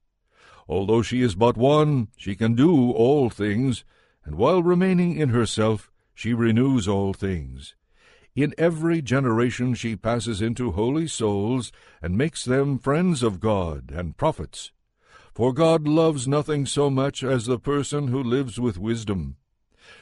Although 0.70 1.02
she 1.02 1.22
is 1.22 1.34
but 1.34 1.58
one, 1.58 2.10
she 2.18 2.36
can 2.36 2.54
do 2.54 2.92
all 2.92 3.30
things, 3.30 3.84
and 4.24 4.36
while 4.36 4.62
remaining 4.62 5.18
in 5.18 5.30
herself, 5.30 5.92
she 6.14 6.34
renews 6.34 6.88
all 6.88 7.14
things. 7.14 7.76
In 8.38 8.54
every 8.56 9.02
generation 9.02 9.74
she 9.74 9.96
passes 9.96 10.44
into 10.44 10.74
holy 10.74 11.08
souls, 11.08 11.72
and 12.04 12.16
makes 12.16 12.46
them 12.46 12.78
friends 12.78 13.24
of 13.24 13.40
God 13.40 13.92
and 13.92 14.16
prophets. 14.16 14.72
For 15.34 15.52
God 15.52 15.88
loves 15.88 16.28
nothing 16.28 16.68
so 16.68 16.92
much 16.92 17.24
as 17.24 17.48
the 17.48 17.58
person 17.58 18.10
who 18.10 18.22
lives 18.22 18.60
with 18.60 18.78
wisdom. 18.78 19.38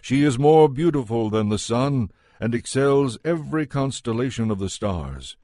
She 0.02 0.24
is 0.24 0.38
more 0.38 0.68
beautiful 0.68 1.30
than 1.30 1.48
the 1.48 1.58
sun, 1.58 2.12
and 2.38 2.54
excels 2.54 3.18
every 3.24 3.66
constellation 3.66 4.52
of 4.52 4.60
the 4.60 4.70
stars. 4.70 5.38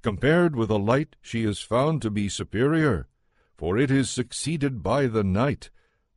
Compared 0.00 0.56
with 0.56 0.70
the 0.70 0.78
light, 0.78 1.16
she 1.20 1.44
is 1.44 1.60
found 1.60 2.00
to 2.00 2.10
be 2.10 2.30
superior, 2.30 3.08
for 3.58 3.76
it 3.76 3.90
is 3.90 4.08
succeeded 4.08 4.82
by 4.82 5.06
the 5.06 5.22
night, 5.22 5.68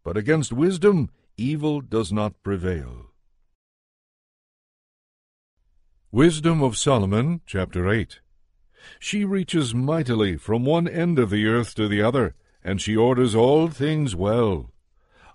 but 0.01 0.15
against 0.15 0.53
wisdom 0.53 1.09
evil 1.35 1.81
does 1.81 2.13
not 2.13 2.41
prevail. 2.41 3.07
Wisdom 6.11 6.61
of 6.61 6.77
Solomon, 6.77 7.41
chapter 7.45 7.89
8 7.89 8.19
She 8.99 9.25
reaches 9.25 9.75
mightily 9.75 10.37
from 10.37 10.63
one 10.63 10.87
end 10.87 11.19
of 11.19 11.29
the 11.29 11.45
earth 11.47 11.75
to 11.75 11.87
the 11.87 12.01
other, 12.01 12.35
and 12.63 12.79
she 12.79 12.95
orders 12.95 13.35
all 13.35 13.67
things 13.67 14.15
well. 14.15 14.71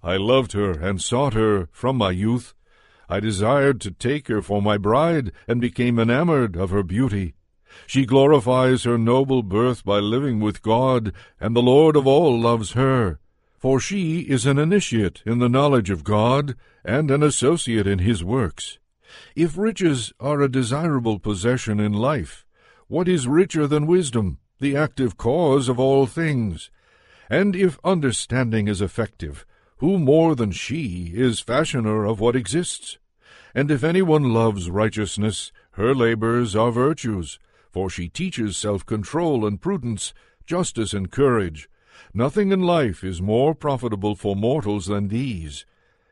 I 0.03 0.17
loved 0.17 0.53
her 0.53 0.71
and 0.71 1.03
sought 1.03 1.35
her 1.35 1.69
from 1.73 1.97
my 1.97 2.13
youth. 2.13 2.55
I 3.09 3.21
desired 3.21 3.81
to 3.83 3.91
take 3.91 4.29
her 4.29 4.41
for 4.41 4.63
my 4.63 4.79
bride, 4.79 5.33
and 5.47 5.61
became 5.61 5.99
enamored 5.99 6.57
of 6.57 6.71
her 6.71 6.85
beauty. 6.85 7.35
She 7.87 8.07
glorifies 8.07 8.85
her 8.85 8.97
noble 8.97 9.43
birth 9.43 9.85
by 9.85 9.99
living 9.99 10.41
with 10.41 10.63
God, 10.63 11.13
and 11.39 11.55
the 11.55 11.63
Lord 11.63 11.97
of 11.97 12.07
all 12.07 12.41
loves 12.41 12.73
her. 12.73 13.19
For 13.59 13.81
she 13.81 14.21
is 14.21 14.47
an 14.47 14.59
initiate 14.59 15.23
in 15.27 15.41
the 15.41 15.49
knowledge 15.49 15.91
of 15.91 16.05
God, 16.05 16.55
and 16.85 17.11
an 17.11 17.23
associate 17.23 17.87
in 17.87 17.99
his 17.99 18.25
works. 18.25 18.80
If 19.35 19.57
riches 19.57 20.13
are 20.21 20.41
a 20.41 20.51
desirable 20.51 21.19
possession 21.19 21.81
in 21.81 21.93
life, 21.93 22.45
what 22.89 23.09
is 23.09 23.29
richer 23.29 23.67
than 23.67 23.87
wisdom, 23.87 24.39
the 24.59 24.77
active 24.77 25.17
cause 25.17 25.69
of 25.69 25.79
all 25.79 26.07
things? 26.07 26.71
And 27.29 27.55
if 27.55 27.79
understanding 27.85 28.69
is 28.69 28.81
effective, 28.81 29.47
who 29.79 29.99
more 29.99 30.35
than 30.35 30.51
she 30.51 31.13
is 31.15 31.41
fashioner 31.41 32.05
of 32.05 32.21
what 32.21 32.37
exists? 32.37 32.99
And 33.55 33.71
if 33.71 33.83
anyone 33.85 34.33
loves 34.33 34.71
righteousness, 34.71 35.53
her 35.73 35.95
labors 35.95 36.55
are 36.55 36.71
virtues 36.71 37.39
for 37.71 37.89
she 37.89 38.09
teaches 38.09 38.57
self-control 38.57 39.47
and 39.47 39.61
prudence, 39.61 40.13
justice 40.45 40.93
and 40.93 41.11
courage. 41.11 41.69
Nothing 42.13 42.51
in 42.51 42.63
life 42.63 43.05
is 43.05 43.23
more 43.23 43.55
profitable 43.55 44.17
for 44.17 44.35
mortals 44.35 44.87
than 44.87 45.09
these. 45.09 45.65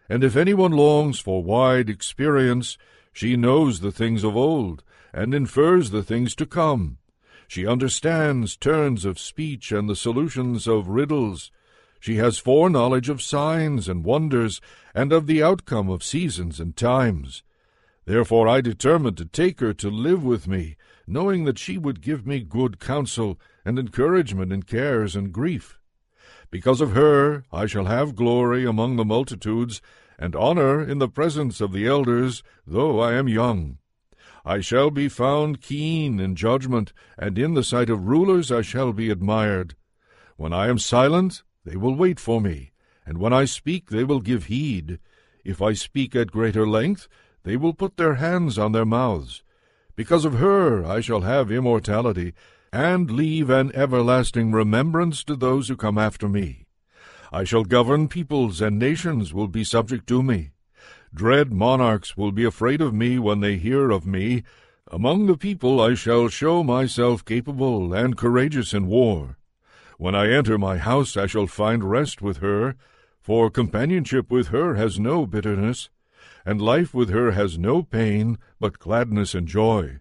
And 0.09 0.25
if 0.25 0.37
anyone 0.37 0.73
longs 0.73 1.19
for 1.19 1.43
wide 1.43 1.91
experience, 1.91 2.79
she 3.13 3.37
knows 3.37 3.81
the 3.81 3.93
things 3.93 4.25
of 4.25 4.37
old, 4.37 4.83
and 5.13 5.35
infers 5.35 5.91
the 5.91 6.03
things 6.03 6.35
to 6.37 6.47
come. 6.47 6.99
She 7.47 7.67
understands 7.67 8.57
turns 8.57 9.05
of 9.05 9.19
speech 9.19 9.73
and 9.73 9.89
the 9.89 9.97
solutions 9.97 10.67
of 10.67 10.89
riddles. 10.89 11.51
She 12.01 12.17
has 12.17 12.39
foreknowledge 12.39 13.09
of 13.09 13.23
signs 13.23 13.89
and 13.89 14.05
wonders, 14.05 14.61
and 14.95 15.13
of 15.13 15.27
the 15.27 15.43
outcome 15.43 15.89
of 15.89 16.05
seasons 16.05 16.61
and 16.61 16.77
times. 16.77 17.43
Therefore 18.05 18.49
I 18.49 18.61
determined 18.61 19.17
to 19.19 19.25
take 19.25 19.61
her 19.61 19.75
to 19.75 19.91
live 19.91 20.25
with 20.25 20.47
me, 20.47 20.77
knowing 21.07 21.45
that 21.45 21.59
she 21.59 21.77
would 21.77 22.01
give 22.01 22.27
me 22.27 22.41
good 22.41 22.79
counsel 22.79 23.39
and 23.65 23.79
encouragement 23.79 24.53
in 24.53 24.63
cares 24.63 25.17
and 25.17 25.33
grief. 25.33 25.78
Because 26.51 26.81
of 26.81 26.93
her 26.93 27.45
I 27.53 27.67
shall 27.67 27.85
have 27.85 28.17
glory 28.17 28.65
among 28.65 28.97
the 28.97 29.05
multitudes, 29.05 29.83
and 30.19 30.35
honor 30.35 30.83
in 30.83 30.99
the 30.99 31.09
presence 31.09 31.61
of 31.61 31.73
the 31.73 31.87
elders, 31.87 32.43
though 32.67 33.01
I 33.01 33.15
am 33.15 33.29
young. 33.29 33.79
I 34.45 34.61
shall 34.61 34.91
be 34.91 35.09
found 35.09 35.61
keen 35.61 36.19
in 36.19 36.35
judgment, 36.35 36.93
and 37.19 37.39
in 37.39 37.55
the 37.55 37.63
sight 37.63 37.91
of 37.91 38.09
rulers 38.09 38.51
I 38.51 38.63
shall 38.63 38.93
be 38.93 39.11
admired. 39.11 39.77
When 40.37 40.53
I 40.53 40.69
am 40.69 40.79
silent, 40.79 41.43
they 41.65 41.77
will 41.77 41.95
wait 41.95 42.19
for 42.19 42.41
me, 42.41 42.73
and 43.05 43.19
when 43.19 43.33
I 43.33 43.45
speak, 43.45 43.91
they 43.91 44.05
will 44.05 44.21
give 44.21 44.47
heed. 44.47 44.99
If 45.45 45.61
I 45.61 45.75
speak 45.75 46.17
at 46.17 46.33
greater 46.33 46.67
length, 46.67 47.09
they 47.43 47.57
will 47.57 47.75
put 47.75 47.97
their 47.97 48.15
hands 48.15 48.59
on 48.59 48.73
their 48.73 48.87
mouths. 48.87 49.43
Because 49.97 50.25
of 50.25 50.35
her 50.35 50.85
I 50.85 51.01
shall 51.01 51.23
have 51.23 51.51
immortality, 51.51 52.33
and 52.73 53.11
leave 53.11 53.51
an 53.51 53.71
everlasting 53.75 54.53
remembrance 54.53 55.25
to 55.25 55.37
those 55.37 55.69
who 55.69 55.77
come 55.77 55.99
after 55.99 56.29
me. 56.29 56.67
I 57.33 57.45
shall 57.45 57.65
govern 57.65 58.09
peoples, 58.09 58.61
and 58.61 58.79
nations 58.79 59.35
will 59.35 59.49
be 59.49 59.65
subject 59.65 60.07
to 60.09 60.23
me. 60.23 60.51
Dread 61.15 61.53
monarchs 61.53 62.17
will 62.17 62.33
be 62.33 62.45
afraid 62.45 62.81
of 62.81 62.95
me 62.95 63.19
when 63.19 63.41
they 63.41 63.57
hear 63.57 63.91
of 63.91 64.07
me. 64.07 64.43
Among 64.91 65.27
the 65.27 65.37
people 65.37 65.81
I 65.81 65.95
shall 65.95 66.29
show 66.29 66.63
myself 66.63 67.25
capable 67.25 67.93
and 67.93 68.17
courageous 68.17 68.73
in 68.73 68.87
war. 68.87 69.37
When 69.97 70.15
I 70.15 70.31
enter 70.31 70.59
my 70.59 70.79
house 70.79 71.17
I 71.17 71.27
shall 71.27 71.47
find 71.47 71.85
rest 71.85 72.23
with 72.23 72.39
her, 72.39 72.77
for 73.21 73.51
companionship 73.51 74.31
with 74.31 74.49
her 74.49 74.75
has 74.77 74.99
no 74.99 75.27
bitterness 75.27 75.91
and 76.49 76.63
life 76.63 76.95
with 76.95 77.11
her 77.11 77.33
has 77.33 77.59
no 77.59 77.83
pain, 77.83 78.39
but 78.59 78.79
gladness 78.79 79.35
and 79.35 79.47
joy. 79.47 79.99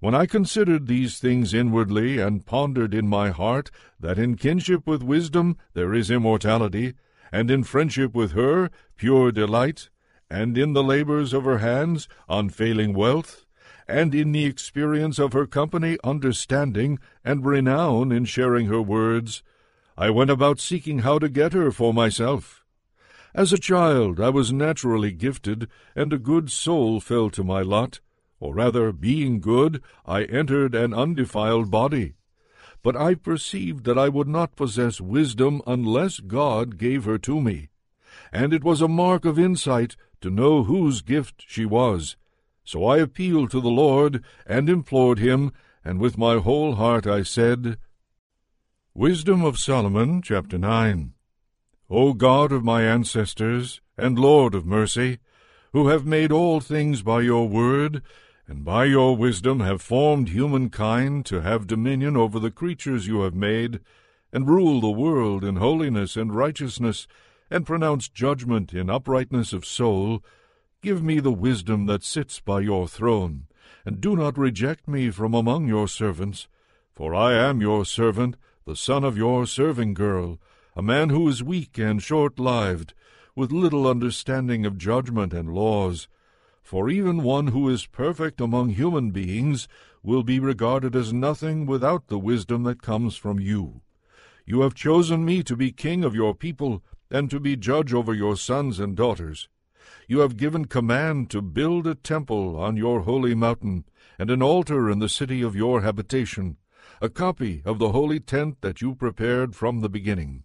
When 0.00 0.14
I 0.14 0.26
considered 0.26 0.86
these 0.86 1.18
things 1.18 1.52
inwardly, 1.52 2.18
and 2.18 2.46
pondered 2.46 2.94
in 2.94 3.08
my 3.08 3.30
heart 3.30 3.70
that 3.98 4.18
in 4.18 4.36
kinship 4.36 4.86
with 4.86 5.02
wisdom 5.02 5.56
there 5.74 5.92
is 5.92 6.08
immortality, 6.08 6.94
and 7.32 7.50
in 7.50 7.64
friendship 7.64 8.14
with 8.14 8.32
her 8.32 8.70
pure 8.96 9.32
delight, 9.32 9.90
and 10.30 10.56
in 10.56 10.72
the 10.72 10.84
labors 10.84 11.32
of 11.32 11.44
her 11.44 11.58
hands 11.58 12.08
unfailing 12.28 12.94
wealth, 12.94 13.44
and 13.88 14.14
in 14.14 14.30
the 14.30 14.44
experience 14.44 15.18
of 15.18 15.32
her 15.32 15.46
company 15.46 15.98
understanding, 16.04 17.00
and 17.24 17.44
renown 17.44 18.12
in 18.12 18.24
sharing 18.24 18.66
her 18.66 18.82
words, 18.82 19.42
I 19.96 20.10
went 20.10 20.30
about 20.30 20.60
seeking 20.60 21.00
how 21.00 21.18
to 21.18 21.28
get 21.28 21.54
her 21.54 21.72
for 21.72 21.92
myself. 21.92 22.64
As 23.34 23.52
a 23.52 23.58
child 23.58 24.20
I 24.20 24.28
was 24.28 24.52
naturally 24.52 25.10
gifted, 25.10 25.68
and 25.96 26.12
a 26.12 26.18
good 26.18 26.52
soul 26.52 27.00
fell 27.00 27.30
to 27.30 27.42
my 27.42 27.62
lot, 27.62 27.98
or 28.40 28.54
rather, 28.54 28.92
being 28.92 29.40
good, 29.40 29.82
I 30.06 30.24
entered 30.24 30.74
an 30.74 30.94
undefiled 30.94 31.70
body. 31.70 32.14
But 32.82 32.96
I 32.96 33.14
perceived 33.14 33.84
that 33.84 33.98
I 33.98 34.08
would 34.08 34.28
not 34.28 34.56
possess 34.56 35.00
wisdom 35.00 35.60
unless 35.66 36.20
God 36.20 36.78
gave 36.78 37.04
her 37.04 37.18
to 37.18 37.40
me. 37.40 37.68
And 38.32 38.52
it 38.52 38.62
was 38.62 38.80
a 38.80 38.88
mark 38.88 39.24
of 39.24 39.38
insight 39.38 39.96
to 40.20 40.30
know 40.30 40.64
whose 40.64 41.02
gift 41.02 41.44
she 41.46 41.64
was. 41.64 42.16
So 42.64 42.84
I 42.84 42.98
appealed 42.98 43.50
to 43.50 43.60
the 43.60 43.70
Lord, 43.70 44.22
and 44.46 44.68
implored 44.68 45.18
him, 45.18 45.52
and 45.84 45.98
with 45.98 46.18
my 46.18 46.36
whole 46.36 46.74
heart 46.74 47.06
I 47.06 47.22
said, 47.22 47.78
Wisdom 48.94 49.44
of 49.44 49.58
Solomon, 49.58 50.22
chapter 50.22 50.58
9. 50.58 51.14
O 51.88 52.12
God 52.12 52.52
of 52.52 52.64
my 52.64 52.82
ancestors, 52.82 53.80
and 53.96 54.18
Lord 54.18 54.54
of 54.54 54.66
mercy, 54.66 55.18
who 55.72 55.88
have 55.88 56.04
made 56.04 56.30
all 56.30 56.60
things 56.60 57.02
by 57.02 57.20
your 57.22 57.48
word, 57.48 58.02
and 58.48 58.64
by 58.64 58.86
your 58.86 59.14
wisdom 59.14 59.60
have 59.60 59.82
formed 59.82 60.30
humankind 60.30 61.26
to 61.26 61.42
have 61.42 61.66
dominion 61.66 62.16
over 62.16 62.40
the 62.40 62.50
creatures 62.50 63.06
you 63.06 63.20
have 63.20 63.34
made, 63.34 63.78
and 64.32 64.48
rule 64.48 64.80
the 64.80 64.90
world 64.90 65.44
in 65.44 65.56
holiness 65.56 66.16
and 66.16 66.34
righteousness, 66.34 67.06
and 67.50 67.66
pronounce 67.66 68.08
judgment 68.08 68.72
in 68.72 68.88
uprightness 68.88 69.52
of 69.52 69.66
soul, 69.66 70.24
give 70.80 71.02
me 71.02 71.20
the 71.20 71.32
wisdom 71.32 71.84
that 71.84 72.02
sits 72.02 72.40
by 72.40 72.60
your 72.60 72.88
throne, 72.88 73.46
and 73.84 74.00
do 74.00 74.16
not 74.16 74.38
reject 74.38 74.88
me 74.88 75.10
from 75.10 75.34
among 75.34 75.68
your 75.68 75.86
servants, 75.86 76.48
for 76.94 77.14
I 77.14 77.34
am 77.34 77.60
your 77.60 77.84
servant, 77.84 78.36
the 78.64 78.76
son 78.76 79.04
of 79.04 79.18
your 79.18 79.46
serving 79.46 79.92
girl, 79.92 80.38
a 80.74 80.80
man 80.80 81.10
who 81.10 81.28
is 81.28 81.42
weak 81.42 81.76
and 81.76 82.02
short-lived, 82.02 82.94
with 83.36 83.52
little 83.52 83.86
understanding 83.86 84.64
of 84.64 84.78
judgment 84.78 85.34
and 85.34 85.52
laws, 85.52 86.08
for 86.68 86.90
even 86.90 87.22
one 87.22 87.46
who 87.46 87.66
is 87.66 87.86
perfect 87.86 88.42
among 88.42 88.68
human 88.68 89.10
beings 89.10 89.66
will 90.02 90.22
be 90.22 90.38
regarded 90.38 90.94
as 90.94 91.14
nothing 91.14 91.64
without 91.64 92.08
the 92.08 92.18
wisdom 92.18 92.62
that 92.62 92.82
comes 92.82 93.16
from 93.16 93.40
you. 93.40 93.80
You 94.44 94.60
have 94.60 94.74
chosen 94.74 95.24
me 95.24 95.42
to 95.44 95.56
be 95.56 95.72
king 95.72 96.04
of 96.04 96.14
your 96.14 96.34
people, 96.34 96.82
and 97.10 97.30
to 97.30 97.40
be 97.40 97.56
judge 97.56 97.94
over 97.94 98.12
your 98.12 98.36
sons 98.36 98.78
and 98.78 98.94
daughters. 98.94 99.48
You 100.08 100.18
have 100.18 100.36
given 100.36 100.66
command 100.66 101.30
to 101.30 101.40
build 101.40 101.86
a 101.86 101.94
temple 101.94 102.60
on 102.60 102.76
your 102.76 103.00
holy 103.00 103.34
mountain, 103.34 103.86
and 104.18 104.30
an 104.30 104.42
altar 104.42 104.90
in 104.90 104.98
the 104.98 105.08
city 105.08 105.40
of 105.40 105.56
your 105.56 105.80
habitation, 105.80 106.58
a 107.00 107.08
copy 107.08 107.62
of 107.64 107.78
the 107.78 107.92
holy 107.92 108.20
tent 108.20 108.58
that 108.60 108.82
you 108.82 108.94
prepared 108.94 109.56
from 109.56 109.80
the 109.80 109.88
beginning. 109.88 110.44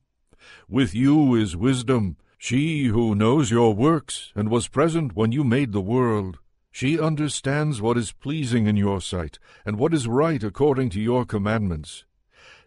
With 0.70 0.96
you 0.96 1.36
is 1.36 1.58
wisdom, 1.58 2.16
she 2.44 2.88
who 2.88 3.16
knows 3.16 3.50
your 3.50 3.74
works 3.74 4.34
and 4.36 4.50
was 4.50 4.68
present 4.68 5.16
when 5.16 5.32
you 5.32 5.46
made 5.46 5.72
the 5.72 5.80
world, 5.80 6.40
she 6.70 7.00
understands 7.00 7.82
what 7.82 7.98
is 7.98 8.12
pleasing 8.12 8.68
in 8.68 8.76
your 8.76 9.00
sight, 9.00 9.40
and 9.66 9.80
what 9.80 9.94
is 9.94 10.10
right 10.10 10.44
according 10.44 10.90
to 10.90 11.00
your 11.00 11.24
commandments. 11.24 12.04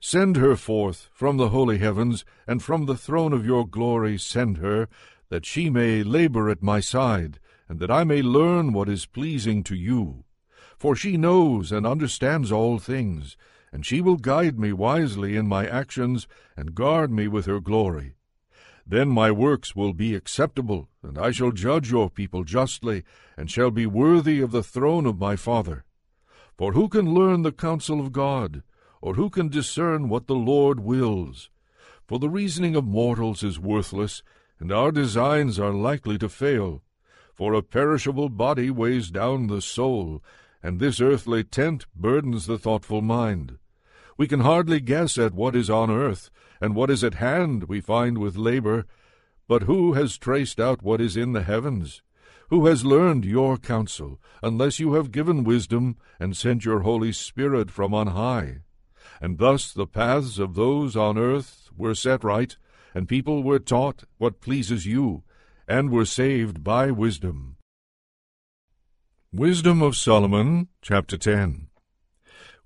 Send 0.00 0.38
her 0.38 0.56
forth 0.56 1.10
from 1.12 1.36
the 1.36 1.50
holy 1.50 1.76
heavens, 1.76 2.24
and 2.46 2.62
from 2.62 2.86
the 2.86 2.96
throne 2.96 3.34
of 3.34 3.44
your 3.44 3.68
glory 3.68 4.16
send 4.16 4.56
her, 4.56 4.88
that 5.28 5.44
she 5.44 5.68
may 5.68 6.02
labor 6.02 6.48
at 6.48 6.62
my 6.62 6.80
side, 6.80 7.38
and 7.68 7.78
that 7.78 7.90
I 7.90 8.02
may 8.02 8.22
learn 8.22 8.72
what 8.72 8.88
is 8.88 9.04
pleasing 9.04 9.62
to 9.64 9.74
you. 9.76 10.24
For 10.78 10.96
she 10.96 11.18
knows 11.18 11.70
and 11.70 11.86
understands 11.86 12.50
all 12.50 12.78
things, 12.78 13.36
and 13.70 13.84
she 13.84 14.00
will 14.00 14.16
guide 14.16 14.58
me 14.58 14.72
wisely 14.72 15.36
in 15.36 15.46
my 15.46 15.68
actions, 15.68 16.26
and 16.56 16.74
guard 16.74 17.12
me 17.12 17.28
with 17.28 17.44
her 17.44 17.60
glory. 17.60 18.15
Then 18.86 19.08
my 19.08 19.32
works 19.32 19.74
will 19.74 19.92
be 19.92 20.14
acceptable, 20.14 20.88
and 21.02 21.18
I 21.18 21.32
shall 21.32 21.50
judge 21.50 21.90
your 21.90 22.08
people 22.08 22.44
justly, 22.44 23.02
and 23.36 23.50
shall 23.50 23.72
be 23.72 23.84
worthy 23.86 24.40
of 24.40 24.52
the 24.52 24.62
throne 24.62 25.06
of 25.06 25.18
my 25.18 25.34
Father. 25.34 25.84
For 26.56 26.72
who 26.72 26.88
can 26.88 27.12
learn 27.12 27.42
the 27.42 27.50
counsel 27.50 28.00
of 28.00 28.12
God, 28.12 28.62
or 29.00 29.14
who 29.14 29.28
can 29.28 29.48
discern 29.48 30.08
what 30.08 30.28
the 30.28 30.36
Lord 30.36 30.78
wills? 30.78 31.50
For 32.06 32.20
the 32.20 32.30
reasoning 32.30 32.76
of 32.76 32.84
mortals 32.84 33.42
is 33.42 33.58
worthless, 33.58 34.22
and 34.60 34.70
our 34.70 34.92
designs 34.92 35.58
are 35.58 35.72
likely 35.72 36.16
to 36.18 36.28
fail. 36.28 36.82
For 37.34 37.54
a 37.54 37.62
perishable 37.62 38.28
body 38.28 38.70
weighs 38.70 39.10
down 39.10 39.48
the 39.48 39.60
soul, 39.60 40.22
and 40.62 40.78
this 40.78 41.00
earthly 41.00 41.42
tent 41.42 41.86
burdens 41.94 42.46
the 42.46 42.58
thoughtful 42.58 43.02
mind. 43.02 43.58
We 44.16 44.28
can 44.28 44.40
hardly 44.40 44.80
guess 44.80 45.18
at 45.18 45.34
what 45.34 45.54
is 45.54 45.68
on 45.68 45.90
earth, 45.90 46.30
and 46.60 46.74
what 46.74 46.90
is 46.90 47.04
at 47.04 47.14
hand 47.14 47.64
we 47.64 47.80
find 47.80 48.18
with 48.18 48.36
labor. 48.36 48.86
But 49.48 49.62
who 49.62 49.92
has 49.92 50.18
traced 50.18 50.58
out 50.58 50.82
what 50.82 51.00
is 51.00 51.16
in 51.16 51.32
the 51.32 51.42
heavens? 51.42 52.02
Who 52.48 52.66
has 52.66 52.84
learned 52.84 53.24
your 53.24 53.56
counsel, 53.56 54.20
unless 54.42 54.78
you 54.78 54.94
have 54.94 55.10
given 55.10 55.44
wisdom 55.44 55.96
and 56.20 56.36
sent 56.36 56.64
your 56.64 56.80
Holy 56.80 57.12
Spirit 57.12 57.70
from 57.70 57.92
on 57.92 58.08
high? 58.08 58.58
And 59.20 59.38
thus 59.38 59.72
the 59.72 59.86
paths 59.86 60.38
of 60.38 60.54
those 60.54 60.96
on 60.96 61.18
earth 61.18 61.70
were 61.76 61.94
set 61.94 62.22
right, 62.22 62.56
and 62.94 63.08
people 63.08 63.42
were 63.42 63.58
taught 63.58 64.04
what 64.18 64.40
pleases 64.40 64.86
you, 64.86 65.22
and 65.68 65.90
were 65.90 66.04
saved 66.04 66.62
by 66.62 66.90
wisdom. 66.90 67.56
Wisdom 69.32 69.82
of 69.82 69.96
Solomon, 69.96 70.68
chapter 70.82 71.16
10 71.16 71.65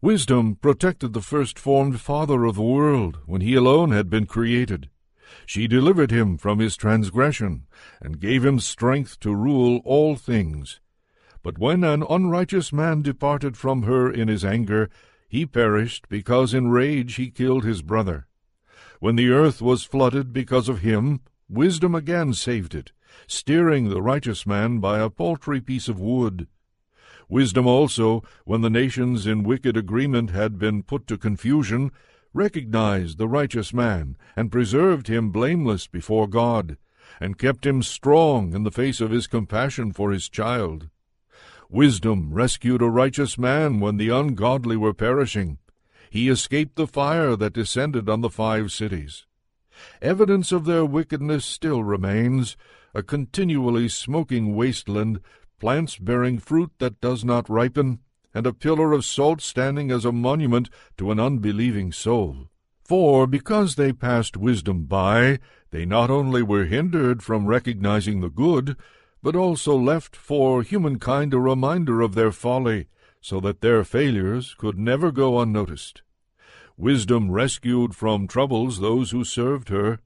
Wisdom 0.03 0.55
protected 0.55 1.13
the 1.13 1.21
first 1.21 1.59
formed 1.59 2.01
father 2.01 2.47
of 2.47 2.55
the 2.55 2.63
world 2.63 3.19
when 3.27 3.43
he 3.43 3.55
alone 3.55 3.91
had 3.91 4.09
been 4.09 4.25
created. 4.25 4.89
She 5.45 5.69
delivered 5.69 6.11
him 6.11 6.39
from 6.39 6.59
his 6.59 6.75
transgression, 6.75 7.67
and 8.01 8.19
gave 8.19 8.43
him 8.43 8.61
strength 8.61 9.21
to 9.21 9.35
rule 9.35 9.83
all 9.85 10.17
things. 10.17 10.81
But 11.43 11.59
when 11.59 11.85
an 11.85 12.03
unrighteous 12.09 12.73
man 12.73 13.03
departed 13.03 13.59
from 13.59 13.83
her 13.83 14.11
in 14.11 14.29
his 14.29 14.43
anger, 14.43 14.89
he 15.29 15.45
perished, 15.45 16.09
because 16.09 16.55
in 16.55 16.71
rage 16.71 17.17
he 17.17 17.31
killed 17.31 17.65
his 17.65 17.83
brother. 17.83 18.27
When 19.01 19.17
the 19.17 19.29
earth 19.29 19.61
was 19.61 19.85
flooded 19.85 20.33
because 20.33 20.71
of 20.71 20.81
him, 20.81 21.21
wisdom 21.47 21.95
again 21.95 22.33
saved 22.33 22.75
it, 22.75 22.93
steering 23.27 23.91
the 23.91 24.01
righteous 24.01 24.47
man 24.47 24.79
by 24.79 24.99
a 24.99 25.11
paltry 25.11 25.61
piece 25.61 25.89
of 25.89 26.01
wood. 26.01 26.49
Wisdom 27.31 27.65
also, 27.65 28.25
when 28.45 28.61
the 28.61 28.69
nations 28.69 29.25
in 29.25 29.45
wicked 29.45 29.77
agreement 29.77 30.31
had 30.31 30.59
been 30.59 30.83
put 30.83 31.07
to 31.07 31.17
confusion, 31.17 31.93
recognized 32.35 33.19
the 33.19 33.29
righteous 33.29 33.73
man, 33.73 34.17
and 34.35 34.51
preserved 34.51 35.07
him 35.07 35.31
blameless 35.31 35.87
before 35.87 36.27
God, 36.27 36.77
and 37.21 37.39
kept 37.39 37.65
him 37.65 37.85
strong 37.85 38.53
in 38.53 38.65
the 38.65 38.73
face 38.73 39.01
of 39.01 39.13
his 39.13 39.29
compassion 39.29 39.93
for 39.93 40.11
his 40.11 40.29
child. 40.29 40.89
Wisdom 41.69 42.35
rescued 42.35 42.83
a 42.83 42.91
righteous 42.91 43.39
man 43.39 43.79
when 43.79 43.97
the 43.97 44.09
ungodly 44.09 44.77
were 44.77 44.93
perishing. 44.93 45.59
He 46.11 46.29
escaped 46.29 46.75
the 46.75 46.89
fire 46.89 47.37
that 47.37 47.53
descended 47.53 48.09
on 48.09 48.23
the 48.23 48.31
five 48.31 48.73
cities. 48.73 49.25
Evidence 50.03 50.51
of 50.51 50.65
their 50.65 50.85
wickedness 50.85 51.45
still 51.45 51.85
remains, 51.85 52.57
a 52.93 53.05
continually 53.05 53.89
smoking 53.89 54.57
wasteland 54.57 55.21
plants 55.61 55.99
bearing 55.99 56.39
fruit 56.39 56.73
that 56.79 57.01
does 57.01 57.25
not 57.25 57.49
ripen, 57.49 58.01
and 58.35 58.47
a 58.47 58.53
pillar 58.53 58.93
of 58.93 59.05
salt 59.05 59.41
standing 59.41 59.91
as 59.91 60.05
a 60.05 60.13
monument 60.13 60.69
to 60.97 61.11
an 61.11 61.21
unbelieving 61.21 61.93
soul. 61.93 62.49
For 62.83 63.29
because 63.29 63.77
they 63.77 63.93
passed 63.93 64.37
wisdom 64.37 64.85
by, 64.85 65.39
they 65.71 65.85
not 65.85 66.11
only 66.11 66.43
were 66.43 66.65
hindered 66.65 67.23
from 67.23 67.47
recognizing 67.47 68.21
the 68.21 68.31
good, 68.31 68.77
but 69.23 69.37
also 69.37 69.77
left 69.77 70.17
for 70.17 70.63
humankind 70.63 71.35
a 71.35 71.39
reminder 71.39 72.01
of 72.01 72.15
their 72.15 72.33
folly, 72.33 72.89
so 73.21 73.39
that 73.41 73.61
their 73.61 73.85
failures 73.85 74.57
could 74.59 74.79
never 74.79 75.13
go 75.13 75.39
unnoticed. 75.39 76.03
Wisdom 76.77 77.31
rescued 77.31 77.95
from 77.95 78.27
troubles 78.27 78.81
those 78.81 79.11
who 79.11 79.23
served 79.23 79.69
her. 79.69 80.01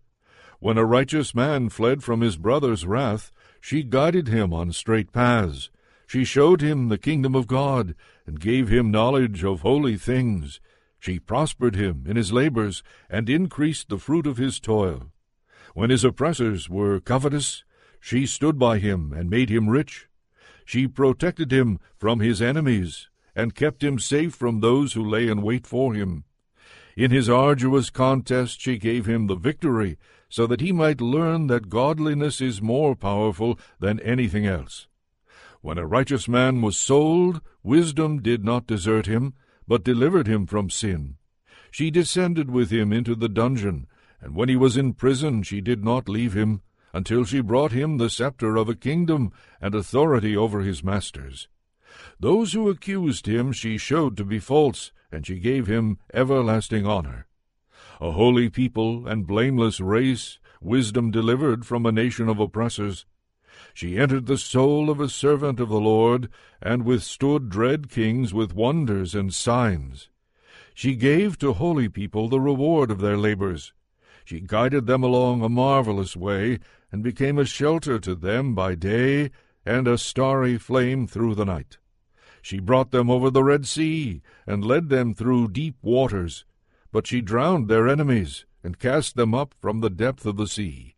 When 0.58 0.76
a 0.76 0.84
righteous 0.84 1.34
man 1.34 1.68
fled 1.68 2.02
from 2.02 2.20
his 2.20 2.36
brother's 2.36 2.84
wrath, 2.84 3.30
she 3.64 3.82
guided 3.82 4.28
him 4.28 4.52
on 4.52 4.70
straight 4.70 5.10
paths. 5.10 5.70
She 6.06 6.22
showed 6.22 6.60
him 6.60 6.90
the 6.90 6.98
kingdom 6.98 7.34
of 7.34 7.46
God, 7.46 7.94
and 8.26 8.38
gave 8.38 8.68
him 8.68 8.90
knowledge 8.90 9.42
of 9.42 9.62
holy 9.62 9.96
things. 9.96 10.60
She 11.00 11.18
prospered 11.18 11.74
him 11.74 12.04
in 12.06 12.16
his 12.16 12.30
labors, 12.30 12.82
and 13.08 13.26
increased 13.30 13.88
the 13.88 13.96
fruit 13.96 14.26
of 14.26 14.36
his 14.36 14.60
toil. 14.60 15.10
When 15.72 15.88
his 15.88 16.04
oppressors 16.04 16.68
were 16.68 17.00
covetous, 17.00 17.64
she 17.98 18.26
stood 18.26 18.58
by 18.58 18.80
him 18.80 19.14
and 19.14 19.30
made 19.30 19.48
him 19.48 19.70
rich. 19.70 20.08
She 20.66 20.86
protected 20.86 21.50
him 21.50 21.80
from 21.96 22.20
his 22.20 22.42
enemies, 22.42 23.08
and 23.34 23.54
kept 23.54 23.82
him 23.82 23.98
safe 23.98 24.34
from 24.34 24.60
those 24.60 24.92
who 24.92 25.02
lay 25.02 25.26
in 25.26 25.40
wait 25.40 25.66
for 25.66 25.94
him. 25.94 26.24
In 26.98 27.10
his 27.10 27.30
arduous 27.30 27.88
contest 27.88 28.60
she 28.60 28.76
gave 28.76 29.06
him 29.06 29.26
the 29.26 29.36
victory, 29.36 29.96
so 30.34 30.48
that 30.48 30.60
he 30.60 30.72
might 30.72 31.00
learn 31.00 31.46
that 31.46 31.68
godliness 31.68 32.40
is 32.40 32.60
more 32.60 32.96
powerful 32.96 33.56
than 33.78 34.00
anything 34.00 34.44
else. 34.44 34.88
When 35.60 35.78
a 35.78 35.86
righteous 35.86 36.26
man 36.26 36.60
was 36.60 36.76
sold, 36.76 37.40
wisdom 37.62 38.20
did 38.20 38.44
not 38.44 38.66
desert 38.66 39.06
him, 39.06 39.34
but 39.68 39.84
delivered 39.84 40.26
him 40.26 40.44
from 40.44 40.70
sin. 40.70 41.18
She 41.70 41.88
descended 41.88 42.50
with 42.50 42.70
him 42.70 42.92
into 42.92 43.14
the 43.14 43.28
dungeon, 43.28 43.86
and 44.20 44.34
when 44.34 44.48
he 44.48 44.56
was 44.56 44.76
in 44.76 44.94
prison 44.94 45.44
she 45.44 45.60
did 45.60 45.84
not 45.84 46.08
leave 46.08 46.32
him, 46.32 46.62
until 46.92 47.22
she 47.24 47.40
brought 47.40 47.70
him 47.70 47.98
the 47.98 48.10
scepter 48.10 48.56
of 48.56 48.68
a 48.68 48.74
kingdom 48.74 49.30
and 49.60 49.72
authority 49.72 50.36
over 50.36 50.62
his 50.62 50.82
masters. 50.82 51.46
Those 52.18 52.54
who 52.54 52.68
accused 52.68 53.26
him 53.28 53.52
she 53.52 53.78
showed 53.78 54.16
to 54.16 54.24
be 54.24 54.40
false, 54.40 54.90
and 55.12 55.24
she 55.24 55.38
gave 55.38 55.68
him 55.68 55.98
everlasting 56.12 56.86
honor. 56.86 57.28
A 58.00 58.10
holy 58.10 58.50
people 58.50 59.06
and 59.06 59.26
blameless 59.26 59.80
race, 59.80 60.38
wisdom 60.60 61.10
delivered 61.10 61.64
from 61.64 61.86
a 61.86 61.92
nation 61.92 62.28
of 62.28 62.40
oppressors. 62.40 63.06
She 63.72 63.96
entered 63.98 64.26
the 64.26 64.38
soul 64.38 64.90
of 64.90 64.98
a 64.98 65.08
servant 65.08 65.60
of 65.60 65.68
the 65.68 65.80
Lord, 65.80 66.28
and 66.60 66.84
withstood 66.84 67.48
dread 67.48 67.88
kings 67.88 68.34
with 68.34 68.54
wonders 68.54 69.14
and 69.14 69.32
signs. 69.32 70.08
She 70.74 70.96
gave 70.96 71.38
to 71.38 71.52
holy 71.52 71.88
people 71.88 72.28
the 72.28 72.40
reward 72.40 72.90
of 72.90 73.00
their 73.00 73.16
labors. 73.16 73.72
She 74.24 74.40
guided 74.40 74.86
them 74.86 75.04
along 75.04 75.42
a 75.42 75.48
marvelous 75.48 76.16
way, 76.16 76.58
and 76.90 77.02
became 77.02 77.38
a 77.38 77.44
shelter 77.44 78.00
to 78.00 78.14
them 78.16 78.54
by 78.54 78.74
day, 78.74 79.30
and 79.64 79.86
a 79.86 79.98
starry 79.98 80.58
flame 80.58 81.06
through 81.06 81.36
the 81.36 81.44
night. 81.44 81.78
She 82.42 82.58
brought 82.58 82.90
them 82.90 83.08
over 83.08 83.30
the 83.30 83.44
Red 83.44 83.66
Sea, 83.66 84.20
and 84.46 84.64
led 84.64 84.88
them 84.88 85.14
through 85.14 85.48
deep 85.48 85.76
waters. 85.80 86.44
But 86.94 87.08
she 87.08 87.22
drowned 87.22 87.66
their 87.66 87.88
enemies, 87.88 88.46
and 88.62 88.78
cast 88.78 89.16
them 89.16 89.34
up 89.34 89.52
from 89.60 89.80
the 89.80 89.90
depth 89.90 90.24
of 90.26 90.36
the 90.36 90.46
sea. 90.46 90.94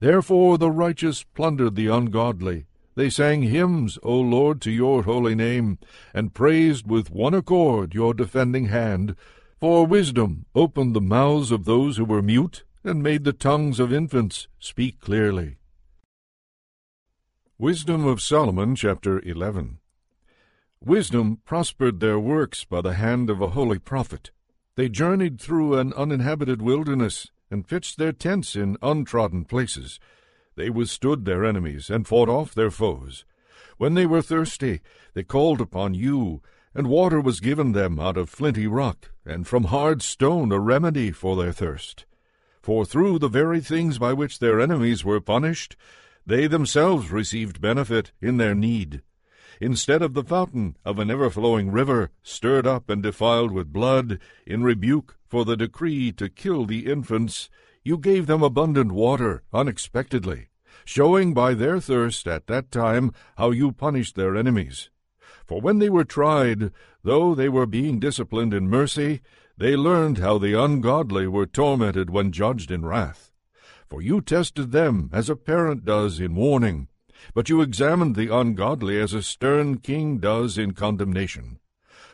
Therefore 0.00 0.58
the 0.58 0.68
righteous 0.68 1.22
plundered 1.22 1.76
the 1.76 1.86
ungodly. 1.86 2.66
They 2.96 3.08
sang 3.08 3.42
hymns, 3.42 4.00
O 4.02 4.18
Lord, 4.18 4.60
to 4.62 4.72
your 4.72 5.04
holy 5.04 5.36
name, 5.36 5.78
and 6.12 6.34
praised 6.34 6.88
with 6.88 7.12
one 7.12 7.34
accord 7.34 7.94
your 7.94 8.14
defending 8.14 8.66
hand. 8.66 9.14
For 9.60 9.86
wisdom 9.86 10.46
opened 10.56 10.92
the 10.92 11.00
mouths 11.00 11.52
of 11.52 11.66
those 11.66 11.98
who 11.98 12.04
were 12.04 12.20
mute, 12.20 12.64
and 12.82 13.00
made 13.00 13.22
the 13.22 13.32
tongues 13.32 13.78
of 13.78 13.92
infants 13.92 14.48
speak 14.58 14.98
clearly. 14.98 15.58
Wisdom 17.58 18.04
of 18.04 18.20
Solomon, 18.20 18.74
chapter 18.74 19.20
11. 19.20 19.78
Wisdom 20.84 21.38
prospered 21.44 22.00
their 22.00 22.18
works 22.18 22.64
by 22.64 22.80
the 22.80 22.94
hand 22.94 23.30
of 23.30 23.40
a 23.40 23.50
holy 23.50 23.78
prophet. 23.78 24.32
They 24.74 24.88
journeyed 24.88 25.38
through 25.40 25.78
an 25.78 25.92
uninhabited 25.92 26.62
wilderness, 26.62 27.30
and 27.50 27.68
pitched 27.68 27.98
their 27.98 28.12
tents 28.12 28.56
in 28.56 28.78
untrodden 28.80 29.44
places. 29.44 30.00
They 30.56 30.70
withstood 30.70 31.24
their 31.24 31.44
enemies, 31.44 31.90
and 31.90 32.06
fought 32.06 32.30
off 32.30 32.54
their 32.54 32.70
foes. 32.70 33.26
When 33.76 33.94
they 33.94 34.06
were 34.06 34.22
thirsty, 34.22 34.80
they 35.12 35.24
called 35.24 35.60
upon 35.60 35.94
you, 35.94 36.40
and 36.74 36.86
water 36.86 37.20
was 37.20 37.40
given 37.40 37.72
them 37.72 38.00
out 38.00 38.16
of 38.16 38.30
flinty 38.30 38.66
rock, 38.66 39.10
and 39.26 39.46
from 39.46 39.64
hard 39.64 40.00
stone 40.00 40.50
a 40.52 40.58
remedy 40.58 41.10
for 41.10 41.36
their 41.36 41.52
thirst. 41.52 42.06
For 42.62 42.86
through 42.86 43.18
the 43.18 43.28
very 43.28 43.60
things 43.60 43.98
by 43.98 44.14
which 44.14 44.38
their 44.38 44.58
enemies 44.58 45.04
were 45.04 45.20
punished, 45.20 45.76
they 46.24 46.46
themselves 46.46 47.10
received 47.10 47.60
benefit 47.60 48.12
in 48.20 48.38
their 48.38 48.54
need. 48.54 49.02
Instead 49.62 50.02
of 50.02 50.12
the 50.12 50.24
fountain 50.24 50.76
of 50.84 50.98
an 50.98 51.08
ever 51.08 51.30
flowing 51.30 51.70
river, 51.70 52.10
stirred 52.20 52.66
up 52.66 52.90
and 52.90 53.00
defiled 53.00 53.52
with 53.52 53.72
blood, 53.72 54.18
in 54.44 54.64
rebuke 54.64 55.16
for 55.28 55.44
the 55.44 55.56
decree 55.56 56.10
to 56.10 56.28
kill 56.28 56.66
the 56.66 56.86
infants, 56.86 57.48
you 57.84 57.96
gave 57.96 58.26
them 58.26 58.42
abundant 58.42 58.90
water 58.90 59.44
unexpectedly, 59.52 60.48
showing 60.84 61.32
by 61.32 61.54
their 61.54 61.78
thirst 61.78 62.26
at 62.26 62.48
that 62.48 62.72
time 62.72 63.12
how 63.36 63.52
you 63.52 63.70
punished 63.70 64.16
their 64.16 64.34
enemies. 64.34 64.90
For 65.46 65.60
when 65.60 65.78
they 65.78 65.88
were 65.88 66.02
tried, 66.02 66.72
though 67.04 67.32
they 67.32 67.48
were 67.48 67.64
being 67.64 68.00
disciplined 68.00 68.52
in 68.52 68.68
mercy, 68.68 69.20
they 69.56 69.76
learned 69.76 70.18
how 70.18 70.38
the 70.38 70.60
ungodly 70.60 71.28
were 71.28 71.46
tormented 71.46 72.10
when 72.10 72.32
judged 72.32 72.72
in 72.72 72.84
wrath. 72.84 73.30
For 73.88 74.02
you 74.02 74.22
tested 74.22 74.72
them 74.72 75.08
as 75.12 75.30
a 75.30 75.36
parent 75.36 75.84
does 75.84 76.18
in 76.18 76.34
warning, 76.34 76.88
but 77.34 77.48
you 77.48 77.60
examined 77.60 78.16
the 78.16 78.34
ungodly 78.34 79.00
as 79.00 79.14
a 79.14 79.22
stern 79.22 79.78
king 79.78 80.18
does 80.18 80.58
in 80.58 80.72
condemnation. 80.72 81.58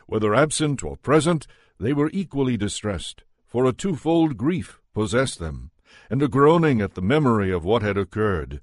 Whether 0.07 0.33
absent 0.33 0.83
or 0.83 0.97
present, 0.97 1.47
they 1.79 1.93
were 1.93 2.09
equally 2.13 2.57
distressed, 2.57 3.23
for 3.47 3.65
a 3.65 3.73
twofold 3.73 4.37
grief 4.37 4.79
possessed 4.93 5.39
them, 5.39 5.71
and 6.09 6.21
a 6.21 6.27
groaning 6.27 6.81
at 6.81 6.95
the 6.95 7.01
memory 7.01 7.51
of 7.51 7.63
what 7.63 7.81
had 7.81 7.97
occurred. 7.97 8.61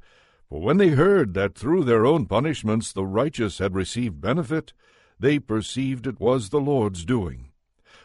For 0.49 0.61
when 0.61 0.77
they 0.77 0.91
heard 0.91 1.35
that 1.35 1.55
through 1.55 1.85
their 1.85 2.07
own 2.07 2.27
punishments 2.27 2.93
the 2.93 3.05
righteous 3.05 3.59
had 3.59 3.75
received 3.75 4.21
benefit, 4.21 4.73
they 5.19 5.39
perceived 5.39 6.07
it 6.07 6.21
was 6.21 6.51
the 6.51 6.61
Lord's 6.61 7.05
doing. 7.05 7.51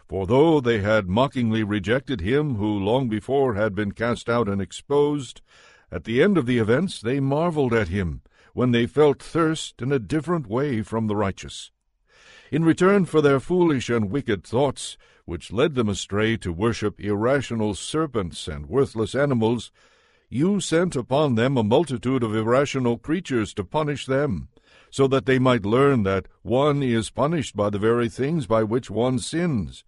For 0.07 0.25
though 0.25 0.59
they 0.59 0.79
had 0.79 1.07
mockingly 1.07 1.63
rejected 1.63 2.21
him 2.21 2.55
who 2.55 2.79
long 2.79 3.09
before 3.09 3.53
had 3.53 3.75
been 3.75 3.91
cast 3.91 4.29
out 4.29 4.49
and 4.49 4.61
exposed, 4.61 5.41
at 5.91 6.05
the 6.05 6.21
end 6.21 6.37
of 6.37 6.45
the 6.45 6.57
events 6.57 6.99
they 6.99 7.19
marveled 7.19 7.73
at 7.73 7.89
him, 7.89 8.21
when 8.53 8.71
they 8.71 8.85
felt 8.85 9.21
thirst 9.21 9.81
in 9.81 9.91
a 9.91 9.99
different 9.99 10.47
way 10.47 10.81
from 10.81 11.07
the 11.07 11.15
righteous. 11.15 11.71
In 12.51 12.65
return 12.65 13.05
for 13.05 13.21
their 13.21 13.39
foolish 13.39 13.89
and 13.89 14.11
wicked 14.11 14.43
thoughts, 14.43 14.97
which 15.25 15.53
led 15.53 15.75
them 15.75 15.87
astray 15.87 16.35
to 16.37 16.51
worship 16.51 16.99
irrational 16.99 17.75
serpents 17.75 18.47
and 18.47 18.67
worthless 18.67 19.15
animals, 19.15 19.71
you 20.29 20.59
sent 20.59 20.95
upon 20.95 21.35
them 21.35 21.57
a 21.57 21.63
multitude 21.63 22.23
of 22.23 22.35
irrational 22.35 22.97
creatures 22.97 23.53
to 23.53 23.63
punish 23.63 24.05
them, 24.05 24.49
so 24.89 25.07
that 25.07 25.25
they 25.25 25.39
might 25.39 25.65
learn 25.65 26.03
that 26.03 26.27
one 26.41 26.83
is 26.83 27.09
punished 27.09 27.55
by 27.55 27.69
the 27.69 27.79
very 27.79 28.09
things 28.09 28.47
by 28.47 28.63
which 28.63 28.89
one 28.89 29.19
sins. 29.19 29.83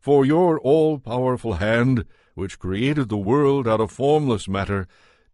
For 0.00 0.24
your 0.24 0.60
all 0.60 0.98
powerful 0.98 1.54
hand, 1.54 2.04
which 2.34 2.58
created 2.58 3.08
the 3.08 3.16
world 3.16 3.66
out 3.66 3.80
of 3.80 3.90
formless 3.90 4.46
matter, 4.46 4.86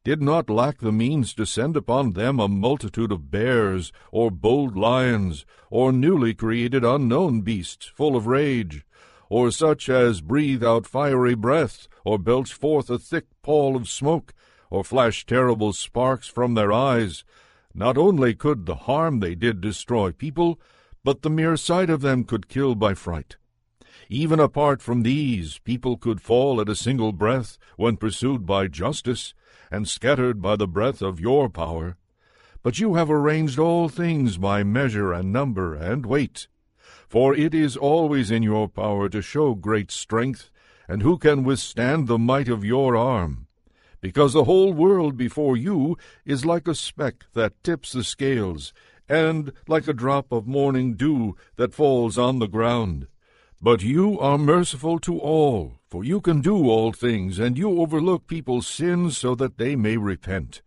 did 0.05 0.21
not 0.21 0.51
lack 0.51 0.79
the 0.79 0.91
means 0.91 1.33
to 1.33 1.47
send 1.47 1.77
upon 1.77 2.13
them 2.13 2.41
a 2.41 2.49
multitude 2.49 3.13
of 3.13 3.31
bears, 3.31 3.93
or 4.11 4.31
bold 4.31 4.77
lions, 4.77 5.47
or 5.71 5.93
newly 5.93 6.35
created 6.35 6.85
unknown 6.85 7.41
beasts 7.41 7.87
full 7.87 8.17
of 8.17 8.27
rage, 8.27 8.85
or 9.29 9.51
such 9.51 9.89
as 9.89 10.21
breathe 10.21 10.65
out 10.65 10.87
fiery 10.87 11.35
breath, 11.35 11.87
or 12.05 12.19
belch 12.19 12.53
forth 12.53 12.91
a 12.91 12.99
thick 12.99 13.27
pall 13.43 13.77
of 13.77 13.89
smoke, 13.89 14.35
or 14.71 14.83
flash 14.83 15.25
terrible 15.25 15.73
sparks 15.73 16.27
from 16.27 16.55
their 16.55 16.73
eyes. 16.73 17.25
Not 17.73 17.97
only 17.97 18.35
could 18.35 18.67
the 18.67 18.75
harm 18.75 19.21
they 19.21 19.35
did 19.37 19.61
destroy 19.61 20.11
people, 20.11 20.61
but 21.05 21.23
the 21.23 21.31
mere 21.31 21.57
sight 21.57 21.91
of 21.91 22.01
them 22.01 22.25
could 22.25 22.49
kill 22.49 22.75
by 22.75 22.95
fright. 22.95 23.37
Even 24.09 24.41
apart 24.41 24.83
from 24.83 25.03
these, 25.05 25.59
people 25.59 25.97
could 25.97 26.21
fall 26.21 26.61
at 26.61 26.69
a 26.69 26.77
single 26.77 27.13
breath 27.13 27.57
when 27.77 27.97
pursued 27.97 28.45
by 28.45 28.67
justice, 28.67 29.33
and 29.73 29.89
scattered 29.89 30.43
by 30.43 30.55
the 30.55 30.69
breath 30.69 31.01
of 31.01 31.19
your 31.19 31.49
power. 31.49 31.97
But 32.63 32.79
you 32.79 32.95
have 32.97 33.11
arranged 33.11 33.59
all 33.59 33.89
things 33.89 34.37
by 34.37 34.63
measure 34.63 35.15
and 35.15 35.33
number 35.33 35.75
and 35.75 36.05
weight. 36.05 36.47
For 37.09 37.35
it 37.35 37.55
is 37.55 37.75
always 37.77 38.31
in 38.31 38.43
your 38.43 38.69
power 38.69 39.09
to 39.09 39.23
show 39.23 39.55
great 39.55 39.91
strength, 39.91 40.51
and 40.87 41.03
who 41.03 41.17
can 41.17 41.43
withstand 41.43 42.07
the 42.07 42.19
might 42.19 42.49
of 42.49 42.67
your 42.67 42.97
arm? 42.97 43.47
Because 44.03 44.35
the 44.35 44.45
whole 44.45 44.75
world 44.75 45.17
before 45.17 45.57
you 45.57 45.97
is 46.27 46.45
like 46.45 46.69
a 46.69 46.75
speck 46.75 47.25
that 47.33 47.65
tips 47.65 47.93
the 47.93 48.05
scales, 48.05 48.75
and 49.09 49.53
like 49.67 49.89
a 49.89 49.95
drop 49.95 50.33
of 50.33 50.47
morning 50.47 50.97
dew 50.97 51.35
that 51.57 51.75
falls 51.75 52.19
on 52.19 52.41
the 52.41 52.47
ground. 52.47 53.07
But 53.61 53.83
you 53.83 54.21
are 54.21 54.39
merciful 54.39 54.99
to 55.01 55.19
all, 55.19 55.79
for 55.93 56.03
you 56.03 56.23
can 56.23 56.41
do 56.41 56.71
all 56.71 56.91
things, 56.91 57.39
and 57.39 57.59
you 57.59 57.79
overlook 57.79 58.27
people's 58.27 58.67
sins 58.67 59.19
so 59.19 59.35
that 59.35 59.59
they 59.59 59.77
may 59.77 59.99
repent. 59.99 60.63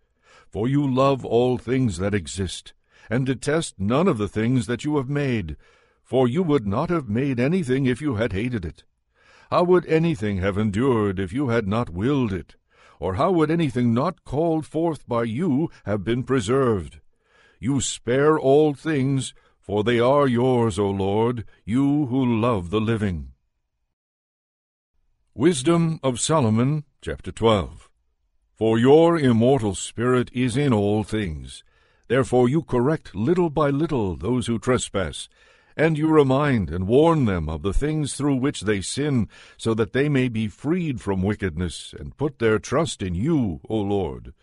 For 0.52 0.68
you 0.68 0.86
love 0.88 1.26
all 1.26 1.58
things 1.58 1.98
that 1.98 2.14
exist, 2.14 2.74
and 3.10 3.26
detest 3.26 3.74
none 3.80 4.08
of 4.08 4.20
the 4.20 4.28
things 4.28 4.68
that 4.68 4.84
you 4.86 4.98
have 4.98 5.10
made, 5.10 5.58
for 6.04 6.28
you 6.28 6.44
would 6.44 6.68
not 6.68 6.92
have 6.92 7.10
made 7.10 7.40
anything 7.40 7.88
if 7.88 8.04
you 8.04 8.18
had 8.18 8.34
hated 8.34 8.64
it. 8.64 8.84
How 9.50 9.64
would 9.64 9.88
anything 9.88 10.38
have 10.42 10.60
endured 10.60 11.20
if 11.20 11.34
you 11.34 11.50
had 11.50 11.68
not 11.68 11.90
willed 11.90 12.32
it? 12.32 12.56
Or 13.00 13.16
how 13.16 13.32
would 13.32 13.50
anything 13.50 13.96
not 13.96 14.24
called 14.26 14.68
forth 14.68 15.08
by 15.08 15.24
you 15.24 15.72
have 15.86 16.04
been 16.04 16.22
preserved? 16.22 17.00
You 17.60 17.82
spare 17.82 18.38
all 18.38 18.76
things, 18.76 19.34
for 19.60 19.84
they 19.84 20.00
are 20.00 20.28
yours, 20.28 20.78
O 20.78 20.88
Lord, 20.88 21.46
you 21.66 22.06
who 22.06 22.40
love 22.40 22.70
the 22.70 22.80
living. 22.80 23.32
Wisdom 25.38 26.00
of 26.02 26.22
Solomon, 26.22 26.86
chapter 27.02 27.30
12. 27.30 27.90
For 28.54 28.80
your 28.80 29.20
immortal 29.20 29.76
spirit 29.76 30.32
is 30.32 30.56
in 30.56 30.72
all 30.72 31.04
things. 31.04 31.62
Therefore 32.08 32.48
you 32.48 32.62
correct 32.62 33.14
little 33.14 33.50
by 33.50 33.70
little 33.70 34.16
those 34.16 34.48
who 34.48 34.58
trespass, 34.58 35.28
and 35.76 35.98
you 35.98 36.08
remind 36.08 36.70
and 36.70 36.88
warn 36.88 37.26
them 37.26 37.50
of 37.50 37.64
the 37.64 37.74
things 37.74 38.14
through 38.14 38.38
which 38.38 38.62
they 38.62 38.80
sin, 38.80 39.28
so 39.58 39.74
that 39.74 39.92
they 39.92 40.08
may 40.08 40.30
be 40.30 40.48
freed 40.48 41.02
from 41.02 41.22
wickedness, 41.22 41.94
and 42.00 42.16
put 42.16 42.40
their 42.40 42.58
trust 42.58 43.02
in 43.02 43.14
you, 43.14 43.60
O 43.68 43.76
Lord. 43.76 44.34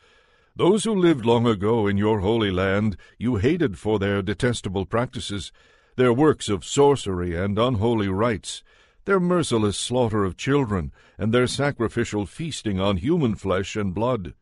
Those 0.55 0.85
who 0.85 0.95
lived 0.95 1.25
long 1.25 1.47
ago 1.47 1.87
in 1.87 1.97
your 1.97 2.21
holy 2.21 2.51
land 2.51 2.99
you 3.17 3.37
hated 3.37 3.79
for 3.79 3.99
their 3.99 4.21
detestable 4.21 4.85
practices, 4.85 5.53
their 5.97 6.13
works 6.13 6.51
of 6.51 6.67
sorcery 6.67 7.35
and 7.35 7.59
unholy 7.59 8.09
rites, 8.09 8.63
their 9.05 9.21
merciless 9.21 9.77
slaughter 9.77 10.25
of 10.25 10.37
children, 10.37 10.93
and 11.19 11.33
their 11.33 11.47
sacrificial 11.47 12.27
feasting 12.27 12.81
on 12.81 12.97
human 12.99 13.35
flesh 13.35 13.77
and 13.77 13.95
blood. 13.95 14.35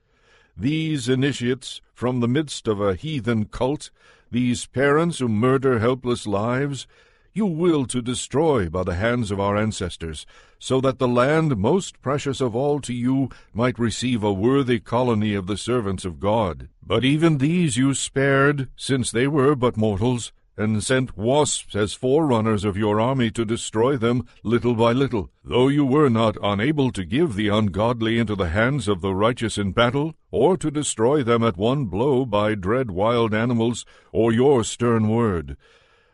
these 0.56 1.08
initiates 1.08 1.80
from 1.94 2.20
the 2.20 2.28
midst 2.28 2.68
of 2.68 2.80
a 2.80 2.94
heathen 2.94 3.46
cult, 3.46 3.90
these 4.30 4.66
parents 4.66 5.18
who 5.18 5.28
murder 5.28 5.78
helpless 5.78 6.26
lives, 6.26 6.86
you 7.32 7.46
will 7.46 7.86
to 7.86 8.02
destroy 8.02 8.68
by 8.68 8.82
the 8.82 8.96
hands 8.96 9.30
of 9.30 9.38
our 9.38 9.56
ancestors, 9.56 10.26
so 10.58 10.80
that 10.80 10.98
the 10.98 11.08
land 11.08 11.56
most 11.56 12.00
precious 12.02 12.40
of 12.40 12.56
all 12.56 12.80
to 12.80 12.92
you 12.92 13.28
might 13.54 13.78
receive 13.78 14.22
a 14.22 14.32
worthy 14.32 14.80
colony 14.80 15.34
of 15.34 15.46
the 15.46 15.56
servants 15.56 16.04
of 16.04 16.20
God. 16.20 16.68
But 16.84 17.04
even 17.04 17.38
these 17.38 17.76
you 17.76 17.94
spared, 17.94 18.68
since 18.76 19.10
they 19.10 19.26
were 19.26 19.54
but 19.54 19.76
mortals, 19.76 20.32
and 20.60 20.84
sent 20.84 21.16
wasps 21.16 21.74
as 21.74 21.94
forerunners 21.94 22.66
of 22.66 22.76
your 22.76 23.00
army 23.00 23.30
to 23.30 23.46
destroy 23.46 23.96
them 23.96 24.26
little 24.44 24.74
by 24.74 24.92
little. 24.92 25.30
Though 25.42 25.68
you 25.68 25.86
were 25.86 26.10
not 26.10 26.36
unable 26.42 26.92
to 26.92 27.06
give 27.06 27.34
the 27.34 27.48
ungodly 27.48 28.18
into 28.18 28.36
the 28.36 28.50
hands 28.50 28.86
of 28.86 29.00
the 29.00 29.14
righteous 29.14 29.56
in 29.56 29.72
battle, 29.72 30.14
or 30.30 30.58
to 30.58 30.70
destroy 30.70 31.22
them 31.22 31.42
at 31.42 31.56
one 31.56 31.86
blow 31.86 32.26
by 32.26 32.54
dread 32.54 32.90
wild 32.90 33.32
animals, 33.32 33.86
or 34.12 34.32
your 34.32 34.62
stern 34.62 35.08
word. 35.08 35.56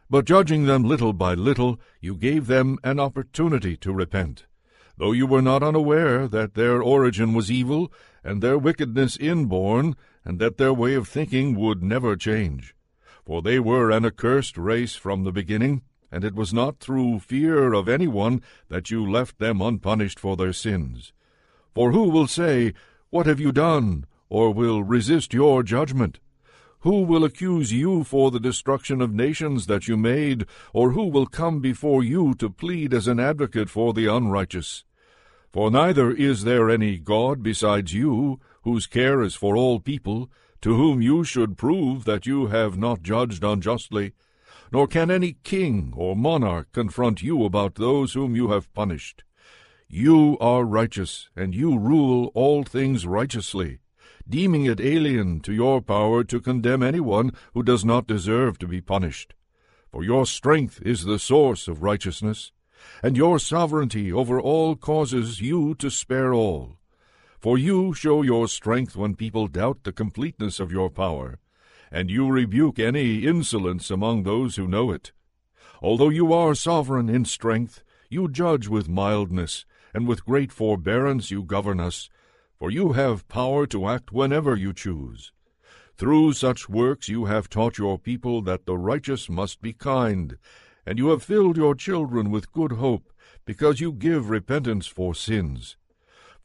But 0.08 0.26
judging 0.26 0.66
them 0.66 0.84
little 0.84 1.12
by 1.12 1.34
little, 1.34 1.80
you 2.00 2.14
gave 2.14 2.46
them 2.46 2.78
an 2.84 3.00
opportunity 3.00 3.76
to 3.78 3.92
repent. 3.92 4.46
Though 4.96 5.10
you 5.10 5.26
were 5.26 5.42
not 5.42 5.64
unaware 5.64 6.28
that 6.28 6.54
their 6.54 6.80
origin 6.80 7.34
was 7.34 7.50
evil, 7.50 7.92
and 8.22 8.40
their 8.40 8.58
wickedness 8.58 9.16
inborn, 9.16 9.96
and 10.24 10.38
that 10.38 10.56
their 10.56 10.72
way 10.72 10.94
of 10.94 11.08
thinking 11.08 11.56
would 11.56 11.82
never 11.82 12.14
change 12.14 12.75
for 13.26 13.42
they 13.42 13.58
were 13.58 13.90
an 13.90 14.04
accursed 14.04 14.56
race 14.56 14.94
from 14.94 15.24
the 15.24 15.32
beginning, 15.32 15.82
and 16.12 16.22
it 16.22 16.36
was 16.36 16.54
not 16.54 16.78
through 16.78 17.18
fear 17.18 17.72
of 17.72 17.88
any 17.88 18.06
one 18.06 18.40
that 18.68 18.88
you 18.88 19.04
left 19.04 19.40
them 19.40 19.60
unpunished 19.60 20.20
for 20.20 20.36
their 20.36 20.52
sins. 20.52 21.12
For 21.74 21.90
who 21.90 22.04
will 22.04 22.28
say, 22.28 22.72
What 23.10 23.26
have 23.26 23.40
you 23.40 23.50
done? 23.50 24.06
or 24.28 24.52
will 24.52 24.82
resist 24.82 25.32
your 25.32 25.62
judgment? 25.62 26.18
Who 26.80 27.02
will 27.02 27.24
accuse 27.24 27.72
you 27.72 28.04
for 28.04 28.30
the 28.30 28.40
destruction 28.40 29.00
of 29.00 29.12
nations 29.12 29.66
that 29.66 29.86
you 29.88 29.96
made, 29.96 30.46
or 30.72 30.92
who 30.92 31.06
will 31.06 31.26
come 31.26 31.60
before 31.60 32.02
you 32.02 32.34
to 32.34 32.50
plead 32.50 32.92
as 32.92 33.08
an 33.08 33.20
advocate 33.20 33.68
for 33.68 33.92
the 33.92 34.06
unrighteous? 34.06 34.84
For 35.52 35.70
neither 35.70 36.10
is 36.10 36.44
there 36.44 36.68
any 36.68 36.98
God 36.98 37.42
besides 37.42 37.94
you, 37.94 38.40
whose 38.62 38.86
care 38.86 39.22
is 39.22 39.34
for 39.34 39.56
all 39.56 39.80
people, 39.80 40.28
to 40.62 40.74
whom 40.74 41.02
you 41.02 41.24
should 41.24 41.58
prove 41.58 42.04
that 42.04 42.26
you 42.26 42.46
have 42.46 42.78
not 42.78 43.02
judged 43.02 43.44
unjustly, 43.44 44.12
nor 44.72 44.86
can 44.86 45.10
any 45.10 45.36
king 45.44 45.92
or 45.96 46.16
monarch 46.16 46.72
confront 46.72 47.22
you 47.22 47.44
about 47.44 47.76
those 47.76 48.14
whom 48.14 48.34
you 48.34 48.50
have 48.50 48.72
punished. 48.74 49.22
You 49.88 50.36
are 50.40 50.64
righteous, 50.64 51.28
and 51.36 51.54
you 51.54 51.78
rule 51.78 52.32
all 52.34 52.64
things 52.64 53.06
righteously, 53.06 53.78
deeming 54.28 54.64
it 54.64 54.80
alien 54.80 55.40
to 55.40 55.52
your 55.52 55.80
power 55.80 56.24
to 56.24 56.40
condemn 56.40 56.82
anyone 56.82 57.32
who 57.54 57.62
does 57.62 57.84
not 57.84 58.08
deserve 58.08 58.58
to 58.58 58.66
be 58.66 58.80
punished. 58.80 59.34
For 59.92 60.02
your 60.02 60.26
strength 60.26 60.82
is 60.82 61.04
the 61.04 61.18
source 61.18 61.68
of 61.68 61.82
righteousness, 61.82 62.50
and 63.02 63.16
your 63.16 63.38
sovereignty 63.38 64.12
over 64.12 64.40
all 64.40 64.74
causes 64.74 65.40
you 65.40 65.74
to 65.76 65.90
spare 65.90 66.34
all. 66.34 66.78
For 67.46 67.56
you 67.56 67.94
show 67.94 68.22
your 68.22 68.48
strength 68.48 68.96
when 68.96 69.14
people 69.14 69.46
doubt 69.46 69.84
the 69.84 69.92
completeness 69.92 70.58
of 70.58 70.72
your 70.72 70.90
power, 70.90 71.38
and 71.92 72.10
you 72.10 72.28
rebuke 72.28 72.80
any 72.80 73.24
insolence 73.24 73.88
among 73.88 74.24
those 74.24 74.56
who 74.56 74.66
know 74.66 74.90
it. 74.90 75.12
Although 75.80 76.08
you 76.08 76.32
are 76.32 76.56
sovereign 76.56 77.08
in 77.08 77.24
strength, 77.24 77.84
you 78.10 78.28
judge 78.28 78.66
with 78.66 78.88
mildness, 78.88 79.64
and 79.94 80.08
with 80.08 80.24
great 80.24 80.50
forbearance 80.50 81.30
you 81.30 81.44
govern 81.44 81.78
us, 81.78 82.10
for 82.58 82.68
you 82.68 82.94
have 82.94 83.28
power 83.28 83.64
to 83.68 83.86
act 83.86 84.10
whenever 84.10 84.56
you 84.56 84.72
choose. 84.72 85.30
Through 85.96 86.32
such 86.32 86.68
works 86.68 87.08
you 87.08 87.26
have 87.26 87.48
taught 87.48 87.78
your 87.78 87.96
people 87.96 88.42
that 88.42 88.66
the 88.66 88.76
righteous 88.76 89.28
must 89.28 89.62
be 89.62 89.72
kind, 89.72 90.36
and 90.84 90.98
you 90.98 91.10
have 91.10 91.22
filled 91.22 91.56
your 91.56 91.76
children 91.76 92.32
with 92.32 92.50
good 92.50 92.72
hope, 92.72 93.12
because 93.44 93.80
you 93.80 93.92
give 93.92 94.30
repentance 94.30 94.88
for 94.88 95.14
sins. 95.14 95.76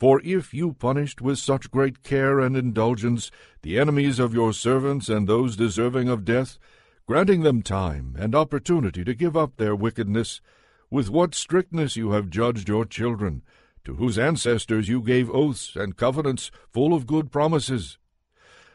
For 0.01 0.19
if 0.23 0.51
you 0.51 0.73
punished 0.73 1.21
with 1.21 1.37
such 1.37 1.69
great 1.69 2.01
care 2.01 2.39
and 2.39 2.57
indulgence 2.57 3.29
the 3.61 3.77
enemies 3.77 4.17
of 4.17 4.33
your 4.33 4.51
servants 4.51 5.09
and 5.09 5.27
those 5.27 5.55
deserving 5.55 6.09
of 6.09 6.25
death, 6.25 6.57
granting 7.05 7.43
them 7.43 7.61
time 7.61 8.15
and 8.17 8.33
opportunity 8.33 9.03
to 9.03 9.13
give 9.13 9.37
up 9.37 9.57
their 9.57 9.75
wickedness, 9.75 10.41
with 10.89 11.11
what 11.11 11.35
strictness 11.35 11.97
you 11.97 12.13
have 12.13 12.31
judged 12.31 12.67
your 12.67 12.83
children, 12.83 13.43
to 13.83 13.93
whose 13.97 14.17
ancestors 14.17 14.89
you 14.89 15.03
gave 15.03 15.29
oaths 15.29 15.75
and 15.75 15.97
covenants 15.97 16.49
full 16.67 16.95
of 16.95 17.05
good 17.05 17.31
promises. 17.31 17.99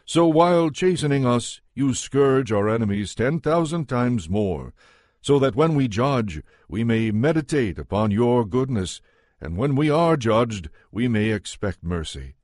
So 0.04 0.28
while 0.28 0.70
chastening 0.70 1.26
us, 1.26 1.60
you 1.74 1.92
scourge 1.94 2.52
our 2.52 2.68
enemies 2.68 3.16
ten 3.16 3.40
thousand 3.40 3.88
times 3.88 4.28
more, 4.28 4.74
so 5.22 5.40
that 5.40 5.56
when 5.56 5.74
we 5.74 5.88
judge, 5.88 6.40
we 6.68 6.84
may 6.84 7.10
meditate 7.10 7.80
upon 7.80 8.12
your 8.12 8.44
goodness 8.44 9.00
and 9.40 9.56
when 9.56 9.76
we 9.76 9.90
are 9.90 10.16
judged, 10.16 10.68
we 10.90 11.08
may 11.08 11.30
expect 11.30 11.82
mercy. 11.82 12.34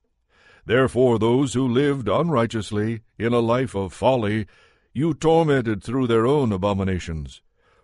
Therefore, 0.65 1.19
those 1.19 1.53
who 1.53 1.67
lived 1.67 2.07
unrighteously 2.07 3.01
in 3.17 3.33
a 3.33 3.39
life 3.39 3.75
of 3.75 3.93
folly, 3.93 4.47
you 4.93 5.13
tormented 5.13 5.83
through 5.83 6.07
their 6.07 6.25
own 6.25 6.51
abominations. 6.51 7.41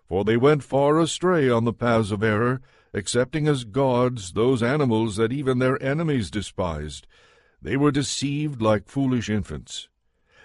For 0.08 0.24
they 0.24 0.36
went 0.36 0.64
far 0.64 0.98
astray 0.98 1.50
on 1.50 1.64
the 1.64 1.72
paths 1.72 2.10
of 2.10 2.22
error, 2.22 2.60
accepting 2.94 3.46
as 3.46 3.64
gods 3.64 4.32
those 4.32 4.62
animals 4.62 5.16
that 5.16 5.32
even 5.32 5.58
their 5.58 5.80
enemies 5.82 6.30
despised. 6.30 7.06
They 7.60 7.76
were 7.76 7.92
deceived 7.92 8.62
like 8.62 8.88
foolish 8.88 9.28
infants. 9.28 9.88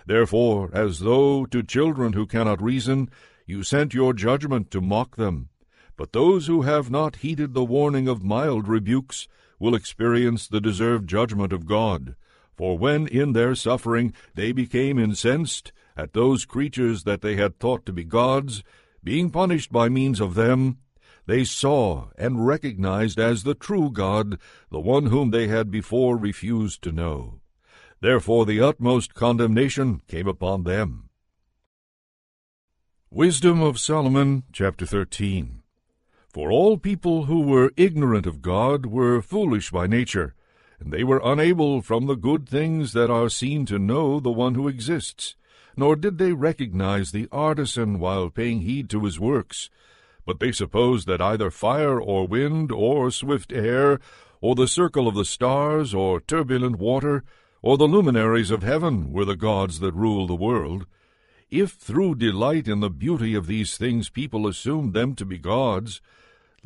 Therefore, 0.06 0.70
as 0.74 1.00
though 1.00 1.46
to 1.46 1.64
children 1.64 2.14
who 2.14 2.28
cannot 2.28 2.62
reason, 2.62 3.10
you 3.48 3.64
sent 3.64 3.94
your 3.94 4.14
judgment 4.14 4.70
to 4.72 4.82
mock 4.82 5.16
them. 5.16 5.50
But 5.98 6.12
those 6.12 6.48
who 6.48 6.64
have 6.64 6.92
not 6.92 7.18
heeded 7.18 7.54
the 7.54 7.64
warning 7.64 8.08
of 8.08 8.24
mild 8.24 8.68
rebukes 8.68 9.28
will 9.60 9.76
experience 9.76 10.48
the 10.48 10.60
deserved 10.60 11.08
judgment 11.08 11.54
of 11.54 11.66
God. 11.66 12.16
For 12.56 12.78
when 12.78 13.08
in 13.08 13.34
their 13.34 13.56
suffering 13.56 14.14
they 14.34 14.52
became 14.52 15.00
incensed 15.00 15.72
at 15.96 16.14
those 16.14 16.46
creatures 16.46 17.04
that 17.04 17.22
they 17.22 17.36
had 17.36 17.60
thought 17.60 17.86
to 17.86 17.94
be 17.94 18.04
gods, 18.04 18.64
being 19.04 19.30
punished 19.30 19.72
by 19.72 19.88
means 19.88 20.20
of 20.20 20.36
them, 20.36 20.80
they 21.28 21.44
saw 21.44 22.10
and 22.18 22.46
recognized 22.46 23.20
as 23.20 23.44
the 23.44 23.56
true 23.56 23.90
God 23.90 24.38
the 24.70 24.80
one 24.80 25.08
whom 25.08 25.32
they 25.32 25.48
had 25.48 25.72
before 25.72 26.18
refused 26.18 26.82
to 26.84 26.92
know. 26.92 27.40
Therefore 28.02 28.46
the 28.46 28.62
utmost 28.62 29.14
condemnation 29.14 30.02
came 30.08 30.28
upon 30.28 30.64
them. 30.64 31.10
Wisdom 33.10 33.62
of 33.62 33.80
Solomon, 33.80 34.44
chapter 34.52 34.86
13. 34.86 35.64
For 36.36 36.52
all 36.52 36.78
people 36.78 37.28
who 37.28 37.40
were 37.40 37.72
ignorant 37.78 38.26
of 38.26 38.42
God 38.42 38.88
were 38.88 39.22
foolish 39.22 39.72
by 39.72 39.88
nature, 39.88 40.36
and 40.82 40.92
they 40.92 41.02
were 41.02 41.22
unable 41.24 41.82
from 41.82 42.08
the 42.08 42.18
good 42.18 42.46
things 42.50 42.92
that 42.92 43.10
are 43.10 43.30
seen 43.30 43.66
to 43.68 43.80
know 43.80 44.20
the 44.20 44.34
one 44.34 44.54
who 44.54 44.68
exists, 44.68 45.38
nor 45.78 45.96
did 45.96 46.18
they 46.18 46.34
recognize 46.34 47.14
the 47.14 47.30
artisan 47.32 48.00
while 48.00 48.30
paying 48.30 48.64
heed 48.64 48.90
to 48.90 49.06
his 49.06 49.18
works. 49.18 49.70
But 50.26 50.42
they 50.42 50.52
supposed 50.52 51.08
that 51.08 51.22
either 51.22 51.50
fire 51.50 52.02
or 52.02 52.28
wind 52.28 52.70
or 52.70 53.12
swift 53.12 53.54
air, 53.54 54.02
or 54.42 54.56
the 54.56 54.68
circle 54.68 55.08
of 55.08 55.16
the 55.16 55.24
stars, 55.24 55.94
or 55.94 56.20
turbulent 56.20 56.80
water, 56.80 57.24
or 57.62 57.78
the 57.78 57.88
luminaries 57.88 58.52
of 58.52 58.62
heaven 58.62 59.14
were 59.14 59.24
the 59.24 59.38
gods 59.38 59.80
that 59.80 59.94
rule 59.94 60.28
the 60.28 60.36
world. 60.36 60.86
If 61.50 61.72
through 61.72 62.16
delight 62.16 62.68
in 62.68 62.82
the 62.82 62.90
beauty 62.90 63.36
of 63.36 63.48
these 63.48 63.78
things 63.78 64.10
people 64.10 64.48
assumed 64.48 64.94
them 64.94 65.16
to 65.16 65.24
be 65.24 65.38
gods, 65.38 66.02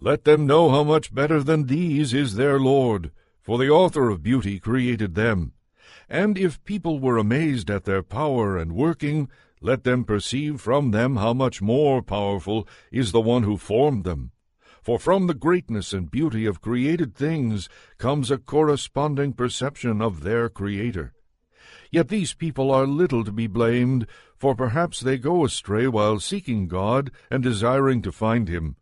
let 0.02 0.24
them 0.24 0.48
know 0.48 0.70
how 0.70 0.84
much 0.84 1.14
better 1.14 1.44
than 1.44 1.66
these 1.66 2.14
is 2.14 2.36
their 2.36 2.58
Lord, 2.58 3.12
for 3.42 3.58
the 3.58 3.70
author 3.70 4.10
of 4.10 4.24
beauty 4.24 4.58
created 4.58 5.16
them. 5.16 5.52
And 6.08 6.38
if 6.38 6.64
people 6.64 7.00
were 7.00 7.18
amazed 7.18 7.70
at 7.70 7.84
their 7.84 8.02
power 8.02 8.58
and 8.58 8.72
working, 8.72 9.30
let 9.62 9.84
them 9.84 10.06
perceive 10.06 10.62
from 10.62 10.92
them 10.92 11.18
how 11.18 11.34
much 11.34 11.62
more 11.62 12.02
powerful 12.02 12.66
is 12.92 13.12
the 13.12 13.20
one 13.20 13.44
who 13.44 13.58
formed 13.58 14.06
them. 14.06 14.32
For 14.82 14.98
from 14.98 15.28
the 15.28 15.34
greatness 15.34 15.92
and 15.92 16.10
beauty 16.10 16.46
of 16.46 16.62
created 16.62 17.14
things 17.14 17.68
comes 17.98 18.32
a 18.32 18.38
corresponding 18.38 19.34
perception 19.34 20.02
of 20.02 20.24
their 20.24 20.48
Creator. 20.48 21.14
Yet 21.92 22.08
these 22.08 22.34
people 22.34 22.72
are 22.72 22.88
little 22.88 23.26
to 23.26 23.32
be 23.34 23.48
blamed, 23.48 24.08
for 24.38 24.56
perhaps 24.56 25.02
they 25.02 25.18
go 25.18 25.44
astray 25.44 25.88
while 25.88 26.20
seeking 26.20 26.68
God 26.70 27.12
and 27.30 27.44
desiring 27.44 28.02
to 28.04 28.14
find 28.14 28.48
Him. 28.48 28.78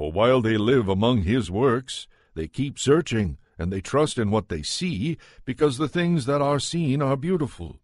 For 0.00 0.10
while 0.10 0.40
they 0.40 0.56
live 0.56 0.88
among 0.88 1.24
his 1.24 1.50
works, 1.50 2.08
they 2.32 2.48
keep 2.48 2.78
searching, 2.78 3.36
and 3.58 3.70
they 3.70 3.82
trust 3.82 4.16
in 4.16 4.30
what 4.30 4.48
they 4.48 4.62
see, 4.62 5.18
because 5.44 5.76
the 5.76 5.90
things 5.90 6.24
that 6.24 6.40
are 6.40 6.58
seen 6.58 7.02
are 7.02 7.18
beautiful. 7.18 7.80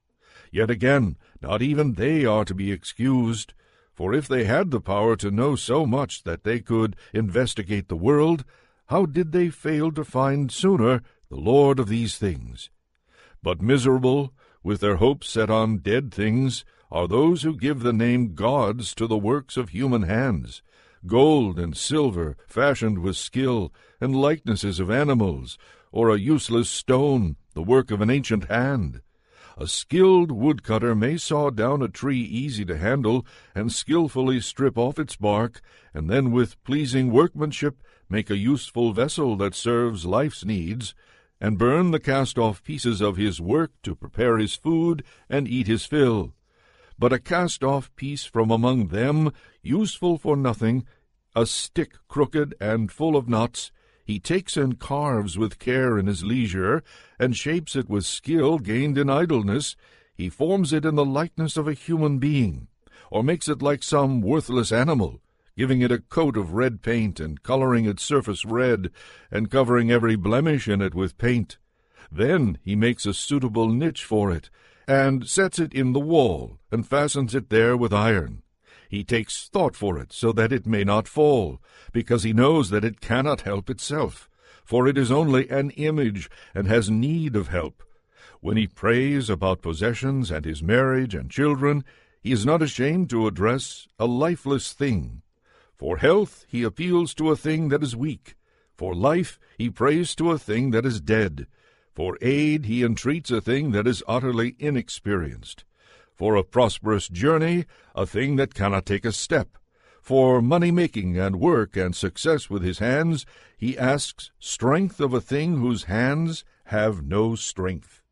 Yet 0.50 0.70
again, 0.70 1.18
not 1.42 1.60
even 1.60 1.92
they 1.92 2.24
are 2.24 2.46
to 2.46 2.54
be 2.54 2.72
excused, 2.72 3.52
for 3.92 4.14
if 4.14 4.26
they 4.26 4.44
had 4.44 4.70
the 4.70 4.80
power 4.80 5.14
to 5.16 5.30
know 5.30 5.56
so 5.56 5.84
much 5.84 6.22
that 6.22 6.42
they 6.42 6.58
could 6.58 6.96
investigate 7.12 7.88
the 7.88 7.96
world, 7.96 8.46
how 8.86 9.04
did 9.04 9.32
they 9.32 9.50
fail 9.50 9.92
to 9.92 10.02
find 10.02 10.50
sooner 10.50 11.02
the 11.28 11.36
Lord 11.36 11.78
of 11.78 11.88
these 11.88 12.16
things? 12.16 12.70
But 13.42 13.60
miserable, 13.60 14.32
with 14.62 14.80
their 14.80 14.96
hopes 14.96 15.28
set 15.28 15.50
on 15.50 15.80
dead 15.80 16.14
things, 16.14 16.64
are 16.90 17.08
those 17.08 17.42
who 17.42 17.58
give 17.58 17.80
the 17.80 17.92
name 17.92 18.34
gods 18.34 18.94
to 18.94 19.06
the 19.06 19.18
works 19.18 19.58
of 19.58 19.68
human 19.68 20.04
hands, 20.04 20.62
gold 21.06 21.58
and 21.58 21.76
silver 21.76 22.36
fashioned 22.46 22.98
with 22.98 23.16
skill, 23.16 23.72
and 24.00 24.14
likenesses 24.14 24.80
of 24.80 24.90
animals, 24.90 25.58
or 25.92 26.10
a 26.10 26.18
useless 26.18 26.68
stone, 26.68 27.36
the 27.54 27.62
work 27.62 27.90
of 27.90 28.00
an 28.00 28.10
ancient 28.10 28.50
hand. 28.50 29.00
A 29.58 29.66
skilled 29.66 30.30
woodcutter 30.30 30.94
may 30.94 31.16
saw 31.16 31.48
down 31.48 31.80
a 31.80 31.88
tree 31.88 32.20
easy 32.20 32.64
to 32.66 32.76
handle, 32.76 33.24
and 33.54 33.72
skilfully 33.72 34.38
strip 34.40 34.76
off 34.76 34.98
its 34.98 35.16
bark, 35.16 35.62
and 35.94 36.10
then 36.10 36.30
with 36.30 36.62
pleasing 36.62 37.10
workmanship 37.10 37.82
make 38.10 38.28
a 38.28 38.36
useful 38.36 38.92
vessel 38.92 39.34
that 39.36 39.54
serves 39.54 40.04
life's 40.04 40.44
needs, 40.44 40.94
and 41.40 41.56
burn 41.56 41.90
the 41.90 42.00
cast 42.00 42.38
off 42.38 42.62
pieces 42.62 43.00
of 43.00 43.16
his 43.16 43.40
work 43.40 43.72
to 43.82 43.94
prepare 43.94 44.36
his 44.36 44.54
food 44.54 45.02
and 45.30 45.48
eat 45.48 45.66
his 45.66 45.86
fill. 45.86 46.34
But 46.98 47.12
a 47.12 47.18
cast 47.18 47.62
off 47.62 47.94
piece 47.96 48.24
from 48.24 48.50
among 48.50 48.88
them, 48.88 49.32
useful 49.62 50.18
for 50.18 50.36
nothing, 50.36 50.86
a 51.36 51.44
stick 51.44 51.92
crooked 52.08 52.54
and 52.58 52.90
full 52.90 53.14
of 53.14 53.28
knots, 53.28 53.70
he 54.02 54.18
takes 54.18 54.56
and 54.56 54.78
carves 54.78 55.36
with 55.36 55.58
care 55.58 55.98
in 55.98 56.06
his 56.06 56.24
leisure, 56.24 56.82
and 57.18 57.36
shapes 57.36 57.76
it 57.76 57.90
with 57.90 58.06
skill 58.06 58.58
gained 58.58 58.96
in 58.96 59.10
idleness. 59.10 59.76
He 60.14 60.30
forms 60.30 60.72
it 60.72 60.86
in 60.86 60.94
the 60.94 61.04
likeness 61.04 61.58
of 61.58 61.68
a 61.68 61.74
human 61.74 62.18
being, 62.18 62.68
or 63.10 63.22
makes 63.22 63.48
it 63.48 63.60
like 63.60 63.82
some 63.82 64.22
worthless 64.22 64.72
animal, 64.72 65.20
giving 65.58 65.82
it 65.82 65.92
a 65.92 65.98
coat 65.98 66.38
of 66.38 66.54
red 66.54 66.80
paint, 66.80 67.20
and 67.20 67.42
coloring 67.42 67.84
its 67.84 68.02
surface 68.02 68.46
red, 68.46 68.90
and 69.30 69.50
covering 69.50 69.90
every 69.90 70.16
blemish 70.16 70.66
in 70.66 70.80
it 70.80 70.94
with 70.94 71.18
paint. 71.18 71.58
Then 72.10 72.56
he 72.62 72.74
makes 72.74 73.04
a 73.04 73.12
suitable 73.12 73.68
niche 73.68 74.04
for 74.04 74.32
it, 74.32 74.48
and 74.88 75.28
sets 75.28 75.58
it 75.58 75.74
in 75.74 75.92
the 75.92 76.00
wall, 76.00 76.58
and 76.72 76.86
fastens 76.86 77.34
it 77.34 77.50
there 77.50 77.76
with 77.76 77.92
iron. 77.92 78.42
He 78.88 79.02
takes 79.02 79.48
thought 79.48 79.74
for 79.74 79.98
it, 79.98 80.12
so 80.12 80.32
that 80.32 80.52
it 80.52 80.66
may 80.66 80.84
not 80.84 81.08
fall, 81.08 81.60
because 81.92 82.22
he 82.22 82.32
knows 82.32 82.70
that 82.70 82.84
it 82.84 83.00
cannot 83.00 83.40
help 83.40 83.68
itself, 83.68 84.28
for 84.64 84.86
it 84.86 84.96
is 84.96 85.10
only 85.10 85.48
an 85.48 85.70
image, 85.70 86.30
and 86.54 86.68
has 86.68 86.90
need 86.90 87.34
of 87.34 87.48
help. 87.48 87.82
When 88.40 88.56
he 88.56 88.66
prays 88.66 89.28
about 89.28 89.62
possessions 89.62 90.30
and 90.30 90.44
his 90.44 90.62
marriage 90.62 91.14
and 91.14 91.30
children, 91.30 91.84
he 92.20 92.32
is 92.32 92.46
not 92.46 92.62
ashamed 92.62 93.10
to 93.10 93.26
address 93.26 93.88
a 93.98 94.06
lifeless 94.06 94.72
thing. 94.72 95.22
For 95.76 95.98
health 95.98 96.44
he 96.48 96.62
appeals 96.62 97.14
to 97.14 97.30
a 97.30 97.36
thing 97.36 97.68
that 97.70 97.82
is 97.82 97.96
weak. 97.96 98.36
For 98.76 98.94
life 98.94 99.38
he 99.58 99.70
prays 99.70 100.14
to 100.16 100.30
a 100.30 100.38
thing 100.38 100.70
that 100.70 100.86
is 100.86 101.00
dead. 101.00 101.46
For 101.94 102.18
aid 102.20 102.66
he 102.66 102.82
entreats 102.82 103.30
a 103.30 103.40
thing 103.40 103.72
that 103.72 103.86
is 103.86 104.02
utterly 104.06 104.54
inexperienced 104.58 105.64
for 106.16 106.34
a 106.34 106.42
prosperous 106.42 107.08
journey, 107.08 107.66
a 107.94 108.06
thing 108.06 108.36
that 108.36 108.54
cannot 108.54 108.86
take 108.86 109.04
a 109.04 109.12
step. 109.12 109.58
For 110.00 110.40
money 110.40 110.70
making 110.70 111.18
and 111.18 111.36
work 111.36 111.76
and 111.76 111.94
success 111.94 112.48
with 112.48 112.62
his 112.62 112.78
hands, 112.78 113.26
he 113.56 113.76
asks 113.76 114.30
strength 114.38 115.00
of 115.00 115.12
a 115.12 115.20
thing 115.20 115.58
whose 115.58 115.84
hands 115.84 116.44
have 116.66 117.04
no 117.04 117.34
strength. 117.34 118.02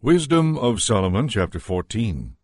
Wisdom 0.00 0.56
of 0.56 0.80
Solomon, 0.80 1.28
chapter 1.28 1.58
14. 1.58 2.36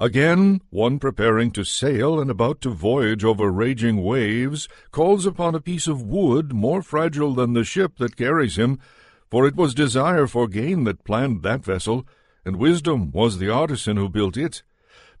Again, 0.00 0.60
one 0.70 0.98
preparing 0.98 1.50
to 1.52 1.64
sail 1.64 2.20
and 2.20 2.30
about 2.30 2.60
to 2.62 2.70
voyage 2.70 3.24
over 3.24 3.50
raging 3.50 4.02
waves 4.02 4.68
calls 4.90 5.26
upon 5.26 5.54
a 5.54 5.60
piece 5.60 5.86
of 5.86 6.02
wood 6.02 6.52
more 6.52 6.82
fragile 6.82 7.34
than 7.34 7.52
the 7.52 7.64
ship 7.64 7.96
that 7.98 8.16
carries 8.16 8.56
him, 8.56 8.78
for 9.28 9.46
it 9.46 9.56
was 9.56 9.74
desire 9.74 10.26
for 10.26 10.46
gain 10.46 10.84
that 10.84 11.04
planned 11.04 11.42
that 11.42 11.64
vessel, 11.64 12.06
and 12.48 12.56
wisdom 12.56 13.10
was 13.12 13.36
the 13.36 13.50
artisan 13.50 13.98
who 13.98 14.08
built 14.08 14.34
it. 14.34 14.62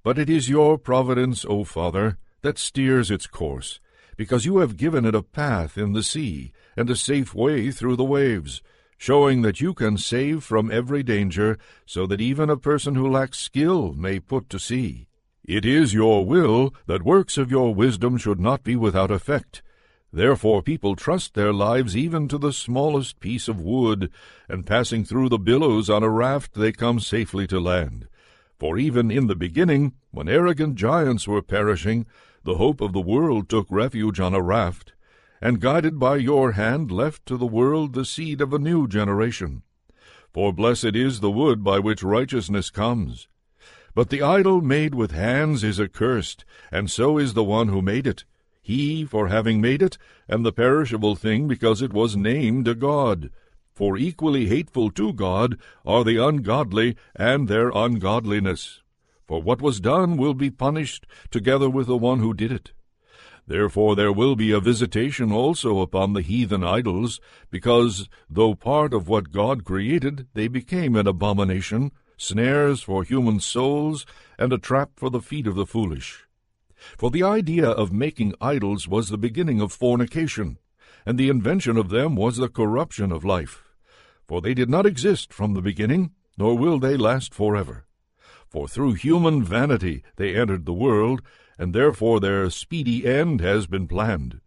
But 0.02 0.18
it 0.18 0.30
is 0.30 0.48
your 0.48 0.78
providence, 0.78 1.44
O 1.44 1.62
Father, 1.62 2.16
that 2.40 2.56
steers 2.56 3.10
its 3.10 3.26
course, 3.26 3.80
because 4.16 4.46
you 4.46 4.58
have 4.58 4.78
given 4.78 5.04
it 5.04 5.14
a 5.14 5.22
path 5.22 5.76
in 5.76 5.92
the 5.92 6.02
sea, 6.02 6.52
and 6.74 6.88
a 6.88 6.96
safe 6.96 7.34
way 7.34 7.70
through 7.70 7.96
the 7.96 8.04
waves, 8.04 8.62
showing 8.96 9.42
that 9.42 9.60
you 9.60 9.74
can 9.74 9.98
save 9.98 10.42
from 10.42 10.70
every 10.70 11.02
danger, 11.02 11.58
so 11.84 12.06
that 12.06 12.22
even 12.22 12.48
a 12.48 12.56
person 12.56 12.94
who 12.94 13.06
lacks 13.06 13.38
skill 13.38 13.92
may 13.92 14.18
put 14.18 14.48
to 14.48 14.58
sea. 14.58 15.06
It 15.44 15.66
is 15.66 15.92
your 15.92 16.24
will 16.24 16.74
that 16.86 17.02
works 17.02 17.36
of 17.36 17.50
your 17.50 17.74
wisdom 17.74 18.16
should 18.16 18.40
not 18.40 18.64
be 18.64 18.74
without 18.74 19.10
effect, 19.10 19.60
Therefore 20.12 20.62
people 20.62 20.96
trust 20.96 21.34
their 21.34 21.52
lives 21.52 21.94
even 21.94 22.28
to 22.28 22.38
the 22.38 22.52
smallest 22.52 23.20
piece 23.20 23.46
of 23.46 23.60
wood, 23.60 24.10
and 24.48 24.64
passing 24.64 25.04
through 25.04 25.28
the 25.28 25.38
billows 25.38 25.90
on 25.90 26.02
a 26.02 26.08
raft 26.08 26.54
they 26.54 26.72
come 26.72 26.98
safely 26.98 27.46
to 27.48 27.60
land. 27.60 28.08
For 28.58 28.78
even 28.78 29.10
in 29.10 29.26
the 29.26 29.36
beginning, 29.36 29.92
when 30.10 30.28
arrogant 30.28 30.76
giants 30.76 31.28
were 31.28 31.42
perishing, 31.42 32.06
the 32.42 32.56
hope 32.56 32.80
of 32.80 32.94
the 32.94 33.02
world 33.02 33.50
took 33.50 33.66
refuge 33.70 34.18
on 34.18 34.32
a 34.32 34.40
raft, 34.40 34.94
and 35.42 35.60
guided 35.60 35.98
by 35.98 36.16
your 36.16 36.52
hand 36.52 36.90
left 36.90 37.26
to 37.26 37.36
the 37.36 37.46
world 37.46 37.92
the 37.92 38.06
seed 38.06 38.40
of 38.40 38.54
a 38.54 38.58
new 38.58 38.88
generation. 38.88 39.62
For 40.32 40.54
blessed 40.54 40.96
is 40.96 41.20
the 41.20 41.30
wood 41.30 41.62
by 41.62 41.80
which 41.80 42.02
righteousness 42.02 42.70
comes. 42.70 43.28
But 43.94 44.08
the 44.08 44.22
idol 44.22 44.62
made 44.62 44.94
with 44.94 45.10
hands 45.10 45.62
is 45.62 45.78
accursed, 45.78 46.46
and 46.72 46.90
so 46.90 47.18
is 47.18 47.34
the 47.34 47.44
one 47.44 47.68
who 47.68 47.82
made 47.82 48.06
it 48.06 48.24
he 48.68 49.02
for 49.02 49.28
having 49.28 49.62
made 49.62 49.80
it, 49.80 49.96
and 50.28 50.44
the 50.44 50.52
perishable 50.52 51.16
thing 51.16 51.48
because 51.48 51.80
it 51.80 51.90
was 51.90 52.18
named 52.18 52.68
a 52.68 52.74
god. 52.74 53.30
For 53.74 53.96
equally 53.96 54.46
hateful 54.48 54.90
to 54.90 55.14
God 55.14 55.56
are 55.86 56.04
the 56.04 56.22
ungodly 56.22 56.94
and 57.16 57.48
their 57.48 57.70
ungodliness. 57.70 58.82
For 59.26 59.40
what 59.40 59.62
was 59.62 59.80
done 59.80 60.18
will 60.18 60.34
be 60.34 60.50
punished 60.50 61.06
together 61.30 61.70
with 61.70 61.86
the 61.86 61.96
one 61.96 62.18
who 62.18 62.34
did 62.34 62.52
it. 62.52 62.72
Therefore 63.46 63.96
there 63.96 64.12
will 64.12 64.36
be 64.36 64.52
a 64.52 64.60
visitation 64.60 65.32
also 65.32 65.80
upon 65.80 66.12
the 66.12 66.20
heathen 66.20 66.62
idols, 66.62 67.20
because, 67.50 68.10
though 68.28 68.54
part 68.54 68.92
of 68.92 69.08
what 69.08 69.32
God 69.32 69.64
created, 69.64 70.26
they 70.34 70.46
became 70.46 70.94
an 70.94 71.06
abomination, 71.06 71.90
snares 72.18 72.82
for 72.82 73.02
human 73.02 73.40
souls, 73.40 74.04
and 74.38 74.52
a 74.52 74.58
trap 74.58 74.90
for 74.96 75.08
the 75.08 75.22
feet 75.22 75.46
of 75.46 75.54
the 75.54 75.64
foolish. 75.64 76.27
For 76.96 77.10
the 77.10 77.22
idea 77.22 77.68
of 77.68 77.92
making 77.92 78.34
idols 78.40 78.86
was 78.86 79.08
the 79.08 79.18
beginning 79.18 79.60
of 79.60 79.72
fornication, 79.72 80.58
and 81.04 81.18
the 81.18 81.28
invention 81.28 81.76
of 81.76 81.88
them 81.88 82.16
was 82.16 82.36
the 82.36 82.48
corruption 82.48 83.12
of 83.12 83.24
life. 83.24 83.64
For 84.26 84.40
they 84.40 84.54
did 84.54 84.68
not 84.68 84.86
exist 84.86 85.32
from 85.32 85.54
the 85.54 85.62
beginning, 85.62 86.12
nor 86.36 86.56
will 86.56 86.78
they 86.78 86.96
last 86.96 87.34
forever. 87.34 87.86
For 88.48 88.68
through 88.68 88.94
human 88.94 89.42
vanity 89.42 90.02
they 90.16 90.34
entered 90.34 90.64
the 90.64 90.72
world, 90.72 91.22
and 91.58 91.74
therefore 91.74 92.20
their 92.20 92.48
speedy 92.50 93.06
end 93.06 93.40
has 93.40 93.66
been 93.66 93.88
planned. 93.88 94.40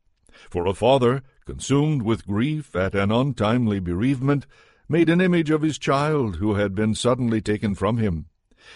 For 0.49 0.65
a 0.65 0.73
father, 0.73 1.23
consumed 1.45 2.03
with 2.03 2.25
grief 2.25 2.75
at 2.75 2.95
an 2.95 3.11
untimely 3.11 3.79
bereavement, 3.79 4.47
made 4.87 5.09
an 5.09 5.21
image 5.21 5.49
of 5.49 5.61
his 5.61 5.77
child 5.77 6.37
who 6.37 6.55
had 6.55 6.73
been 6.73 6.95
suddenly 6.95 7.41
taken 7.41 7.75
from 7.75 7.97
him. 7.97 8.25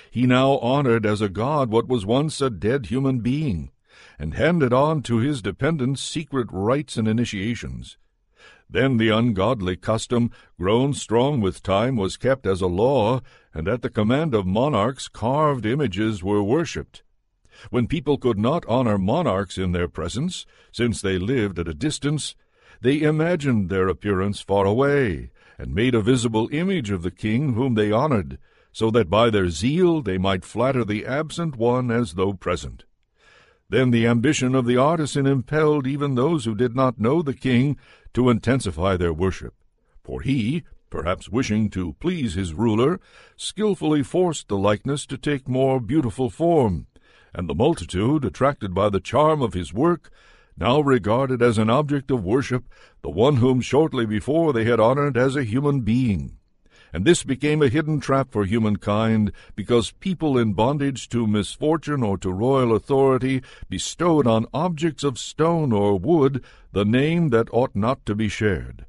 He 0.10 0.26
now 0.26 0.58
honored 0.60 1.06
as 1.06 1.22
a 1.22 1.30
god 1.30 1.70
what 1.70 1.88
was 1.88 2.06
once 2.06 2.42
a 2.42 2.50
dead 2.50 2.88
human 2.88 3.20
being, 3.20 3.72
and 4.18 4.34
handed 4.34 4.74
on 4.74 5.02
to 5.04 5.18
his 5.18 5.42
dependents 5.42 6.02
secret 6.02 6.48
rites 6.52 6.98
and 6.98 7.08
initiations. 7.08 7.98
Then 8.70 8.98
the 8.98 9.10
ungodly 9.10 9.76
custom, 9.76 10.32
grown 10.58 10.94
strong 10.94 11.40
with 11.40 11.62
time, 11.62 11.98
was 11.98 12.18
kept 12.18 12.48
as 12.48 12.62
a 12.62 12.68
law, 12.68 13.22
and 13.54 13.68
at 13.68 13.84
the 13.84 13.90
command 13.90 14.34
of 14.34 14.48
monarchs 14.48 15.08
carved 15.08 15.66
images 15.66 16.24
were 16.24 16.42
worshipped. 16.42 17.04
When 17.70 17.88
people 17.88 18.18
could 18.18 18.40
not 18.40 18.66
honor 18.68 18.98
monarchs 18.98 19.58
in 19.58 19.72
their 19.72 19.88
presence, 19.88 20.46
since 20.72 21.02
they 21.02 21.20
lived 21.20 21.60
at 21.60 21.68
a 21.68 21.74
distance, 21.74 22.36
they 22.82 23.02
imagined 23.02 23.70
their 23.70 23.88
appearance 23.88 24.42
far 24.42 24.66
away, 24.66 25.30
and 25.58 25.74
made 25.74 25.96
a 25.96 26.02
visible 26.02 26.50
image 26.52 26.90
of 26.90 27.04
the 27.04 27.12
king 27.12 27.54
whom 27.54 27.76
they 27.76 27.92
honored, 27.92 28.40
so 28.76 28.92
that 28.92 29.10
by 29.10 29.30
their 29.30 29.48
zeal 29.48 30.02
they 30.02 30.18
might 30.18 30.44
flatter 30.44 30.84
the 30.84 31.06
absent 31.06 31.56
one 31.56 31.90
as 31.90 32.16
though 32.16 32.34
present. 32.34 32.84
Then 33.70 33.92
the 33.92 34.06
ambition 34.06 34.54
of 34.54 34.66
the 34.66 34.76
artisan 34.76 35.26
impelled 35.26 35.88
even 35.88 36.16
those 36.16 36.44
who 36.44 36.56
did 36.56 36.76
not 36.76 37.00
know 37.00 37.22
the 37.22 37.34
king 37.34 37.78
to 38.14 38.30
intensify 38.30 38.98
their 38.98 39.14
worship, 39.14 39.54
for 40.04 40.20
he, 40.24 40.64
perhaps 40.90 41.30
wishing 41.30 41.70
to 41.70 41.94
please 42.02 42.34
his 42.34 42.54
ruler, 42.54 43.00
skilfully 43.38 44.04
forced 44.04 44.50
the 44.50 44.58
likeness 44.58 45.06
to 45.06 45.18
take 45.18 45.48
more 45.48 45.80
beautiful 45.80 46.30
form, 46.30 46.88
and 47.34 47.48
the 47.48 47.56
multitude, 47.56 48.26
attracted 48.26 48.74
by 48.74 48.90
the 48.90 49.00
charm 49.00 49.42
of 49.42 49.54
his 49.54 49.74
work, 49.74 50.12
now 50.58 50.82
regarded 50.82 51.42
as 51.42 51.58
an 51.58 51.70
object 51.70 52.12
of 52.12 52.26
worship 52.26 52.66
the 53.04 53.10
one 53.10 53.38
whom 53.38 53.62
shortly 53.62 54.06
before 54.06 54.52
they 54.52 54.66
had 54.66 54.82
honored 54.82 55.16
as 55.16 55.38
a 55.38 55.46
human 55.46 55.80
being 55.80 56.38
and 56.96 57.04
this 57.04 57.26
became 57.26 57.62
a 57.62 57.68
hidden 57.68 58.00
trap 58.00 58.32
for 58.32 58.46
humankind 58.46 59.30
because 59.54 59.92
people 60.00 60.38
in 60.38 60.54
bondage 60.54 61.10
to 61.10 61.28
misfortune 61.28 62.02
or 62.02 62.18
to 62.18 62.32
royal 62.32 62.74
authority 62.74 63.44
bestowed 63.68 64.26
on 64.26 64.46
objects 64.54 65.04
of 65.04 65.20
stone 65.20 65.74
or 65.74 66.00
wood 66.00 66.42
the 66.72 66.86
name 66.86 67.32
that 67.32 67.50
ought 67.52 67.76
not 67.76 68.06
to 68.06 68.16
be 68.16 68.30
shared. 68.30 68.86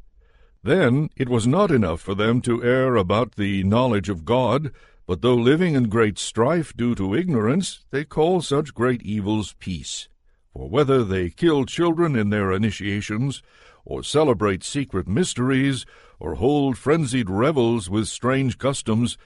Then 0.62 1.10
it 1.16 1.28
was 1.28 1.48
not 1.48 1.72
enough 1.72 2.00
for 2.00 2.14
them 2.14 2.40
to 2.42 2.62
err 2.62 2.94
about 2.94 3.34
the 3.34 3.64
knowledge 3.64 4.08
of 4.08 4.24
God, 4.24 4.70
but 5.04 5.20
though 5.20 5.34
living 5.34 5.74
in 5.74 5.88
great 5.88 6.16
strife 6.16 6.76
due 6.76 6.94
to 6.94 7.16
ignorance, 7.16 7.84
they 7.90 8.04
call 8.04 8.40
such 8.40 8.72
great 8.72 9.02
evils 9.02 9.56
peace. 9.58 10.08
For 10.52 10.68
whether 10.68 11.02
they 11.02 11.28
kill 11.28 11.64
children 11.64 12.14
in 12.14 12.30
their 12.30 12.52
initiations, 12.52 13.42
or 13.84 14.04
celebrate 14.04 14.62
secret 14.62 15.08
mysteries, 15.08 15.86
or 16.18 16.34
hold 16.34 16.78
frenzied 16.78 17.28
revels 17.28 17.90
with 17.90 18.08
strange 18.08 18.58
customs, 18.58 19.18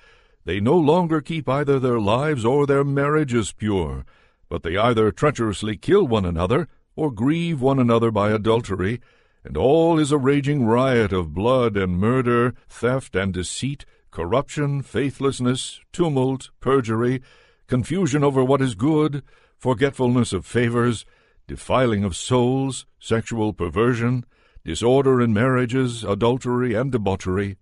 they 0.45 0.61
no 0.61 0.77
longer 0.77 1.21
keep 1.21 1.49
either 1.49 1.79
their 1.79 2.01
lives 2.01 2.45
or 2.45 2.67
their 2.67 2.85
marriages 2.85 3.53
pure, 3.53 4.05
but 4.49 4.63
they 4.63 4.77
either 4.77 5.11
treacherously 5.11 5.77
kill 5.77 6.07
one 6.07 6.25
another, 6.25 6.69
or 6.97 7.11
grieve 7.11 7.61
one 7.61 7.79
another 7.79 8.11
by 8.11 8.31
adultery, 8.31 9.01
and 9.45 9.57
all 9.57 9.99
is 9.99 10.13
a 10.13 10.19
raging 10.19 10.67
riot 10.67 11.13
of 11.13 11.35
blood 11.35 11.77
and 11.77 11.99
murder, 11.99 12.55
theft 12.69 13.15
and 13.15 13.33
deceit, 13.33 13.85
corruption, 14.11 14.83
faithlessness, 14.83 15.81
tumult, 15.93 16.51
perjury, 16.61 17.23
confusion 17.67 18.25
over 18.25 18.45
what 18.45 18.61
is 18.61 18.75
good, 18.75 19.23
forgetfulness 19.57 20.33
of 20.33 20.45
favors, 20.45 21.07
defiling 21.47 22.05
of 22.05 22.17
souls, 22.17 22.87
sexual 22.99 23.53
perversion, 23.53 24.25
disorder 24.65 25.21
in 25.21 25.33
marriages, 25.33 26.05
adultery, 26.05 26.75
and 26.75 26.93
debauchery. 26.93 27.57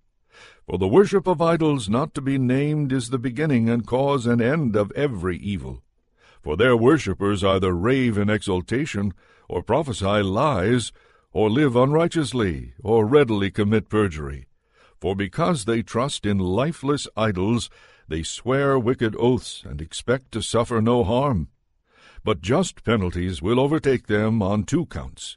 For 0.67 0.79
the 0.79 0.89
worship 0.89 1.27
of 1.27 1.41
idols 1.41 1.89
not 1.89 2.15
to 2.15 2.21
be 2.21 2.39
named 2.39 2.93
is 2.93 3.11
the 3.11 3.19
beginning 3.19 3.69
and 3.69 3.87
cause 3.87 4.27
and 4.27 4.41
end 4.41 4.77
of 4.77 4.93
every 4.93 5.39
evil. 5.39 5.83
For 6.43 6.57
their 6.57 6.77
worshippers 6.77 7.43
either 7.43 7.73
rave 7.73 8.19
in 8.19 8.29
exultation, 8.29 9.15
or 9.49 9.63
prophesy 9.63 10.23
lies, 10.23 10.93
or 11.33 11.51
live 11.51 11.75
unrighteously, 11.75 12.75
or 12.83 13.07
readily 13.07 13.51
commit 13.51 13.89
perjury. 13.89 14.47
For 15.01 15.15
because 15.15 15.65
they 15.65 15.83
trust 15.83 16.27
in 16.27 16.39
lifeless 16.39 17.07
idols, 17.17 17.71
they 18.09 18.23
swear 18.23 18.79
wicked 18.79 19.15
oaths 19.19 19.63
and 19.65 19.81
expect 19.81 20.33
to 20.33 20.43
suffer 20.43 20.81
no 20.81 21.05
harm. 21.05 21.49
But 22.25 22.41
just 22.41 22.85
penalties 22.85 23.41
will 23.41 23.61
overtake 23.61 24.07
them 24.07 24.43
on 24.43 24.65
two 24.65 24.87
counts. 24.87 25.37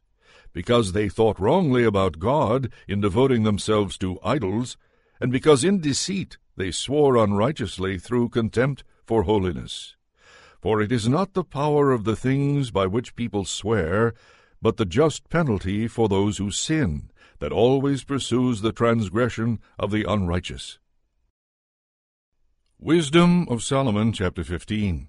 Because 0.54 0.92
they 0.92 1.08
thought 1.08 1.40
wrongly 1.40 1.84
about 1.84 2.20
God 2.20 2.72
in 2.88 3.02
devoting 3.02 3.44
themselves 3.44 3.98
to 4.00 4.20
idols, 4.24 4.78
and 5.20 5.32
because 5.32 5.64
in 5.64 5.80
deceit 5.80 6.38
they 6.58 6.72
swore 6.72 7.16
unrighteously 7.16 7.98
through 7.98 8.30
contempt 8.30 8.84
for 9.06 9.24
holiness. 9.24 9.96
For 10.62 10.82
it 10.82 10.92
is 10.92 11.08
not 11.08 11.34
the 11.34 11.44
power 11.44 11.92
of 11.92 12.04
the 12.04 12.16
things 12.16 12.70
by 12.70 12.86
which 12.86 13.16
people 13.16 13.46
swear, 13.46 14.14
but 14.62 14.78
the 14.78 14.86
just 14.86 15.30
penalty 15.30 15.88
for 15.88 16.08
those 16.08 16.38
who 16.38 16.52
sin, 16.52 17.10
that 17.40 17.52
always 17.52 18.04
pursues 18.04 18.62
the 18.62 18.72
transgression 18.72 19.60
of 19.80 19.90
the 19.92 20.04
unrighteous. 20.04 20.78
Wisdom 22.80 23.48
of 23.48 23.64
Solomon, 23.64 24.12
chapter 24.12 24.44
15. 24.44 25.08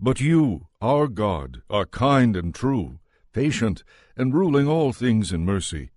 But 0.00 0.20
you, 0.20 0.66
our 0.80 1.08
God, 1.08 1.62
are 1.68 1.86
kind 1.86 2.36
and 2.36 2.54
true, 2.54 2.98
patient, 3.34 3.84
and 4.16 4.32
ruling 4.32 4.66
all 4.66 4.94
things 4.94 5.30
in 5.30 5.44
mercy. 5.44 5.90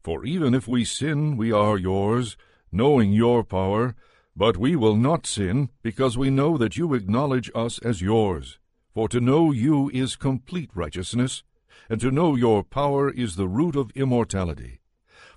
For 0.00 0.24
even 0.24 0.54
if 0.54 0.68
we 0.68 0.84
sin, 0.84 1.36
we 1.36 1.50
are 1.50 1.76
yours, 1.76 2.36
knowing 2.70 3.12
your 3.12 3.42
power, 3.42 3.96
but 4.36 4.56
we 4.56 4.76
will 4.76 4.94
not 4.94 5.26
sin, 5.26 5.70
because 5.82 6.16
we 6.16 6.30
know 6.30 6.56
that 6.56 6.76
you 6.76 6.94
acknowledge 6.94 7.50
us 7.54 7.80
as 7.80 8.00
yours. 8.00 8.58
For 8.92 9.08
to 9.08 9.20
know 9.20 9.50
you 9.50 9.90
is 9.92 10.14
complete 10.14 10.70
righteousness, 10.74 11.42
and 11.88 12.00
to 12.00 12.10
know 12.10 12.36
your 12.36 12.62
power 12.62 13.10
is 13.10 13.34
the 13.34 13.48
root 13.48 13.74
of 13.74 13.90
immortality. 13.96 14.80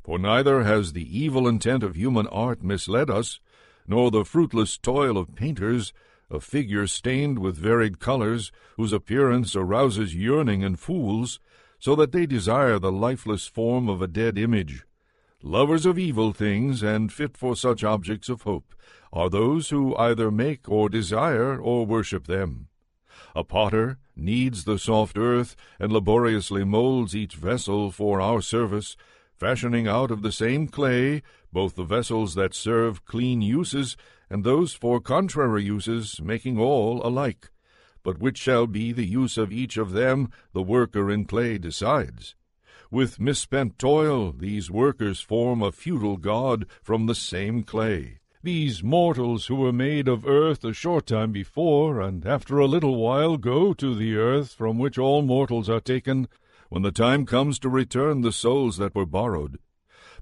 For 0.04 0.20
neither 0.20 0.64
has 0.64 0.94
the 0.94 1.18
evil 1.20 1.48
intent 1.48 1.84
of 1.84 1.96
human 1.96 2.28
art 2.28 2.64
misled 2.64 3.10
us, 3.10 3.40
nor 3.88 4.12
the 4.12 4.26
fruitless 4.26 4.78
toil 4.78 5.18
of 5.18 5.36
painters, 5.36 5.94
of 6.30 6.44
figure 6.44 6.88
stained 6.88 7.40
with 7.40 7.58
varied 7.58 8.00
colors, 8.00 8.52
whose 8.76 8.94
appearance 8.94 9.56
arouses 9.56 10.16
yearning 10.16 10.62
in 10.62 10.76
fools, 10.76 11.40
so 11.80 11.96
that 11.96 12.12
they 12.12 12.26
desire 12.26 12.80
the 12.80 12.92
lifeless 12.92 13.48
form 13.48 13.88
of 13.88 14.02
a 14.02 14.08
dead 14.08 14.38
image. 14.38 14.86
Lovers 15.44 15.86
of 15.86 16.00
evil 16.00 16.34
things, 16.34 16.82
and 16.82 17.14
fit 17.14 17.38
for 17.38 17.56
such 17.56 17.84
objects 17.84 18.28
of 18.28 18.42
hope, 18.42 18.74
are 19.14 19.30
those 19.30 19.70
who 19.70 19.96
either 19.96 20.32
make 20.32 20.68
or 20.68 20.90
desire 20.90 21.60
or 21.60 21.86
worship 21.86 22.28
them. 22.28 22.68
A 23.36 23.44
potter 23.44 24.00
kneads 24.16 24.64
the 24.64 24.80
soft 24.80 25.18
earth, 25.18 25.56
and 25.80 25.92
laboriously 25.92 26.64
molds 26.64 27.16
each 27.16 27.36
vessel 27.36 27.92
for 27.92 28.20
our 28.20 28.42
service, 28.42 28.98
fashioning 29.36 29.88
out 29.88 30.10
of 30.10 30.24
the 30.24 30.32
same 30.32 30.68
clay 30.68 31.22
both 31.54 31.76
the 31.76 31.84
vessels 31.84 32.36
that 32.36 32.54
serve 32.54 33.06
clean 33.06 33.42
uses 33.42 33.96
and 34.30 34.44
those 34.44 34.74
for 34.74 35.00
contrary 35.00 35.64
uses, 35.64 36.22
making 36.22 36.60
all 36.60 37.06
alike. 37.06 37.50
But 38.04 38.20
which 38.20 38.38
shall 38.38 38.68
be 38.68 38.92
the 38.92 39.06
use 39.06 39.38
of 39.38 39.52
each 39.52 39.78
of 39.78 39.92
them, 39.92 40.30
the 40.54 40.62
worker 40.62 41.12
in 41.12 41.26
clay 41.26 41.58
decides. 41.58 42.36
With 42.90 43.20
misspent 43.20 43.78
toil, 43.78 44.32
these 44.32 44.72
workers 44.72 45.20
form 45.20 45.62
a 45.62 45.72
futile 45.72 46.18
god 46.18 46.66
from 46.82 47.06
the 47.06 47.16
same 47.16 47.64
clay. 47.64 48.20
These 48.44 48.82
mortals 48.82 49.48
who 49.48 49.56
were 49.56 49.74
made 49.74 50.08
of 50.08 50.26
earth 50.26 50.64
a 50.64 50.72
short 50.72 51.08
time 51.08 51.34
before, 51.34 52.00
and 52.00 52.26
after 52.26 52.60
a 52.60 52.66
little 52.66 52.96
while 52.96 53.36
go 53.36 53.74
to 53.74 53.94
the 53.94 54.16
earth 54.16 54.54
from 54.54 54.78
which 54.78 54.98
all 54.98 55.22
mortals 55.22 55.70
are 55.70 55.82
taken, 55.82 56.30
when 56.70 56.82
the 56.82 56.92
time 56.92 57.26
comes 57.26 57.60
to 57.60 57.70
return 57.70 58.22
the 58.22 58.32
souls 58.32 58.78
that 58.78 58.96
were 58.96 59.06
borrowed. 59.06 59.60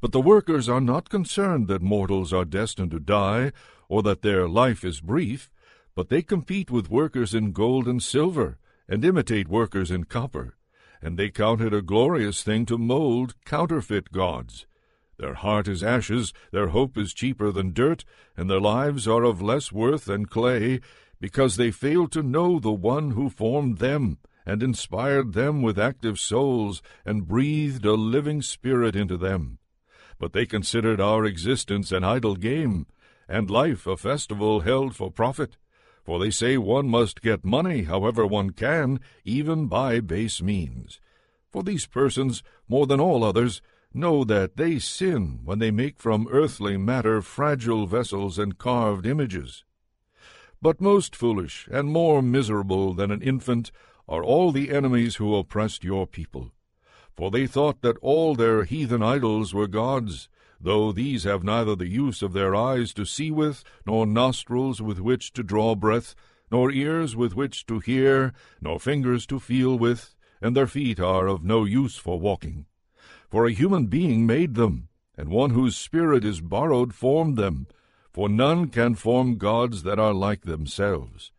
But 0.02 0.12
the 0.12 0.22
workers 0.22 0.68
are 0.68 0.82
not 0.82 1.10
concerned 1.10 1.68
that 1.68 1.82
mortals 1.82 2.34
are 2.34 2.46
destined 2.46 2.92
to 2.92 3.00
die, 3.00 3.52
or 3.90 4.04
that 4.04 4.22
their 4.22 4.48
life 4.48 4.84
is 4.84 5.02
brief, 5.02 5.50
but 5.96 6.10
they 6.10 6.22
compete 6.22 6.70
with 6.70 6.90
workers 6.90 7.34
in 7.34 7.52
gold 7.52 7.88
and 7.88 8.02
silver, 8.04 8.58
and 8.88 9.04
imitate 9.04 9.48
workers 9.48 9.92
in 9.92 10.04
copper, 10.04 10.56
and 11.02 11.18
they 11.18 11.30
count 11.30 11.62
it 11.62 11.74
a 11.74 11.82
glorious 11.82 12.44
thing 12.44 12.66
to 12.66 12.78
mold 12.78 13.36
counterfeit 13.46 14.12
gods. 14.12 14.68
Their 15.18 15.36
heart 15.36 15.68
is 15.68 15.84
ashes, 15.84 16.34
their 16.52 16.68
hope 16.68 16.98
is 16.98 17.14
cheaper 17.14 17.52
than 17.52 17.72
dirt, 17.72 18.04
and 18.36 18.50
their 18.50 18.60
lives 18.60 19.08
are 19.08 19.24
of 19.24 19.42
less 19.42 19.72
worth 19.72 20.06
than 20.06 20.26
clay, 20.26 20.82
because 21.22 21.56
they 21.56 21.72
fail 21.72 22.08
to 22.10 22.22
know 22.22 22.60
the 22.60 22.74
one 22.74 23.12
who 23.12 23.30
formed 23.30 23.78
them, 23.78 24.18
and 24.46 24.62
inspired 24.62 25.34
them 25.34 25.62
with 25.62 25.80
active 25.80 26.20
souls, 26.20 26.82
and 27.06 27.28
breathed 27.28 27.86
a 27.86 27.94
living 27.94 28.42
spirit 28.42 28.96
into 28.96 29.16
them. 29.16 29.58
But 30.20 30.34
they 30.34 30.46
considered 30.46 31.00
our 31.00 31.26
existence 31.26 31.92
an 31.92 32.04
idle 32.04 32.36
game, 32.36 32.86
and 33.28 33.50
life 33.50 33.88
a 33.88 33.98
festival 33.98 34.62
held 34.62 34.96
for 34.96 35.12
profit. 35.12 35.58
For 36.04 36.20
they 36.20 36.30
say 36.30 36.58
one 36.58 36.88
must 36.88 37.22
get 37.22 37.44
money 37.44 37.84
however 37.84 38.26
one 38.26 38.52
can, 38.52 39.00
even 39.24 39.68
by 39.68 40.00
base 40.00 40.42
means. 40.42 41.00
For 41.52 41.64
these 41.64 41.88
persons, 41.88 42.44
more 42.68 42.86
than 42.86 43.00
all 43.00 43.24
others, 43.24 43.62
know 43.94 44.24
that 44.26 44.58
they 44.58 44.78
sin 44.78 45.40
when 45.44 45.60
they 45.60 45.72
make 45.72 46.00
from 46.00 46.28
earthly 46.30 46.78
matter 46.78 47.22
fragile 47.22 47.88
vessels 47.88 48.38
and 48.38 48.58
carved 48.58 49.06
images. 49.06 49.64
But 50.62 50.82
most 50.82 51.16
foolish 51.16 51.68
and 51.72 51.90
more 51.90 52.22
miserable 52.22 52.94
than 52.94 53.10
an 53.10 53.22
infant 53.22 53.72
are 54.08 54.24
all 54.24 54.52
the 54.52 54.72
enemies 54.72 55.16
who 55.16 55.36
oppressed 55.36 55.84
your 55.84 56.06
people. 56.06 56.52
For 57.16 57.32
they 57.32 57.48
thought 57.48 57.82
that 57.82 57.98
all 58.02 58.36
their 58.36 58.66
heathen 58.66 59.02
idols 59.02 59.54
were 59.54 59.68
gods, 59.68 60.28
though 60.66 60.92
these 60.92 61.26
have 61.26 61.44
neither 61.44 61.76
the 61.76 61.88
use 61.88 62.24
of 62.24 62.34
their 62.34 62.56
eyes 62.56 62.92
to 62.92 63.06
see 63.06 63.30
with, 63.30 63.64
nor 63.86 64.08
nostrils 64.08 64.82
with 64.82 65.00
which 65.00 65.32
to 65.32 65.44
draw 65.44 65.76
breath, 65.76 66.16
nor 66.50 66.72
ears 66.72 67.16
with 67.16 67.36
which 67.36 67.68
to 67.68 67.80
hear, 67.80 68.34
nor 68.60 68.80
fingers 68.80 69.28
to 69.28 69.40
feel 69.40 69.78
with, 69.78 70.16
and 70.42 70.58
their 70.58 70.66
feet 70.66 71.00
are 71.00 71.28
of 71.28 71.44
no 71.44 71.66
use 71.66 71.98
for 71.98 72.20
walking. 72.20 72.66
For 73.30 73.46
a 73.46 73.52
human 73.52 73.86
being 73.86 74.26
made 74.26 74.56
them, 74.56 74.88
and 75.16 75.30
one 75.30 75.52
whose 75.52 75.78
spirit 75.78 76.26
is 76.26 76.42
borrowed 76.42 76.96
formed 76.96 77.38
them, 77.38 77.68
for 78.12 78.28
none 78.28 78.70
can 78.70 78.96
form 78.96 79.38
gods 79.38 79.84
that 79.84 80.00
are 80.00 80.16
like 80.16 80.46
themselves. 80.46 81.32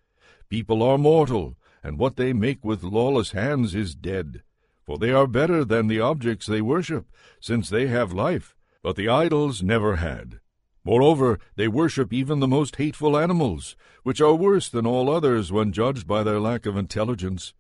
People 0.49 0.85
are 0.85 0.99
mortal, 0.99 1.57
and 1.83 1.99
what 1.99 2.15
they 2.15 2.33
make 2.33 2.65
with 2.65 2.85
lawless 2.85 3.33
hands 3.33 3.75
is 3.75 3.97
dead. 3.97 4.43
For 4.85 4.99
they 4.99 5.11
are 5.11 5.27
better 5.27 5.65
than 5.65 5.89
the 5.89 5.99
objects 5.99 6.47
they 6.47 6.61
worship, 6.61 7.07
since 7.41 7.69
they 7.69 7.89
have 7.89 8.13
life, 8.13 8.56
but 8.87 8.95
the 8.95 9.09
idols 9.09 9.65
never 9.65 9.97
had. 9.97 10.39
Moreover, 10.85 11.41
they 11.57 11.67
worship 11.67 12.13
even 12.13 12.39
the 12.39 12.47
most 12.47 12.77
hateful 12.77 13.19
animals, 13.19 13.75
which 14.05 14.21
are 14.21 14.33
worse 14.33 14.69
than 14.69 14.87
all 14.87 15.11
others 15.11 15.51
when 15.51 15.73
judged 15.73 16.07
by 16.07 16.23
their 16.23 16.39
lack 16.39 16.67
of 16.67 16.77
intelligence 16.77 17.53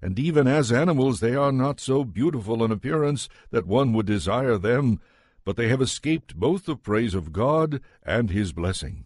and 0.00 0.18
even 0.18 0.46
as 0.46 0.72
animals 0.72 1.20
they 1.20 1.34
are 1.34 1.52
not 1.52 1.78
so 1.80 2.02
beautiful 2.02 2.64
in 2.64 2.70
appearance 2.70 3.28
that 3.50 3.66
one 3.66 3.92
would 3.92 4.06
desire 4.06 4.56
them, 4.56 5.00
but 5.44 5.56
they 5.56 5.68
have 5.68 5.82
escaped 5.82 6.34
both 6.34 6.64
the 6.64 6.76
praise 6.76 7.14
of 7.14 7.30
God 7.30 7.82
and 8.02 8.30
his 8.30 8.54
blessing. 8.54 9.04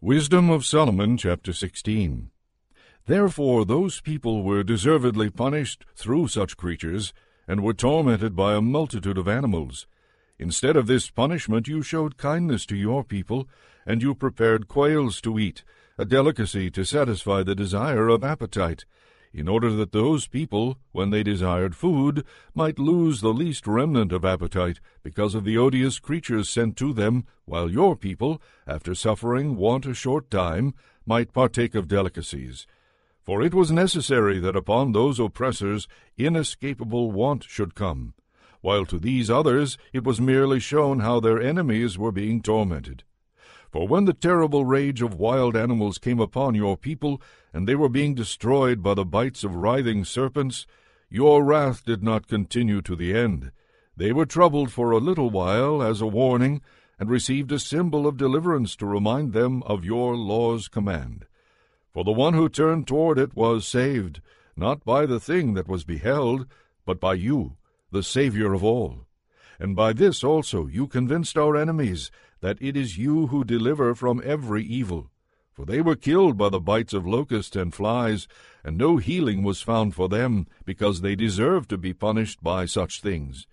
Wisdom 0.00 0.50
of 0.50 0.66
Solomon, 0.66 1.16
chapter 1.16 1.52
16. 1.52 2.32
Therefore 3.06 3.64
those 3.64 4.00
people 4.00 4.42
were 4.42 4.64
deservedly 4.64 5.30
punished 5.30 5.86
through 5.94 6.26
such 6.26 6.56
creatures, 6.56 7.12
and 7.46 7.62
were 7.62 7.74
tormented 7.74 8.36
by 8.36 8.54
a 8.54 8.60
multitude 8.60 9.18
of 9.18 9.26
animals, 9.26 9.86
Instead 10.40 10.74
of 10.74 10.86
this 10.86 11.10
punishment, 11.10 11.68
you 11.68 11.82
showed 11.82 12.16
kindness 12.16 12.64
to 12.64 12.74
your 12.74 13.04
people, 13.04 13.46
and 13.84 14.00
you 14.00 14.14
prepared 14.14 14.68
quails 14.68 15.20
to 15.20 15.38
eat, 15.38 15.62
a 15.98 16.04
delicacy 16.06 16.70
to 16.70 16.82
satisfy 16.82 17.42
the 17.42 17.54
desire 17.54 18.08
of 18.08 18.24
appetite, 18.24 18.86
in 19.34 19.46
order 19.46 19.70
that 19.70 19.92
those 19.92 20.26
people, 20.26 20.78
when 20.92 21.10
they 21.10 21.22
desired 21.22 21.76
food, 21.76 22.24
might 22.54 22.78
lose 22.78 23.20
the 23.20 23.34
least 23.34 23.66
remnant 23.66 24.12
of 24.12 24.24
appetite 24.24 24.80
because 25.02 25.34
of 25.34 25.44
the 25.44 25.58
odious 25.58 25.98
creatures 25.98 26.48
sent 26.48 26.74
to 26.74 26.94
them, 26.94 27.26
while 27.44 27.70
your 27.70 27.94
people, 27.94 28.40
after 28.66 28.94
suffering 28.94 29.56
want 29.56 29.84
a 29.84 29.92
short 29.92 30.30
time, 30.30 30.72
might 31.04 31.34
partake 31.34 31.74
of 31.74 31.86
delicacies. 31.86 32.66
For 33.22 33.42
it 33.42 33.52
was 33.52 33.70
necessary 33.70 34.40
that 34.40 34.56
upon 34.56 34.92
those 34.92 35.20
oppressors 35.20 35.86
inescapable 36.16 37.12
want 37.12 37.44
should 37.44 37.74
come, 37.74 38.14
while 38.60 38.84
to 38.86 38.98
these 38.98 39.30
others 39.30 39.78
it 39.92 40.04
was 40.04 40.20
merely 40.20 40.60
shown 40.60 41.00
how 41.00 41.20
their 41.20 41.40
enemies 41.40 41.98
were 41.98 42.12
being 42.12 42.42
tormented. 42.42 43.04
For 43.70 43.86
when 43.86 44.04
the 44.04 44.12
terrible 44.12 44.64
rage 44.64 45.00
of 45.00 45.14
wild 45.14 45.56
animals 45.56 45.98
came 45.98 46.18
upon 46.18 46.54
your 46.54 46.76
people, 46.76 47.22
and 47.52 47.68
they 47.68 47.76
were 47.76 47.88
being 47.88 48.14
destroyed 48.14 48.82
by 48.82 48.94
the 48.94 49.04
bites 49.04 49.44
of 49.44 49.54
writhing 49.54 50.04
serpents, 50.04 50.66
your 51.08 51.44
wrath 51.44 51.84
did 51.84 52.02
not 52.02 52.26
continue 52.26 52.82
to 52.82 52.96
the 52.96 53.14
end. 53.14 53.52
They 53.96 54.12
were 54.12 54.26
troubled 54.26 54.72
for 54.72 54.90
a 54.90 54.98
little 54.98 55.30
while 55.30 55.82
as 55.82 56.00
a 56.00 56.06
warning, 56.06 56.62
and 56.98 57.08
received 57.08 57.50
a 57.50 57.58
symbol 57.58 58.06
of 58.06 58.16
deliverance 58.16 58.76
to 58.76 58.86
remind 58.86 59.32
them 59.32 59.62
of 59.62 59.84
your 59.84 60.16
law's 60.16 60.68
command. 60.68 61.24
For 61.92 62.04
the 62.04 62.12
one 62.12 62.34
who 62.34 62.48
turned 62.48 62.86
toward 62.86 63.18
it 63.18 63.34
was 63.34 63.66
saved, 63.66 64.20
not 64.54 64.84
by 64.84 65.06
the 65.06 65.18
thing 65.18 65.54
that 65.54 65.66
was 65.66 65.82
beheld, 65.82 66.46
but 66.84 67.00
by 67.00 67.14
you, 67.14 67.56
the 67.90 68.02
Saviour 68.02 68.52
of 68.52 68.64
all. 68.64 69.06
And 69.58 69.76
by 69.76 69.92
this 69.92 70.24
also 70.24 70.66
you 70.66 70.86
convinced 70.86 71.36
our 71.36 71.56
enemies 71.56 72.10
that 72.40 72.58
it 72.60 72.76
is 72.76 72.96
you 72.96 73.26
who 73.26 73.44
deliver 73.44 73.94
from 73.94 74.22
every 74.24 74.64
evil. 74.64 75.10
For 75.52 75.66
they 75.66 75.82
were 75.82 75.96
killed 75.96 76.38
by 76.38 76.48
the 76.48 76.60
bites 76.60 76.94
of 76.94 77.06
locusts 77.06 77.54
and 77.54 77.74
flies, 77.74 78.26
and 78.64 78.78
no 78.78 78.96
healing 78.96 79.42
was 79.42 79.60
found 79.60 79.94
for 79.94 80.08
them, 80.08 80.46
because 80.64 81.00
they 81.00 81.14
deserved 81.14 81.68
to 81.70 81.76
be 81.76 81.92
punished 81.92 82.42
by 82.42 82.64
such 82.64 83.02
things. 83.02 83.46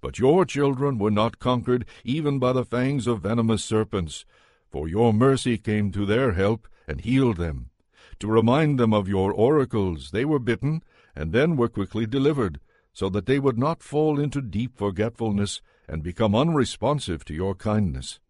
But 0.00 0.18
your 0.18 0.46
children 0.46 0.96
were 0.96 1.10
not 1.10 1.38
conquered 1.38 1.84
even 2.04 2.38
by 2.38 2.54
the 2.54 2.64
fangs 2.64 3.06
of 3.06 3.22
venomous 3.22 3.62
serpents, 3.62 4.24
for 4.70 4.88
your 4.88 5.12
mercy 5.12 5.58
came 5.58 5.92
to 5.92 6.06
their 6.06 6.32
help 6.32 6.66
and 6.88 7.02
healed 7.02 7.36
them. 7.36 7.68
To 8.20 8.28
remind 8.28 8.78
them 8.78 8.94
of 8.94 9.08
your 9.08 9.32
oracles, 9.32 10.10
they 10.10 10.24
were 10.24 10.38
bitten, 10.38 10.82
and 11.14 11.32
then 11.32 11.56
were 11.56 11.68
quickly 11.68 12.06
delivered, 12.06 12.60
so 12.92 13.08
that 13.08 13.26
they 13.26 13.38
would 13.38 13.58
not 13.58 13.82
fall 13.82 14.18
into 14.18 14.40
deep 14.40 14.76
forgetfulness 14.76 15.60
and 15.88 16.02
become 16.02 16.34
unresponsive 16.34 17.24
to 17.24 17.34
your 17.34 17.54
kindness. 17.54 18.20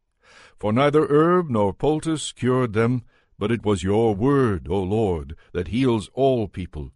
For 0.58 0.72
neither 0.72 1.06
herb 1.08 1.50
nor 1.50 1.72
poultice 1.72 2.32
cured 2.32 2.72
them, 2.72 3.02
but 3.38 3.50
it 3.50 3.64
was 3.64 3.82
your 3.82 4.14
word, 4.14 4.68
O 4.68 4.82
Lord, 4.82 5.34
that 5.52 5.68
heals 5.68 6.10
all 6.12 6.46
people. 6.46 6.92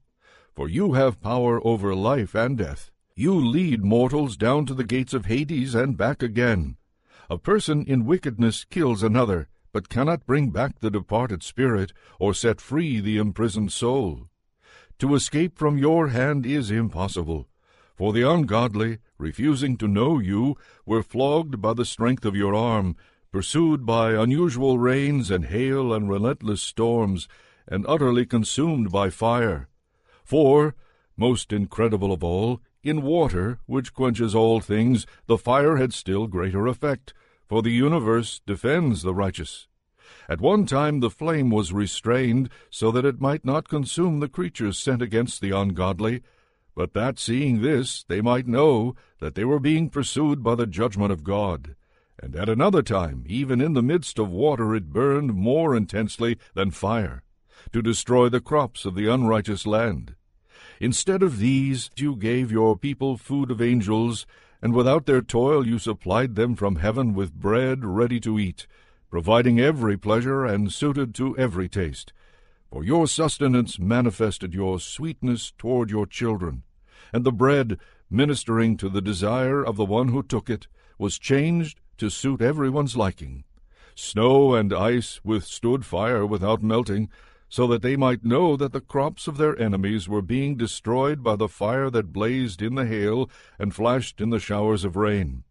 For 0.54 0.68
you 0.68 0.92
have 0.92 1.20
power 1.20 1.60
over 1.66 1.94
life 1.94 2.34
and 2.34 2.58
death. 2.58 2.90
You 3.16 3.34
lead 3.34 3.82
mortals 3.82 4.36
down 4.36 4.66
to 4.66 4.74
the 4.74 4.84
gates 4.84 5.14
of 5.14 5.26
Hades 5.26 5.74
and 5.74 5.96
back 5.96 6.22
again. 6.22 6.76
A 7.30 7.38
person 7.38 7.84
in 7.86 8.04
wickedness 8.04 8.64
kills 8.64 9.02
another, 9.02 9.48
but 9.72 9.88
cannot 9.88 10.26
bring 10.26 10.50
back 10.50 10.78
the 10.80 10.90
departed 10.90 11.42
spirit, 11.42 11.92
or 12.18 12.34
set 12.34 12.60
free 12.60 13.00
the 13.00 13.16
imprisoned 13.16 13.72
soul. 13.72 14.28
To 14.98 15.14
escape 15.14 15.58
from 15.58 15.78
your 15.78 16.08
hand 16.08 16.44
is 16.46 16.70
impossible. 16.70 17.48
For 17.96 18.12
the 18.12 18.28
ungodly, 18.28 18.98
refusing 19.18 19.76
to 19.76 19.86
know 19.86 20.18
you, 20.18 20.56
were 20.84 21.02
flogged 21.02 21.62
by 21.62 21.74
the 21.74 21.84
strength 21.84 22.24
of 22.24 22.34
your 22.34 22.54
arm, 22.54 22.96
pursued 23.30 23.86
by 23.86 24.12
unusual 24.12 24.78
rains 24.78 25.30
and 25.30 25.44
hail 25.44 25.94
and 25.94 26.08
relentless 26.08 26.60
storms, 26.60 27.28
and 27.68 27.84
utterly 27.86 28.26
consumed 28.26 28.90
by 28.90 29.10
fire. 29.10 29.68
For, 30.24 30.74
most 31.16 31.52
incredible 31.52 32.12
of 32.12 32.24
all, 32.24 32.60
in 32.82 33.02
water, 33.02 33.60
which 33.66 33.94
quenches 33.94 34.34
all 34.34 34.60
things, 34.60 35.06
the 35.26 35.38
fire 35.38 35.76
had 35.76 35.92
still 35.92 36.26
greater 36.26 36.66
effect, 36.66 37.14
for 37.46 37.62
the 37.62 37.70
universe 37.70 38.40
defends 38.44 39.02
the 39.02 39.14
righteous. 39.14 39.68
At 40.28 40.40
one 40.40 40.66
time 40.66 41.00
the 41.00 41.10
flame 41.10 41.50
was 41.50 41.72
restrained, 41.72 42.50
so 42.70 42.90
that 42.90 43.04
it 43.04 43.20
might 43.20 43.44
not 43.44 43.68
consume 43.68 44.18
the 44.18 44.28
creatures 44.28 44.78
sent 44.78 45.00
against 45.00 45.40
the 45.40 45.50
ungodly, 45.50 46.22
but 46.74 46.92
that 46.94 47.18
seeing 47.18 47.62
this 47.62 48.04
they 48.08 48.20
might 48.20 48.46
know 48.46 48.94
that 49.20 49.34
they 49.34 49.44
were 49.44 49.60
being 49.60 49.88
pursued 49.88 50.42
by 50.42 50.54
the 50.54 50.66
judgment 50.66 51.12
of 51.12 51.24
God. 51.24 51.76
And 52.20 52.36
at 52.36 52.48
another 52.48 52.82
time, 52.82 53.24
even 53.26 53.60
in 53.60 53.74
the 53.74 53.82
midst 53.82 54.18
of 54.18 54.30
water, 54.30 54.74
it 54.74 54.92
burned 54.92 55.34
more 55.34 55.76
intensely 55.76 56.38
than 56.54 56.70
fire, 56.70 57.22
to 57.72 57.82
destroy 57.82 58.28
the 58.28 58.40
crops 58.40 58.84
of 58.84 58.94
the 58.94 59.06
unrighteous 59.06 59.66
land. 59.66 60.14
Instead 60.80 61.22
of 61.22 61.38
these, 61.38 61.90
you 61.96 62.16
gave 62.16 62.50
your 62.50 62.76
people 62.76 63.16
food 63.16 63.50
of 63.50 63.62
angels, 63.62 64.26
and 64.60 64.74
without 64.74 65.06
their 65.06 65.22
toil 65.22 65.66
you 65.66 65.78
supplied 65.78 66.34
them 66.34 66.56
from 66.56 66.76
heaven 66.76 67.14
with 67.14 67.34
bread 67.34 67.84
ready 67.84 68.18
to 68.18 68.38
eat, 68.38 68.66
providing 69.10 69.60
every 69.60 69.96
pleasure 69.96 70.44
and 70.44 70.72
suited 70.72 71.14
to 71.14 71.36
every 71.38 71.68
taste. 71.68 72.12
For 72.70 72.82
your 72.82 73.06
sustenance 73.06 73.78
manifested 73.78 74.52
your 74.52 74.80
sweetness 74.80 75.52
toward 75.56 75.90
your 75.90 76.06
children, 76.06 76.63
and 77.14 77.22
the 77.22 77.32
bread, 77.32 77.78
ministering 78.10 78.76
to 78.76 78.88
the 78.88 79.00
desire 79.00 79.64
of 79.64 79.76
the 79.76 79.84
one 79.84 80.08
who 80.08 80.20
took 80.20 80.50
it, 80.50 80.66
was 80.98 81.16
changed 81.16 81.80
to 81.96 82.10
suit 82.10 82.42
everyone's 82.42 82.96
liking. 82.96 83.44
Snow 83.94 84.54
and 84.54 84.72
ice 84.72 85.20
withstood 85.22 85.86
fire 85.86 86.26
without 86.26 86.60
melting, 86.60 87.08
so 87.48 87.68
that 87.68 87.82
they 87.82 87.94
might 87.94 88.24
know 88.24 88.56
that 88.56 88.72
the 88.72 88.80
crops 88.80 89.28
of 89.28 89.36
their 89.36 89.56
enemies 89.60 90.08
were 90.08 90.22
being 90.22 90.56
destroyed 90.56 91.22
by 91.22 91.36
the 91.36 91.46
fire 91.46 91.88
that 91.88 92.12
blazed 92.12 92.60
in 92.60 92.74
the 92.74 92.84
hail 92.84 93.30
and 93.60 93.72
flashed 93.72 94.20
in 94.20 94.30
the 94.30 94.40
showers 94.40 94.84
of 94.84 94.96
rain. 94.96 95.44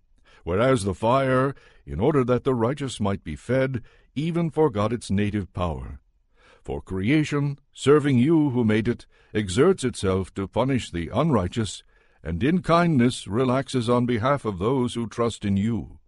Whereas 0.44 0.84
the 0.84 0.94
fire, 0.94 1.56
in 1.86 2.02
order 2.02 2.26
that 2.26 2.44
the 2.44 2.54
righteous 2.54 3.00
might 3.00 3.24
be 3.24 3.38
fed, 3.38 3.82
even 4.16 4.50
forgot 4.50 4.92
its 4.92 5.10
native 5.10 5.54
power. 5.54 6.02
For 6.64 6.82
creation, 6.82 7.60
serving 7.74 8.20
you 8.20 8.52
who 8.52 8.64
made 8.64 8.88
it, 8.88 9.06
exerts 9.34 9.84
itself 9.84 10.34
to 10.36 10.48
punish 10.48 10.92
the 10.92 11.10
unrighteous, 11.14 11.84
and 12.24 12.42
in 12.42 12.62
kindness 12.62 13.28
relaxes 13.28 13.90
on 13.90 14.06
behalf 14.06 14.46
of 14.46 14.60
those 14.60 14.94
who 14.94 15.08
trust 15.08 15.44
in 15.44 15.58
you. 15.58 16.00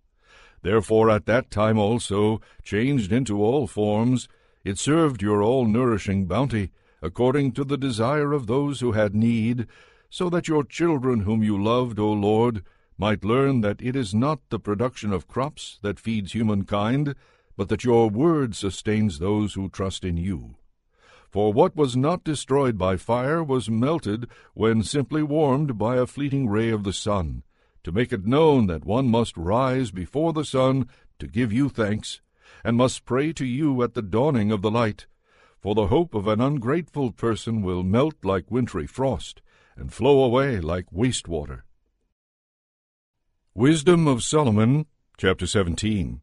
Therefore 0.62 1.10
at 1.10 1.26
that 1.26 1.52
time 1.52 1.78
also, 1.78 2.40
changed 2.64 3.12
into 3.12 3.44
all 3.44 3.68
forms, 3.68 4.30
it 4.64 4.80
served 4.80 5.22
your 5.22 5.44
all-nourishing 5.44 6.26
bounty, 6.26 6.72
according 7.02 7.52
to 7.52 7.66
the 7.66 7.78
desire 7.78 8.32
of 8.32 8.48
those 8.48 8.80
who 8.80 8.94
had 8.94 9.14
need, 9.14 9.68
so 10.10 10.30
that 10.30 10.48
your 10.48 10.64
children 10.64 11.22
whom 11.22 11.44
you 11.44 11.62
loved, 11.62 12.00
O 12.00 12.12
Lord, 12.14 12.64
might 12.98 13.26
learn 13.26 13.60
that 13.60 13.82
it 13.82 13.96
is 13.96 14.16
not 14.16 14.40
the 14.50 14.60
production 14.60 15.12
of 15.12 15.28
crops 15.28 15.80
that 15.82 16.00
feeds 16.00 16.32
humankind, 16.32 17.14
but 17.58 17.70
that 17.70 17.84
your 17.84 18.10
word 18.10 18.56
sustains 18.56 19.20
those 19.20 19.54
who 19.54 19.70
trust 19.70 20.04
in 20.04 20.18
you. 20.18 20.56
For 21.30 21.52
what 21.52 21.76
was 21.76 21.98
not 21.98 22.24
destroyed 22.24 22.78
by 22.78 22.98
fire 22.98 23.44
was 23.44 23.70
melted 23.70 24.28
when 24.54 24.84
simply 24.84 25.22
warmed 25.22 25.78
by 25.78 25.98
a 25.98 26.06
fleeting 26.06 26.48
ray 26.48 26.70
of 26.70 26.84
the 26.84 26.94
sun, 26.94 27.44
to 27.84 27.92
make 27.92 28.14
it 28.14 28.26
known 28.26 28.68
that 28.68 28.86
one 28.86 29.10
must 29.10 29.36
rise 29.36 29.92
before 29.92 30.34
the 30.34 30.46
sun 30.46 30.88
to 31.20 31.28
give 31.28 31.52
you 31.52 31.70
thanks, 31.70 32.22
and 32.64 32.78
must 32.78 33.06
pray 33.06 33.34
to 33.34 33.46
you 33.46 33.84
at 33.84 33.94
the 33.94 34.02
dawning 34.02 34.52
of 34.52 34.62
the 34.62 34.72
light. 34.72 35.08
For 35.60 35.76
the 35.76 35.88
hope 35.88 36.14
of 36.14 36.28
an 36.28 36.40
ungrateful 36.40 37.12
person 37.12 37.62
will 37.62 37.84
melt 37.84 38.16
like 38.24 38.52
wintry 38.52 38.88
frost, 38.88 39.42
and 39.76 39.92
flow 39.92 40.24
away 40.24 40.60
like 40.60 40.92
waste 40.92 41.28
water. 41.28 41.66
Wisdom 43.54 44.08
of 44.08 44.24
Solomon, 44.24 44.86
chapter 45.18 45.48
17. 45.48 46.22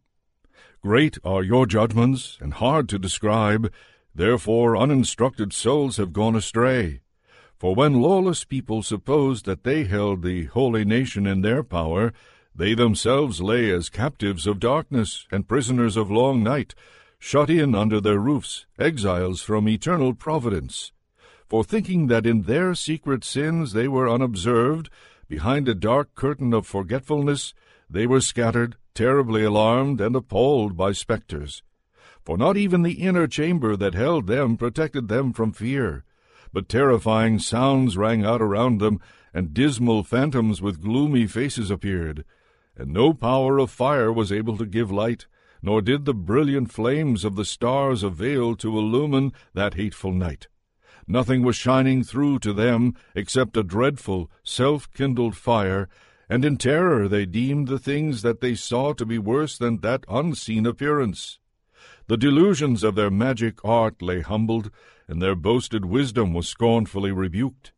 Great 0.85 1.16
are 1.24 1.45
your 1.45 1.64
judgments, 1.64 2.37
and 2.41 2.55
hard 2.55 2.89
to 2.89 2.99
describe. 2.99 3.72
Therefore 4.16 4.76
uninstructed 4.76 5.53
souls 5.53 5.97
have 5.97 6.12
gone 6.12 6.35
astray. 6.35 7.03
For 7.57 7.72
when 7.76 8.03
lawless 8.03 8.43
people 8.43 8.83
supposed 8.83 9.45
that 9.45 9.62
they 9.62 9.85
held 9.85 10.22
the 10.22 10.47
holy 10.47 10.85
nation 10.85 11.24
in 11.24 11.43
their 11.43 11.62
power, 11.62 12.12
they 12.53 12.74
themselves 12.74 13.41
lay 13.41 13.70
as 13.70 13.89
captives 13.89 14.45
of 14.45 14.59
darkness 14.59 15.28
and 15.30 15.47
prisoners 15.47 15.97
of 15.97 16.11
long 16.11 16.43
night, 16.43 16.74
shut 17.16 17.49
in 17.49 17.76
under 17.76 18.01
their 18.01 18.18
roofs, 18.18 18.66
exiles 18.76 19.41
from 19.41 19.68
eternal 19.68 20.14
providence. 20.14 20.91
For 21.49 21.62
thinking 21.62 22.09
that 22.09 22.26
in 22.26 22.43
their 22.43 22.74
secret 22.74 23.22
sins 23.22 23.72
they 23.72 23.87
were 23.87 24.09
unobserved, 24.09 24.91
behind 25.28 25.68
a 25.68 25.74
dark 25.76 26.16
curtain 26.16 26.53
of 26.53 26.66
forgetfulness, 26.66 27.55
they 27.93 28.07
were 28.07 28.20
scattered, 28.20 28.76
terribly 28.95 29.45
alarmed 29.45 30.01
and 30.01 30.16
appalled 30.16 30.76
by 30.76 30.93
spectres. 30.93 31.62
For 32.24 32.38
not 32.38 32.57
even 32.57 32.82
the 32.82 33.03
inner 33.03 33.26
chamber 33.26 33.76
that 33.76 33.95
held 33.95 34.26
them 34.26 34.57
protected 34.57 35.09
them 35.09 35.32
from 35.32 35.53
fear, 35.53 36.05
but 36.53 36.68
terrifying 36.68 37.38
sounds 37.38 37.97
rang 37.97 38.24
out 38.24 38.40
around 38.40 38.78
them, 38.78 38.99
and 39.34 39.53
dismal 39.55 40.05
phantoms 40.05 40.62
with 40.62 40.82
gloomy 40.82 41.26
faces 41.26 41.70
appeared. 41.70 42.24
and 42.74 42.93
no 42.93 43.12
power 43.12 43.59
of 43.59 43.70
fire 43.70 44.11
was 44.11 44.32
able 44.32 44.57
to 44.57 44.64
give 44.64 44.90
light, 44.90 45.26
nor 45.61 45.82
did 45.82 46.07
the 46.07 46.14
brilliant 46.14 46.72
flames 46.72 47.24
of 47.24 47.36
the 47.36 47.45
stars 47.45 48.03
avail 48.03 48.57
to 48.57 48.78
illumine 48.78 49.32
that 49.53 49.74
hateful 49.74 50.12
night. 50.12 50.49
Nothing 51.07 51.43
was 51.43 51.57
shining 51.57 52.03
through 52.03 52.38
to 52.38 52.55
them 52.55 52.95
except 53.14 53.57
a 53.57 53.62
dreadful, 53.62 54.30
self 54.43 54.90
kindled 54.93 55.36
fire, 55.36 55.88
and 56.33 56.47
in 56.47 56.57
terror 56.57 57.09
they 57.09 57.26
deemed 57.26 57.68
the 57.68 57.78
things 57.78 58.22
that 58.22 58.41
they 58.41 58.55
saw 58.55 58.95
to 58.95 59.05
be 59.05 59.18
worse 59.18 59.59
than 59.59 59.76
that 59.80 60.03
unseen 60.09 60.64
appearance. 60.64 61.39
The 62.07 62.16
delusions 62.16 62.83
of 62.83 62.95
their 62.95 63.11
magic 63.11 63.62
art 63.62 64.01
lay 64.01 64.22
humbled, 64.22 64.70
and 65.07 65.20
their 65.20 65.35
boasted 65.35 65.85
wisdom 65.85 66.33
was 66.33 66.49
scornfully 66.49 67.12
rebuked. 67.12 67.74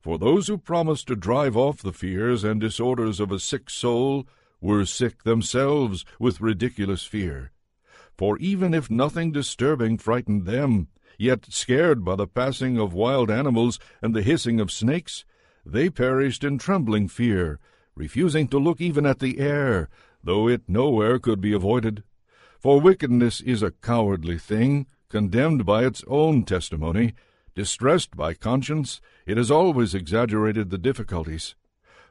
For 0.00 0.16
those 0.16 0.46
who 0.46 0.56
promised 0.56 1.08
to 1.08 1.16
drive 1.16 1.54
off 1.54 1.82
the 1.82 1.92
fears 1.92 2.44
and 2.44 2.58
disorders 2.58 3.20
of 3.20 3.30
a 3.30 3.38
sick 3.38 3.68
soul 3.68 4.26
were 4.58 4.86
sick 4.86 5.24
themselves 5.24 6.06
with 6.18 6.40
ridiculous 6.40 7.04
fear. 7.04 7.52
For 8.16 8.38
even 8.38 8.72
if 8.72 8.90
nothing 8.90 9.32
disturbing 9.32 9.98
frightened 9.98 10.46
them, 10.46 10.88
yet 11.18 11.44
scared 11.50 12.06
by 12.06 12.16
the 12.16 12.26
passing 12.26 12.78
of 12.78 12.94
wild 12.94 13.30
animals 13.30 13.78
and 14.00 14.16
the 14.16 14.22
hissing 14.22 14.60
of 14.60 14.72
snakes, 14.72 15.26
they 15.66 15.90
perished 15.90 16.42
in 16.42 16.56
trembling 16.56 17.06
fear, 17.06 17.60
refusing 17.98 18.46
to 18.46 18.58
look 18.58 18.80
even 18.80 19.04
at 19.04 19.18
the 19.18 19.40
air, 19.40 19.88
though 20.22 20.48
it 20.48 20.62
nowhere 20.68 21.18
could 21.18 21.40
be 21.40 21.52
avoided. 21.52 22.04
For 22.60 22.80
wickedness 22.80 23.40
is 23.40 23.60
a 23.60 23.72
cowardly 23.72 24.38
thing, 24.38 24.86
condemned 25.08 25.66
by 25.66 25.84
its 25.84 26.04
own 26.06 26.44
testimony. 26.44 27.14
Distressed 27.56 28.16
by 28.16 28.34
conscience, 28.34 29.00
it 29.26 29.36
has 29.36 29.50
always 29.50 29.94
exaggerated 29.94 30.70
the 30.70 30.78
difficulties. 30.78 31.56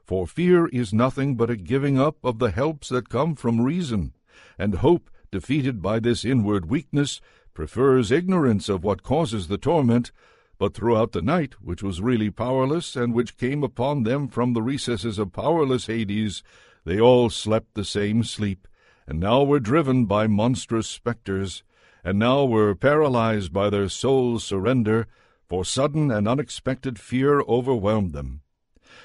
For 0.04 0.28
fear 0.28 0.68
is 0.68 0.94
nothing 0.94 1.36
but 1.36 1.50
a 1.50 1.56
giving 1.56 1.98
up 1.98 2.18
of 2.22 2.40
the 2.40 2.52
helps 2.52 2.90
that 2.90 3.08
come 3.08 3.34
from 3.36 3.62
reason, 3.62 4.14
and 4.58 4.76
hope, 4.76 5.10
defeated 5.32 5.82
by 5.82 6.00
this 6.00 6.26
inward 6.26 6.70
weakness, 6.70 7.22
prefers 7.54 8.12
ignorance 8.12 8.68
of 8.68 8.84
what 8.84 9.04
causes 9.04 9.48
the 9.48 9.58
torment, 9.58 10.12
but 10.58 10.74
throughout 10.74 11.12
the 11.12 11.22
night, 11.22 11.54
which 11.62 11.84
was 11.84 12.02
really 12.02 12.30
powerless, 12.30 12.96
and 12.96 13.14
which 13.14 13.38
came 13.38 13.64
upon 13.64 14.04
them 14.04 14.28
from 14.28 14.54
the 14.54 14.62
recesses 14.62 15.20
of 15.20 15.32
powerless 15.32 15.86
Hades, 15.86 16.42
they 16.84 17.00
all 17.00 17.30
slept 17.30 17.74
the 17.74 17.86
same 17.86 18.24
sleep, 18.24 18.68
and 19.06 19.20
now 19.20 19.44
were 19.44 19.60
driven 19.60 20.06
by 20.06 20.26
monstrous 20.26 20.88
spectres, 20.88 21.64
and 22.04 22.18
now 22.18 22.46
were 22.46 22.74
paralyzed 22.74 23.52
by 23.52 23.70
their 23.70 23.90
soul's 23.90 24.44
surrender, 24.44 25.08
for 25.48 25.64
sudden 25.64 26.12
and 26.12 26.28
unexpected 26.28 27.00
fear 27.00 27.42
overwhelmed 27.42 28.14
them. 28.14 28.42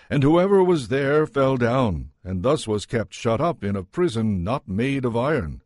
And 0.08 0.22
whoever 0.22 0.62
was 0.62 0.88
there 0.88 1.26
fell 1.26 1.56
down, 1.56 2.10
and 2.24 2.42
thus 2.42 2.66
was 2.66 2.86
kept 2.86 3.14
shut 3.14 3.40
up 3.40 3.62
in 3.62 3.76
a 3.76 3.82
prison 3.82 4.42
not 4.44 4.68
made 4.68 5.04
of 5.04 5.16
iron. 5.16 5.62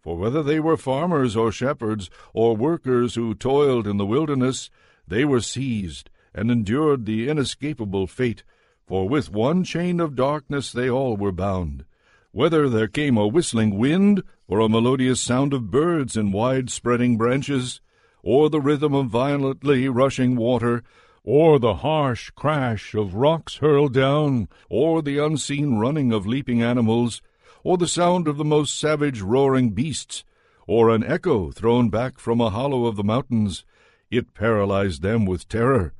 For 0.00 0.16
whether 0.16 0.42
they 0.42 0.60
were 0.60 0.76
farmers 0.76 1.36
or 1.36 1.52
shepherds, 1.52 2.10
or 2.32 2.56
workers 2.56 3.14
who 3.14 3.34
toiled 3.34 3.86
in 3.86 3.96
the 3.96 4.06
wilderness, 4.06 4.70
they 5.10 5.24
were 5.24 5.40
seized, 5.40 6.08
and 6.34 6.50
endured 6.50 7.04
the 7.04 7.28
inescapable 7.28 8.06
fate, 8.06 8.42
for 8.86 9.08
with 9.08 9.30
one 9.30 9.62
chain 9.62 10.00
of 10.00 10.16
darkness 10.16 10.72
they 10.72 10.88
all 10.88 11.16
were 11.16 11.32
bound. 11.32 11.84
Whether 12.32 12.68
there 12.68 12.88
came 12.88 13.16
a 13.16 13.26
whistling 13.26 13.76
wind, 13.76 14.22
or 14.48 14.60
a 14.60 14.68
melodious 14.68 15.20
sound 15.20 15.52
of 15.52 15.70
birds 15.70 16.16
in 16.16 16.32
wide 16.32 16.70
spreading 16.70 17.18
branches, 17.18 17.80
or 18.22 18.48
the 18.48 18.60
rhythm 18.60 18.94
of 18.94 19.06
violently 19.06 19.88
rushing 19.88 20.36
water, 20.36 20.82
or 21.24 21.58
the 21.58 21.76
harsh 21.76 22.30
crash 22.30 22.94
of 22.94 23.14
rocks 23.14 23.56
hurled 23.56 23.92
down, 23.92 24.48
or 24.68 25.02
the 25.02 25.18
unseen 25.18 25.76
running 25.76 26.12
of 26.12 26.26
leaping 26.26 26.62
animals, 26.62 27.20
or 27.62 27.76
the 27.76 27.88
sound 27.88 28.26
of 28.26 28.36
the 28.36 28.44
most 28.44 28.78
savage 28.78 29.20
roaring 29.20 29.70
beasts, 29.70 30.24
or 30.66 30.88
an 30.88 31.04
echo 31.04 31.50
thrown 31.50 31.90
back 31.90 32.18
from 32.18 32.40
a 32.40 32.50
hollow 32.50 32.86
of 32.86 32.96
the 32.96 33.04
mountains, 33.04 33.64
it 34.10 34.34
paralyzed 34.34 35.02
them 35.02 35.24
with 35.24 35.48
terror. 35.48 35.94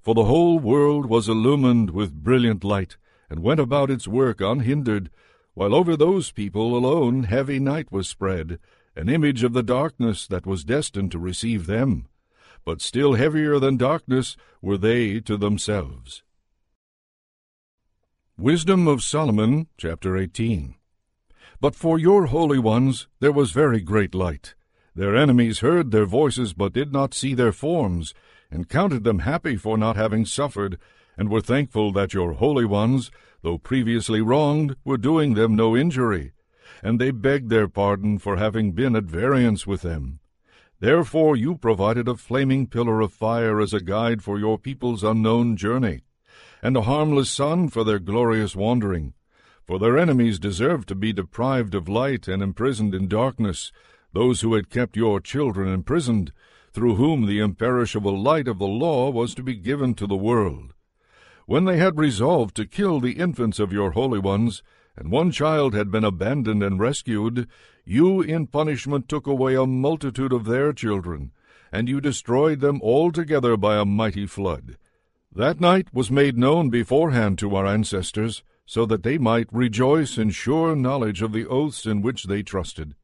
For 0.00 0.14
the 0.14 0.24
whole 0.24 0.58
world 0.58 1.06
was 1.06 1.28
illumined 1.28 1.90
with 1.90 2.22
brilliant 2.22 2.64
light, 2.64 2.96
and 3.28 3.42
went 3.42 3.60
about 3.60 3.90
its 3.90 4.08
work 4.08 4.40
unhindered, 4.40 5.10
while 5.54 5.74
over 5.74 5.96
those 5.96 6.30
people 6.30 6.76
alone 6.76 7.24
heavy 7.24 7.58
night 7.58 7.90
was 7.90 8.08
spread, 8.08 8.58
an 8.94 9.08
image 9.08 9.42
of 9.42 9.52
the 9.52 9.62
darkness 9.62 10.26
that 10.26 10.46
was 10.46 10.64
destined 10.64 11.12
to 11.12 11.18
receive 11.18 11.66
them. 11.66 12.06
But 12.64 12.80
still 12.80 13.14
heavier 13.14 13.58
than 13.58 13.76
darkness 13.76 14.36
were 14.62 14.78
they 14.78 15.20
to 15.20 15.36
themselves. 15.36 16.22
Wisdom 18.36 18.86
of 18.86 19.02
Solomon, 19.02 19.66
chapter 19.76 20.16
18. 20.16 20.76
But 21.60 21.74
for 21.74 21.98
your 21.98 22.26
holy 22.26 22.58
ones 22.58 23.08
there 23.18 23.32
was 23.32 23.50
very 23.50 23.80
great 23.80 24.14
light. 24.14 24.54
Their 24.98 25.14
enemies 25.14 25.60
heard 25.60 25.92
their 25.92 26.06
voices, 26.06 26.54
but 26.54 26.72
did 26.72 26.92
not 26.92 27.14
see 27.14 27.32
their 27.32 27.52
forms, 27.52 28.14
and 28.50 28.68
counted 28.68 29.04
them 29.04 29.20
happy 29.20 29.54
for 29.54 29.78
not 29.78 29.94
having 29.94 30.24
suffered, 30.24 30.76
and 31.16 31.28
were 31.28 31.40
thankful 31.40 31.92
that 31.92 32.14
your 32.14 32.32
holy 32.32 32.64
ones, 32.64 33.12
though 33.42 33.58
previously 33.58 34.20
wronged, 34.20 34.74
were 34.84 34.96
doing 34.96 35.34
them 35.34 35.54
no 35.54 35.76
injury. 35.76 36.32
And 36.82 37.00
they 37.00 37.12
begged 37.12 37.48
their 37.48 37.68
pardon 37.68 38.18
for 38.18 38.38
having 38.38 38.72
been 38.72 38.96
at 38.96 39.04
variance 39.04 39.68
with 39.68 39.82
them. 39.82 40.18
Therefore 40.80 41.36
you 41.36 41.54
provided 41.54 42.08
a 42.08 42.16
flaming 42.16 42.66
pillar 42.66 43.00
of 43.00 43.12
fire 43.12 43.60
as 43.60 43.72
a 43.72 43.80
guide 43.80 44.24
for 44.24 44.36
your 44.36 44.58
people's 44.58 45.04
unknown 45.04 45.56
journey, 45.56 46.00
and 46.60 46.76
a 46.76 46.82
harmless 46.82 47.30
sun 47.30 47.68
for 47.68 47.84
their 47.84 48.00
glorious 48.00 48.56
wandering 48.56 49.14
for 49.68 49.78
their 49.78 49.98
enemies 49.98 50.38
deserved 50.38 50.88
to 50.88 50.94
be 50.94 51.12
deprived 51.12 51.74
of 51.74 51.90
light 51.90 52.26
and 52.26 52.42
imprisoned 52.42 52.94
in 52.94 53.06
darkness, 53.06 53.70
those 54.18 54.40
who 54.40 54.54
had 54.54 54.68
kept 54.68 54.96
your 54.96 55.20
children 55.20 55.72
imprisoned, 55.72 56.32
through 56.72 56.96
whom 56.96 57.24
the 57.24 57.38
imperishable 57.38 58.20
light 58.20 58.48
of 58.48 58.58
the 58.58 58.66
law 58.66 59.08
was 59.10 59.32
to 59.32 59.44
be 59.44 59.54
given 59.54 59.94
to 59.94 60.08
the 60.08 60.16
world. 60.16 60.74
When 61.46 61.66
they 61.66 61.76
had 61.76 61.96
resolved 61.96 62.56
to 62.56 62.66
kill 62.66 62.98
the 62.98 63.12
infants 63.12 63.60
of 63.60 63.72
your 63.72 63.92
holy 63.92 64.18
ones, 64.18 64.60
and 64.96 65.12
one 65.12 65.30
child 65.30 65.72
had 65.72 65.92
been 65.92 66.02
abandoned 66.02 66.64
and 66.64 66.80
rescued, 66.80 67.46
you 67.84 68.20
in 68.20 68.48
punishment 68.48 69.08
took 69.08 69.28
away 69.28 69.54
a 69.54 69.66
multitude 69.66 70.32
of 70.32 70.46
their 70.46 70.72
children, 70.72 71.30
and 71.70 71.88
you 71.88 72.00
destroyed 72.00 72.58
them 72.58 72.80
altogether 72.82 73.56
by 73.56 73.76
a 73.76 73.84
mighty 73.84 74.26
flood. 74.26 74.78
That 75.32 75.60
night 75.60 75.94
was 75.94 76.10
made 76.10 76.36
known 76.36 76.70
beforehand 76.70 77.38
to 77.38 77.54
our 77.54 77.66
ancestors, 77.66 78.42
so 78.66 78.84
that 78.86 79.04
they 79.04 79.16
might 79.16 79.46
rejoice 79.52 80.18
in 80.18 80.30
sure 80.30 80.74
knowledge 80.74 81.22
of 81.22 81.30
the 81.30 81.46
oaths 81.46 81.86
in 81.86 82.02
which 82.02 82.24
they 82.24 82.42
trusted. 82.42 82.96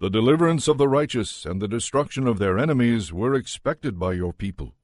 The 0.00 0.10
deliverance 0.10 0.68
of 0.68 0.78
the 0.78 0.86
righteous 0.86 1.44
and 1.44 1.60
the 1.60 1.66
destruction 1.66 2.28
of 2.28 2.38
their 2.38 2.56
enemies 2.56 3.12
were 3.12 3.34
expected 3.34 3.98
by 3.98 4.12
your 4.12 4.32
people. 4.32 4.74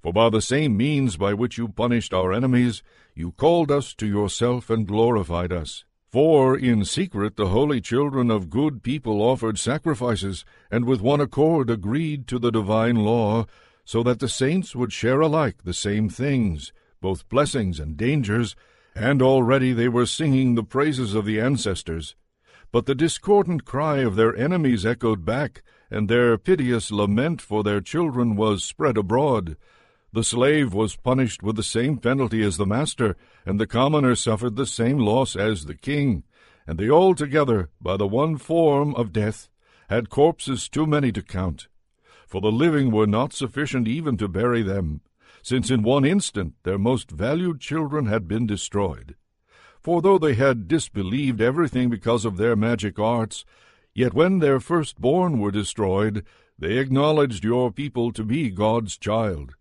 For 0.00 0.12
by 0.12 0.30
the 0.30 0.40
same 0.40 0.76
means 0.76 1.16
by 1.16 1.34
which 1.34 1.58
you 1.58 1.66
punished 1.66 2.14
our 2.14 2.32
enemies, 2.32 2.84
you 3.16 3.32
called 3.32 3.72
us 3.72 3.94
to 3.94 4.06
yourself 4.06 4.70
and 4.70 4.86
glorified 4.86 5.52
us. 5.52 5.84
For 6.12 6.56
in 6.56 6.84
secret 6.84 7.34
the 7.34 7.48
holy 7.48 7.80
children 7.80 8.30
of 8.30 8.48
good 8.48 8.84
people 8.84 9.22
offered 9.22 9.58
sacrifices, 9.58 10.44
and 10.70 10.84
with 10.84 11.00
one 11.00 11.20
accord 11.20 11.68
agreed 11.68 12.28
to 12.28 12.38
the 12.38 12.52
divine 12.52 12.94
law, 12.94 13.46
so 13.84 14.04
that 14.04 14.20
the 14.20 14.28
saints 14.28 14.76
would 14.76 14.92
share 14.92 15.20
alike 15.20 15.64
the 15.64 15.74
same 15.74 16.08
things, 16.08 16.72
both 17.00 17.28
blessings 17.28 17.80
and 17.80 17.96
dangers, 17.96 18.54
and 18.94 19.20
already 19.20 19.72
they 19.72 19.88
were 19.88 20.06
singing 20.06 20.54
the 20.54 20.62
praises 20.62 21.12
of 21.12 21.24
the 21.24 21.40
ancestors. 21.40 22.14
But 22.74 22.86
the 22.86 22.94
discordant 22.96 23.64
cry 23.64 23.98
of 23.98 24.16
their 24.16 24.34
enemies 24.34 24.84
echoed 24.84 25.24
back, 25.24 25.62
and 25.92 26.08
their 26.08 26.36
piteous 26.36 26.90
lament 26.90 27.40
for 27.40 27.62
their 27.62 27.80
children 27.80 28.34
was 28.34 28.64
spread 28.64 28.98
abroad. 28.98 29.56
The 30.12 30.24
slave 30.24 30.74
was 30.74 30.96
punished 30.96 31.40
with 31.40 31.54
the 31.54 31.62
same 31.62 31.98
penalty 31.98 32.42
as 32.42 32.56
the 32.56 32.66
master, 32.66 33.16
and 33.46 33.60
the 33.60 33.68
commoner 33.68 34.16
suffered 34.16 34.56
the 34.56 34.66
same 34.66 34.98
loss 34.98 35.36
as 35.36 35.66
the 35.66 35.76
king, 35.76 36.24
and 36.66 36.76
they 36.76 36.90
all 36.90 37.14
together, 37.14 37.70
by 37.80 37.96
the 37.96 38.08
one 38.08 38.38
form 38.38 38.92
of 38.96 39.12
death, 39.12 39.48
had 39.88 40.10
corpses 40.10 40.68
too 40.68 40.84
many 40.84 41.12
to 41.12 41.22
count. 41.22 41.68
For 42.26 42.40
the 42.40 42.50
living 42.50 42.90
were 42.90 43.06
not 43.06 43.32
sufficient 43.32 43.86
even 43.86 44.16
to 44.16 44.26
bury 44.26 44.62
them, 44.62 45.00
since 45.44 45.70
in 45.70 45.84
one 45.84 46.04
instant 46.04 46.54
their 46.64 46.78
most 46.78 47.12
valued 47.12 47.60
children 47.60 48.06
had 48.06 48.26
been 48.26 48.48
destroyed. 48.48 49.14
For 49.84 50.00
though 50.00 50.16
they 50.16 50.32
had 50.32 50.66
disbelieved 50.66 51.42
everything 51.42 51.90
because 51.90 52.24
of 52.24 52.38
their 52.38 52.56
magic 52.56 52.98
arts, 52.98 53.44
yet 53.94 54.14
when 54.14 54.38
their 54.38 54.58
firstborn 54.58 55.38
were 55.38 55.50
destroyed, 55.50 56.24
they 56.58 56.78
acknowledged 56.78 57.44
your 57.44 57.70
people 57.70 58.10
to 58.12 58.24
be 58.24 58.48
God's 58.48 58.96
child. 58.96 59.56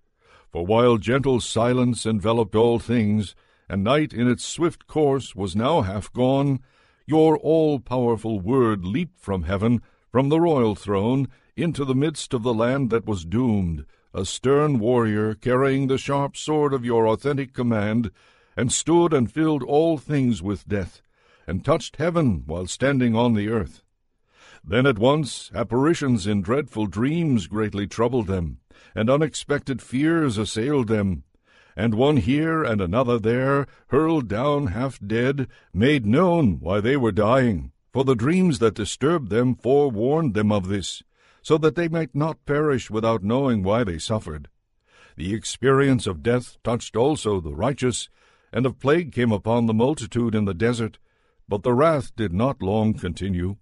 For 0.49 0.65
while 0.65 0.97
gentle 0.97 1.41
silence 1.41 2.05
enveloped 2.05 2.55
all 2.55 2.79
things, 2.79 3.35
and 3.67 3.83
night 3.83 4.13
in 4.13 4.29
its 4.29 4.45
swift 4.45 4.87
course 4.87 5.35
was 5.35 5.57
now 5.57 5.81
half 5.81 6.13
gone, 6.13 6.61
your 7.05 7.37
all 7.39 7.81
powerful 7.81 8.39
word 8.39 8.85
leaped 8.85 9.19
from 9.19 9.43
heaven, 9.43 9.81
from 10.09 10.29
the 10.29 10.39
royal 10.39 10.73
throne, 10.73 11.27
into 11.57 11.83
the 11.83 11.95
midst 11.95 12.33
of 12.33 12.43
the 12.43 12.53
land 12.53 12.91
that 12.91 13.05
was 13.05 13.25
doomed, 13.25 13.85
a 14.13 14.23
stern 14.23 14.79
warrior 14.79 15.33
carrying 15.33 15.87
the 15.87 15.97
sharp 15.97 16.37
sword 16.37 16.73
of 16.73 16.85
your 16.85 17.07
authentic 17.07 17.53
command, 17.53 18.09
and 18.55 18.71
stood 18.71 19.13
and 19.13 19.31
filled 19.31 19.63
all 19.63 19.97
things 19.97 20.41
with 20.41 20.67
death, 20.67 21.01
and 21.47 21.63
touched 21.63 21.97
heaven 21.97 22.43
while 22.45 22.67
standing 22.67 23.15
on 23.15 23.33
the 23.33 23.49
earth. 23.49 23.83
Then 24.63 24.85
at 24.85 24.97
once 24.97 25.51
apparitions 25.53 26.25
in 26.25 26.41
dreadful 26.41 26.87
dreams 26.87 27.47
greatly 27.47 27.85
troubled 27.85 28.27
them, 28.27 28.59
and 28.95 29.09
unexpected 29.09 29.81
fears 29.81 30.37
assailed 30.37 30.87
them. 30.87 31.23
And 31.75 31.95
one 31.95 32.17
here 32.17 32.63
and 32.63 32.79
another 32.79 33.19
there, 33.19 33.65
hurled 33.87 34.27
down 34.27 34.67
half 34.67 34.99
dead, 35.05 35.47
made 35.73 36.05
known 36.05 36.59
why 36.59 36.79
they 36.79 36.95
were 36.95 37.11
dying, 37.11 37.71
for 37.91 38.03
the 38.03 38.15
dreams 38.15 38.59
that 38.59 38.75
disturbed 38.75 39.29
them 39.29 39.55
forewarned 39.55 40.33
them 40.33 40.51
of 40.51 40.67
this, 40.67 41.03
so 41.41 41.57
that 41.57 41.75
they 41.75 41.87
might 41.87 42.15
not 42.15 42.45
perish 42.45 42.89
without 42.89 43.23
knowing 43.23 43.63
why 43.63 43.83
they 43.83 43.97
suffered. 43.97 44.49
The 45.17 45.33
experience 45.33 46.07
of 46.07 46.23
death 46.23 46.57
touched 46.63 46.95
also 46.95 47.41
the 47.41 47.53
righteous, 47.53 48.09
and 48.53 48.67
a 48.67 48.71
plague 48.71 49.11
came 49.11 49.31
upon 49.31 49.65
the 49.65 49.73
multitude 49.73 50.35
in 50.35 50.45
the 50.45 50.53
desert, 50.53 50.99
but 51.49 51.63
the 51.63 51.73
wrath 51.73 52.15
did 52.15 52.31
not 52.31 52.61
long 52.61 52.93
continue. 52.93 53.57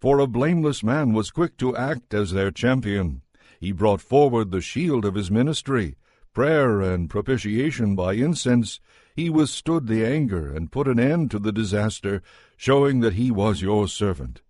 For 0.00 0.18
a 0.18 0.26
blameless 0.26 0.82
man 0.82 1.12
was 1.12 1.30
quick 1.30 1.56
to 1.58 1.76
act 1.76 2.14
as 2.14 2.32
their 2.32 2.50
champion. 2.50 3.20
He 3.60 3.70
brought 3.70 4.00
forward 4.00 4.50
the 4.50 4.62
shield 4.62 5.04
of 5.04 5.14
his 5.14 5.30
ministry, 5.30 5.96
prayer 6.32 6.80
and 6.80 7.10
propitiation 7.10 7.94
by 7.94 8.14
incense. 8.14 8.80
He 9.14 9.28
withstood 9.28 9.86
the 9.86 10.04
anger 10.04 10.50
and 10.52 10.72
put 10.72 10.88
an 10.88 10.98
end 10.98 11.30
to 11.32 11.38
the 11.38 11.52
disaster, 11.52 12.22
showing 12.56 13.00
that 13.00 13.12
he 13.12 13.30
was 13.30 13.60
your 13.60 13.86
servant. 13.86 14.40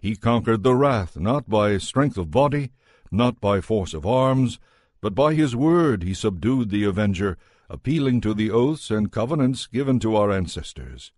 He 0.00 0.14
conquered 0.14 0.62
the 0.62 0.76
wrath 0.76 1.18
not 1.18 1.50
by 1.50 1.76
strength 1.78 2.16
of 2.16 2.30
body, 2.30 2.70
not 3.10 3.40
by 3.40 3.60
force 3.60 3.94
of 3.94 4.06
arms, 4.06 4.60
but 5.00 5.14
by 5.14 5.34
his 5.34 5.56
word 5.56 6.04
he 6.04 6.14
subdued 6.14 6.70
the 6.70 6.84
avenger, 6.84 7.36
appealing 7.68 8.20
to 8.20 8.34
the 8.34 8.50
oaths 8.50 8.90
and 8.90 9.12
covenants 9.12 9.66
given 9.66 9.98
to 10.00 10.16
our 10.16 10.30
ancestors. 10.30 11.12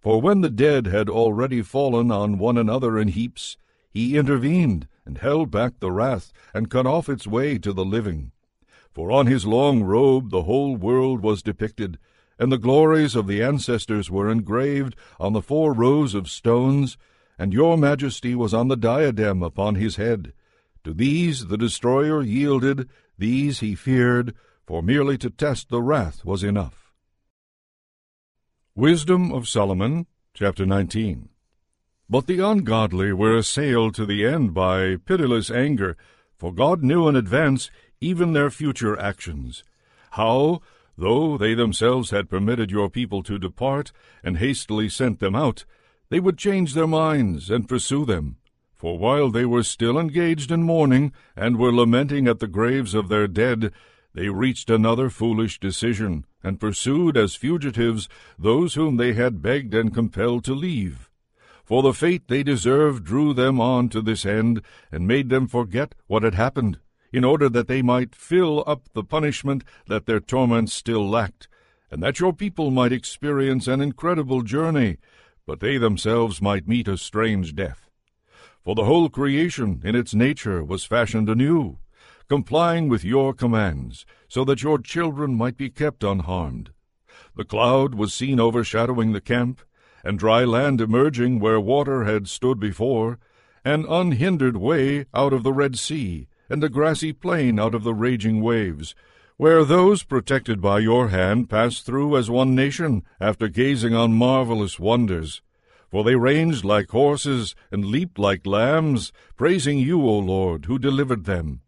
For 0.00 0.20
when 0.20 0.40
the 0.40 0.50
dead 0.50 0.86
had 0.86 1.08
already 1.08 1.62
fallen 1.62 2.10
on 2.10 2.38
one 2.38 2.58
another 2.58 2.98
in 2.98 3.08
heaps, 3.08 3.56
he 3.90 4.16
intervened 4.16 4.88
and 5.04 5.18
held 5.18 5.50
back 5.50 5.78
the 5.78 5.92
wrath 5.92 6.32
and 6.54 6.70
cut 6.70 6.86
off 6.86 7.08
its 7.08 7.26
way 7.26 7.58
to 7.58 7.72
the 7.72 7.84
living. 7.84 8.32
For 8.92 9.10
on 9.10 9.26
his 9.26 9.46
long 9.46 9.82
robe 9.82 10.30
the 10.30 10.42
whole 10.42 10.76
world 10.76 11.22
was 11.22 11.42
depicted, 11.42 11.98
and 12.38 12.50
the 12.50 12.58
glories 12.58 13.14
of 13.14 13.26
the 13.26 13.42
ancestors 13.42 14.10
were 14.10 14.30
engraved 14.30 14.96
on 15.20 15.32
the 15.32 15.42
four 15.42 15.72
rows 15.72 16.14
of 16.14 16.28
stones, 16.28 16.98
and 17.38 17.52
your 17.52 17.78
majesty 17.78 18.34
was 18.34 18.52
on 18.52 18.68
the 18.68 18.76
diadem 18.76 19.42
upon 19.42 19.76
his 19.76 19.96
head. 19.96 20.32
To 20.84 20.92
these 20.92 21.46
the 21.46 21.56
destroyer 21.56 22.22
yielded, 22.22 22.88
these 23.16 23.60
he 23.60 23.74
feared, 23.74 24.34
for 24.66 24.82
merely 24.82 25.18
to 25.18 25.30
test 25.30 25.68
the 25.68 25.82
wrath 25.82 26.24
was 26.24 26.42
enough. 26.42 26.92
Wisdom 28.74 29.32
of 29.32 29.48
Solomon, 29.48 30.06
chapter 30.34 30.64
19. 30.64 31.28
But 32.08 32.26
the 32.26 32.40
ungodly 32.40 33.12
were 33.12 33.36
assailed 33.36 33.94
to 33.94 34.06
the 34.06 34.24
end 34.24 34.54
by 34.54 34.96
pitiless 34.96 35.50
anger, 35.50 35.96
for 36.36 36.52
God 36.52 36.82
knew 36.82 37.08
in 37.08 37.16
advance 37.16 37.70
even 38.00 38.32
their 38.32 38.50
future 38.50 38.98
actions. 38.98 39.64
How, 40.12 40.60
though 40.96 41.38
they 41.38 41.54
themselves 41.54 42.10
had 42.10 42.30
permitted 42.30 42.70
your 42.70 42.90
people 42.90 43.22
to 43.24 43.38
depart, 43.38 43.92
and 44.22 44.38
hastily 44.38 44.88
sent 44.88 45.20
them 45.20 45.34
out, 45.34 45.64
they 46.08 46.20
would 46.20 46.36
change 46.36 46.74
their 46.74 46.86
minds 46.86 47.50
and 47.50 47.68
pursue 47.68 48.04
them. 48.04 48.36
For 48.74 48.98
while 48.98 49.30
they 49.30 49.46
were 49.46 49.62
still 49.62 49.98
engaged 49.98 50.50
in 50.50 50.64
mourning, 50.64 51.12
and 51.36 51.56
were 51.56 51.72
lamenting 51.72 52.26
at 52.26 52.40
the 52.40 52.48
graves 52.48 52.94
of 52.94 53.08
their 53.08 53.28
dead, 53.28 53.72
they 54.14 54.28
reached 54.28 54.68
another 54.70 55.08
foolish 55.08 55.58
decision, 55.58 56.24
and 56.42 56.60
pursued 56.60 57.16
as 57.16 57.34
fugitives 57.34 58.08
those 58.38 58.74
whom 58.74 58.96
they 58.96 59.12
had 59.14 59.42
begged 59.42 59.74
and 59.74 59.94
compelled 59.94 60.44
to 60.44 60.54
leave. 60.54 61.10
For 61.64 61.82
the 61.82 61.94
fate 61.94 62.28
they 62.28 62.42
deserved 62.42 63.04
drew 63.04 63.32
them 63.32 63.60
on 63.60 63.88
to 63.90 64.02
this 64.02 64.26
end, 64.26 64.62
and 64.90 65.06
made 65.06 65.28
them 65.28 65.46
forget 65.46 65.94
what 66.06 66.22
had 66.22 66.34
happened, 66.34 66.78
in 67.12 67.24
order 67.24 67.48
that 67.48 67.68
they 67.68 67.82
might 67.82 68.14
fill 68.14 68.64
up 68.66 68.88
the 68.92 69.04
punishment 69.04 69.64
that 69.86 70.06
their 70.06 70.20
torments 70.20 70.72
still 70.72 71.08
lacked, 71.08 71.48
and 71.90 72.02
that 72.02 72.20
your 72.20 72.32
people 72.32 72.70
might 72.70 72.92
experience 72.92 73.68
an 73.68 73.80
incredible 73.80 74.42
journey, 74.42 74.98
but 75.46 75.60
they 75.60 75.78
themselves 75.78 76.42
might 76.42 76.68
meet 76.68 76.88
a 76.88 76.96
strange 76.96 77.54
death. 77.54 77.90
For 78.64 78.74
the 78.74 78.84
whole 78.84 79.08
creation 79.08 79.80
in 79.84 79.94
its 79.94 80.14
nature 80.14 80.62
was 80.62 80.84
fashioned 80.84 81.28
anew, 81.28 81.78
complying 82.28 82.88
with 82.88 83.04
your 83.04 83.32
commands, 83.34 84.06
so 84.28 84.44
that 84.44 84.62
your 84.62 84.78
children 84.78 85.34
might 85.34 85.56
be 85.56 85.70
kept 85.70 86.04
unharmed. 86.04 86.70
The 87.34 87.44
cloud 87.44 87.94
was 87.94 88.12
seen 88.12 88.38
overshadowing 88.38 89.12
the 89.12 89.20
camp, 89.20 89.62
and 90.04 90.18
dry 90.18 90.44
land 90.44 90.80
emerging 90.80 91.40
where 91.40 91.60
water 91.60 92.04
had 92.04 92.28
stood 92.28 92.60
before, 92.60 93.18
an 93.64 93.86
unhindered 93.88 94.56
way 94.56 95.06
out 95.14 95.32
of 95.32 95.42
the 95.42 95.52
Red 95.52 95.78
Sea, 95.78 96.28
and 96.50 96.62
a 96.62 96.68
grassy 96.68 97.12
plain 97.12 97.58
out 97.58 97.74
of 97.74 97.84
the 97.84 97.94
raging 97.94 98.42
waves, 98.42 98.94
where 99.36 99.64
those 99.64 100.02
protected 100.02 100.60
by 100.60 100.78
your 100.78 101.08
hand 101.08 101.48
passed 101.48 101.86
through 101.86 102.16
as 102.16 102.28
one 102.28 102.54
nation 102.54 103.02
after 103.18 103.48
gazing 103.48 103.94
on 103.94 104.12
marvelous 104.12 104.78
wonders. 104.78 105.40
For 105.90 106.04
they 106.04 106.16
ranged 106.16 106.64
like 106.64 106.90
horses 106.90 107.54
and 107.70 107.84
leaped 107.84 108.18
like 108.18 108.46
lambs, 108.46 109.12
praising 109.36 109.78
you, 109.78 110.00
O 110.02 110.18
Lord, 110.18 110.66
who 110.66 110.78
delivered 110.78 111.24
them 111.24 111.61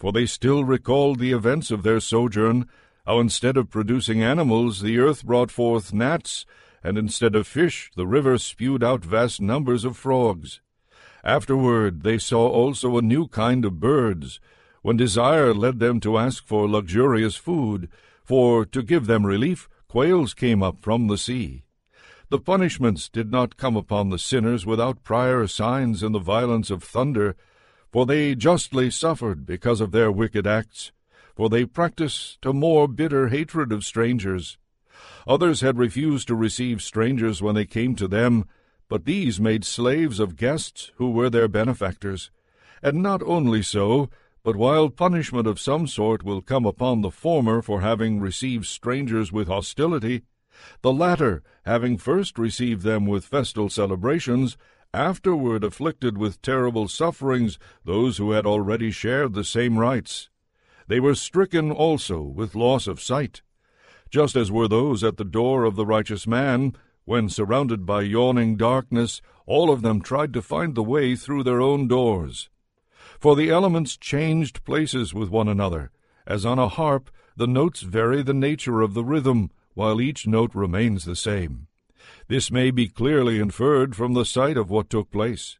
for 0.00 0.12
they 0.12 0.24
still 0.24 0.64
recalled 0.64 1.18
the 1.18 1.30
events 1.30 1.70
of 1.70 1.82
their 1.82 2.00
sojourn, 2.00 2.66
how 3.06 3.20
instead 3.20 3.58
of 3.58 3.68
producing 3.68 4.22
animals 4.22 4.80
the 4.80 4.98
earth 4.98 5.24
brought 5.26 5.50
forth 5.50 5.92
gnats, 5.92 6.46
and 6.82 6.96
instead 6.96 7.36
of 7.36 7.46
fish 7.46 7.90
the 7.96 8.06
river 8.06 8.38
spewed 8.38 8.82
out 8.82 9.04
vast 9.04 9.42
numbers 9.42 9.84
of 9.84 9.98
frogs. 9.98 10.62
Afterward 11.22 12.02
they 12.02 12.16
saw 12.16 12.48
also 12.48 12.96
a 12.96 13.02
new 13.02 13.28
kind 13.28 13.62
of 13.66 13.78
birds, 13.78 14.40
when 14.80 14.96
desire 14.96 15.52
led 15.52 15.80
them 15.80 16.00
to 16.00 16.16
ask 16.16 16.46
for 16.46 16.66
luxurious 16.66 17.36
food, 17.36 17.90
for 18.24 18.64
to 18.64 18.82
give 18.82 19.06
them 19.06 19.26
relief 19.26 19.68
quails 19.86 20.32
came 20.32 20.62
up 20.62 20.80
from 20.80 21.08
the 21.08 21.18
sea. 21.18 21.64
The 22.30 22.38
punishments 22.38 23.10
did 23.10 23.30
not 23.30 23.58
come 23.58 23.76
upon 23.76 24.08
the 24.08 24.18
sinners 24.18 24.64
without 24.64 25.04
prior 25.04 25.46
signs 25.46 26.02
in 26.02 26.12
the 26.12 26.18
violence 26.20 26.70
of 26.70 26.82
thunder, 26.82 27.36
for 27.90 28.06
they 28.06 28.34
justly 28.34 28.90
suffered 28.90 29.44
because 29.44 29.80
of 29.80 29.90
their 29.92 30.12
wicked 30.12 30.46
acts, 30.46 30.92
for 31.34 31.48
they 31.48 31.64
practiced 31.64 32.44
a 32.44 32.52
more 32.52 32.86
bitter 32.86 33.28
hatred 33.28 33.72
of 33.72 33.84
strangers. 33.84 34.58
Others 35.26 35.60
had 35.60 35.78
refused 35.78 36.28
to 36.28 36.34
receive 36.34 36.82
strangers 36.82 37.42
when 37.42 37.54
they 37.54 37.66
came 37.66 37.94
to 37.96 38.06
them, 38.08 38.44
but 38.88 39.04
these 39.04 39.40
made 39.40 39.64
slaves 39.64 40.20
of 40.20 40.36
guests 40.36 40.92
who 40.96 41.10
were 41.10 41.30
their 41.30 41.48
benefactors. 41.48 42.30
And 42.82 43.02
not 43.02 43.22
only 43.22 43.62
so, 43.62 44.10
but 44.42 44.56
while 44.56 44.88
punishment 44.88 45.46
of 45.46 45.60
some 45.60 45.86
sort 45.86 46.22
will 46.22 46.40
come 46.40 46.64
upon 46.64 47.02
the 47.02 47.10
former 47.10 47.60
for 47.60 47.80
having 47.80 48.20
received 48.20 48.66
strangers 48.66 49.30
with 49.30 49.48
hostility, 49.48 50.22
the 50.82 50.92
latter, 50.92 51.42
having 51.64 51.96
first 51.96 52.38
received 52.38 52.82
them 52.82 53.06
with 53.06 53.24
festal 53.24 53.68
celebrations, 53.68 54.56
afterward 54.92 55.62
afflicted 55.62 56.18
with 56.18 56.42
terrible 56.42 56.88
sufferings 56.88 57.58
those 57.84 58.16
who 58.16 58.32
had 58.32 58.46
already 58.46 58.90
shared 58.90 59.34
the 59.34 59.44
same 59.44 59.78
rights. 59.78 60.28
They 60.88 60.98
were 60.98 61.14
stricken 61.14 61.70
also 61.70 62.20
with 62.20 62.56
loss 62.56 62.86
of 62.86 63.00
sight, 63.00 63.42
just 64.10 64.34
as 64.34 64.50
were 64.50 64.66
those 64.68 65.04
at 65.04 65.16
the 65.16 65.24
door 65.24 65.64
of 65.64 65.76
the 65.76 65.86
righteous 65.86 66.26
man, 66.26 66.74
when, 67.04 67.28
surrounded 67.28 67.86
by 67.86 68.02
yawning 68.02 68.56
darkness, 68.56 69.22
all 69.46 69.70
of 69.70 69.82
them 69.82 70.00
tried 70.00 70.32
to 70.34 70.42
find 70.42 70.74
the 70.74 70.82
way 70.82 71.14
through 71.14 71.44
their 71.44 71.60
own 71.60 71.86
doors. 71.86 72.50
For 73.20 73.36
the 73.36 73.50
elements 73.50 73.96
changed 73.96 74.64
places 74.64 75.14
with 75.14 75.28
one 75.30 75.48
another, 75.48 75.92
as 76.26 76.44
on 76.44 76.58
a 76.58 76.68
harp 76.68 77.10
the 77.36 77.46
notes 77.46 77.80
vary 77.80 78.22
the 78.22 78.34
nature 78.34 78.80
of 78.80 78.94
the 78.94 79.04
rhythm, 79.04 79.50
while 79.74 80.00
each 80.00 80.26
note 80.26 80.54
remains 80.54 81.04
the 81.04 81.16
same. 81.16 81.68
This 82.30 82.48
may 82.48 82.70
be 82.70 82.86
clearly 82.86 83.40
inferred 83.40 83.96
from 83.96 84.14
the 84.14 84.24
sight 84.24 84.56
of 84.56 84.70
what 84.70 84.88
took 84.88 85.10
place. 85.10 85.58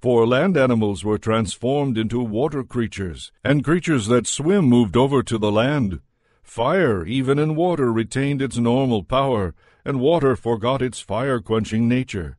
For 0.00 0.26
land 0.26 0.56
animals 0.56 1.04
were 1.04 1.16
transformed 1.16 1.96
into 1.96 2.18
water 2.18 2.64
creatures, 2.64 3.30
and 3.44 3.62
creatures 3.62 4.08
that 4.08 4.26
swim 4.26 4.64
moved 4.64 4.96
over 4.96 5.22
to 5.22 5.38
the 5.38 5.52
land. 5.52 6.00
Fire, 6.42 7.06
even 7.06 7.38
in 7.38 7.54
water, 7.54 7.92
retained 7.92 8.42
its 8.42 8.58
normal 8.58 9.04
power, 9.04 9.54
and 9.84 10.00
water 10.00 10.34
forgot 10.34 10.82
its 10.82 10.98
fire 10.98 11.38
quenching 11.38 11.88
nature. 11.88 12.36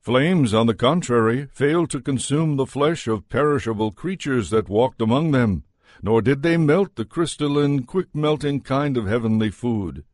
Flames, 0.00 0.54
on 0.54 0.68
the 0.68 0.72
contrary, 0.72 1.48
failed 1.52 1.90
to 1.90 2.00
consume 2.00 2.54
the 2.54 2.64
flesh 2.64 3.08
of 3.08 3.28
perishable 3.28 3.90
creatures 3.90 4.50
that 4.50 4.68
walked 4.68 5.02
among 5.02 5.32
them, 5.32 5.64
nor 6.00 6.22
did 6.22 6.44
they 6.44 6.56
melt 6.56 6.94
the 6.94 7.04
crystalline, 7.04 7.82
quick 7.82 8.14
melting 8.14 8.60
kind 8.60 8.96
of 8.96 9.08
heavenly 9.08 9.50
food. 9.50 10.04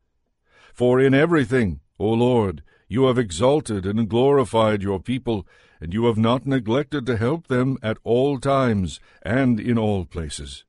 For 0.73 0.99
in 0.99 1.13
everything, 1.13 1.81
O 1.99 2.09
Lord, 2.09 2.63
you 2.89 3.07
have 3.07 3.19
exalted 3.19 3.85
and 3.87 4.09
glorified 4.09 4.83
your 4.83 5.01
people, 5.01 5.47
and 5.81 5.93
you 5.93 6.07
have 6.07 6.17
not 6.17 6.47
neglected 6.47 7.07
to 7.07 7.17
help 7.17 7.49
them 7.49 7.77
at 7.83 7.99
all 8.05 8.39
times 8.39 9.01
and 9.23 9.59
in 9.59 9.77
all 9.79 10.05
places. 10.05 10.65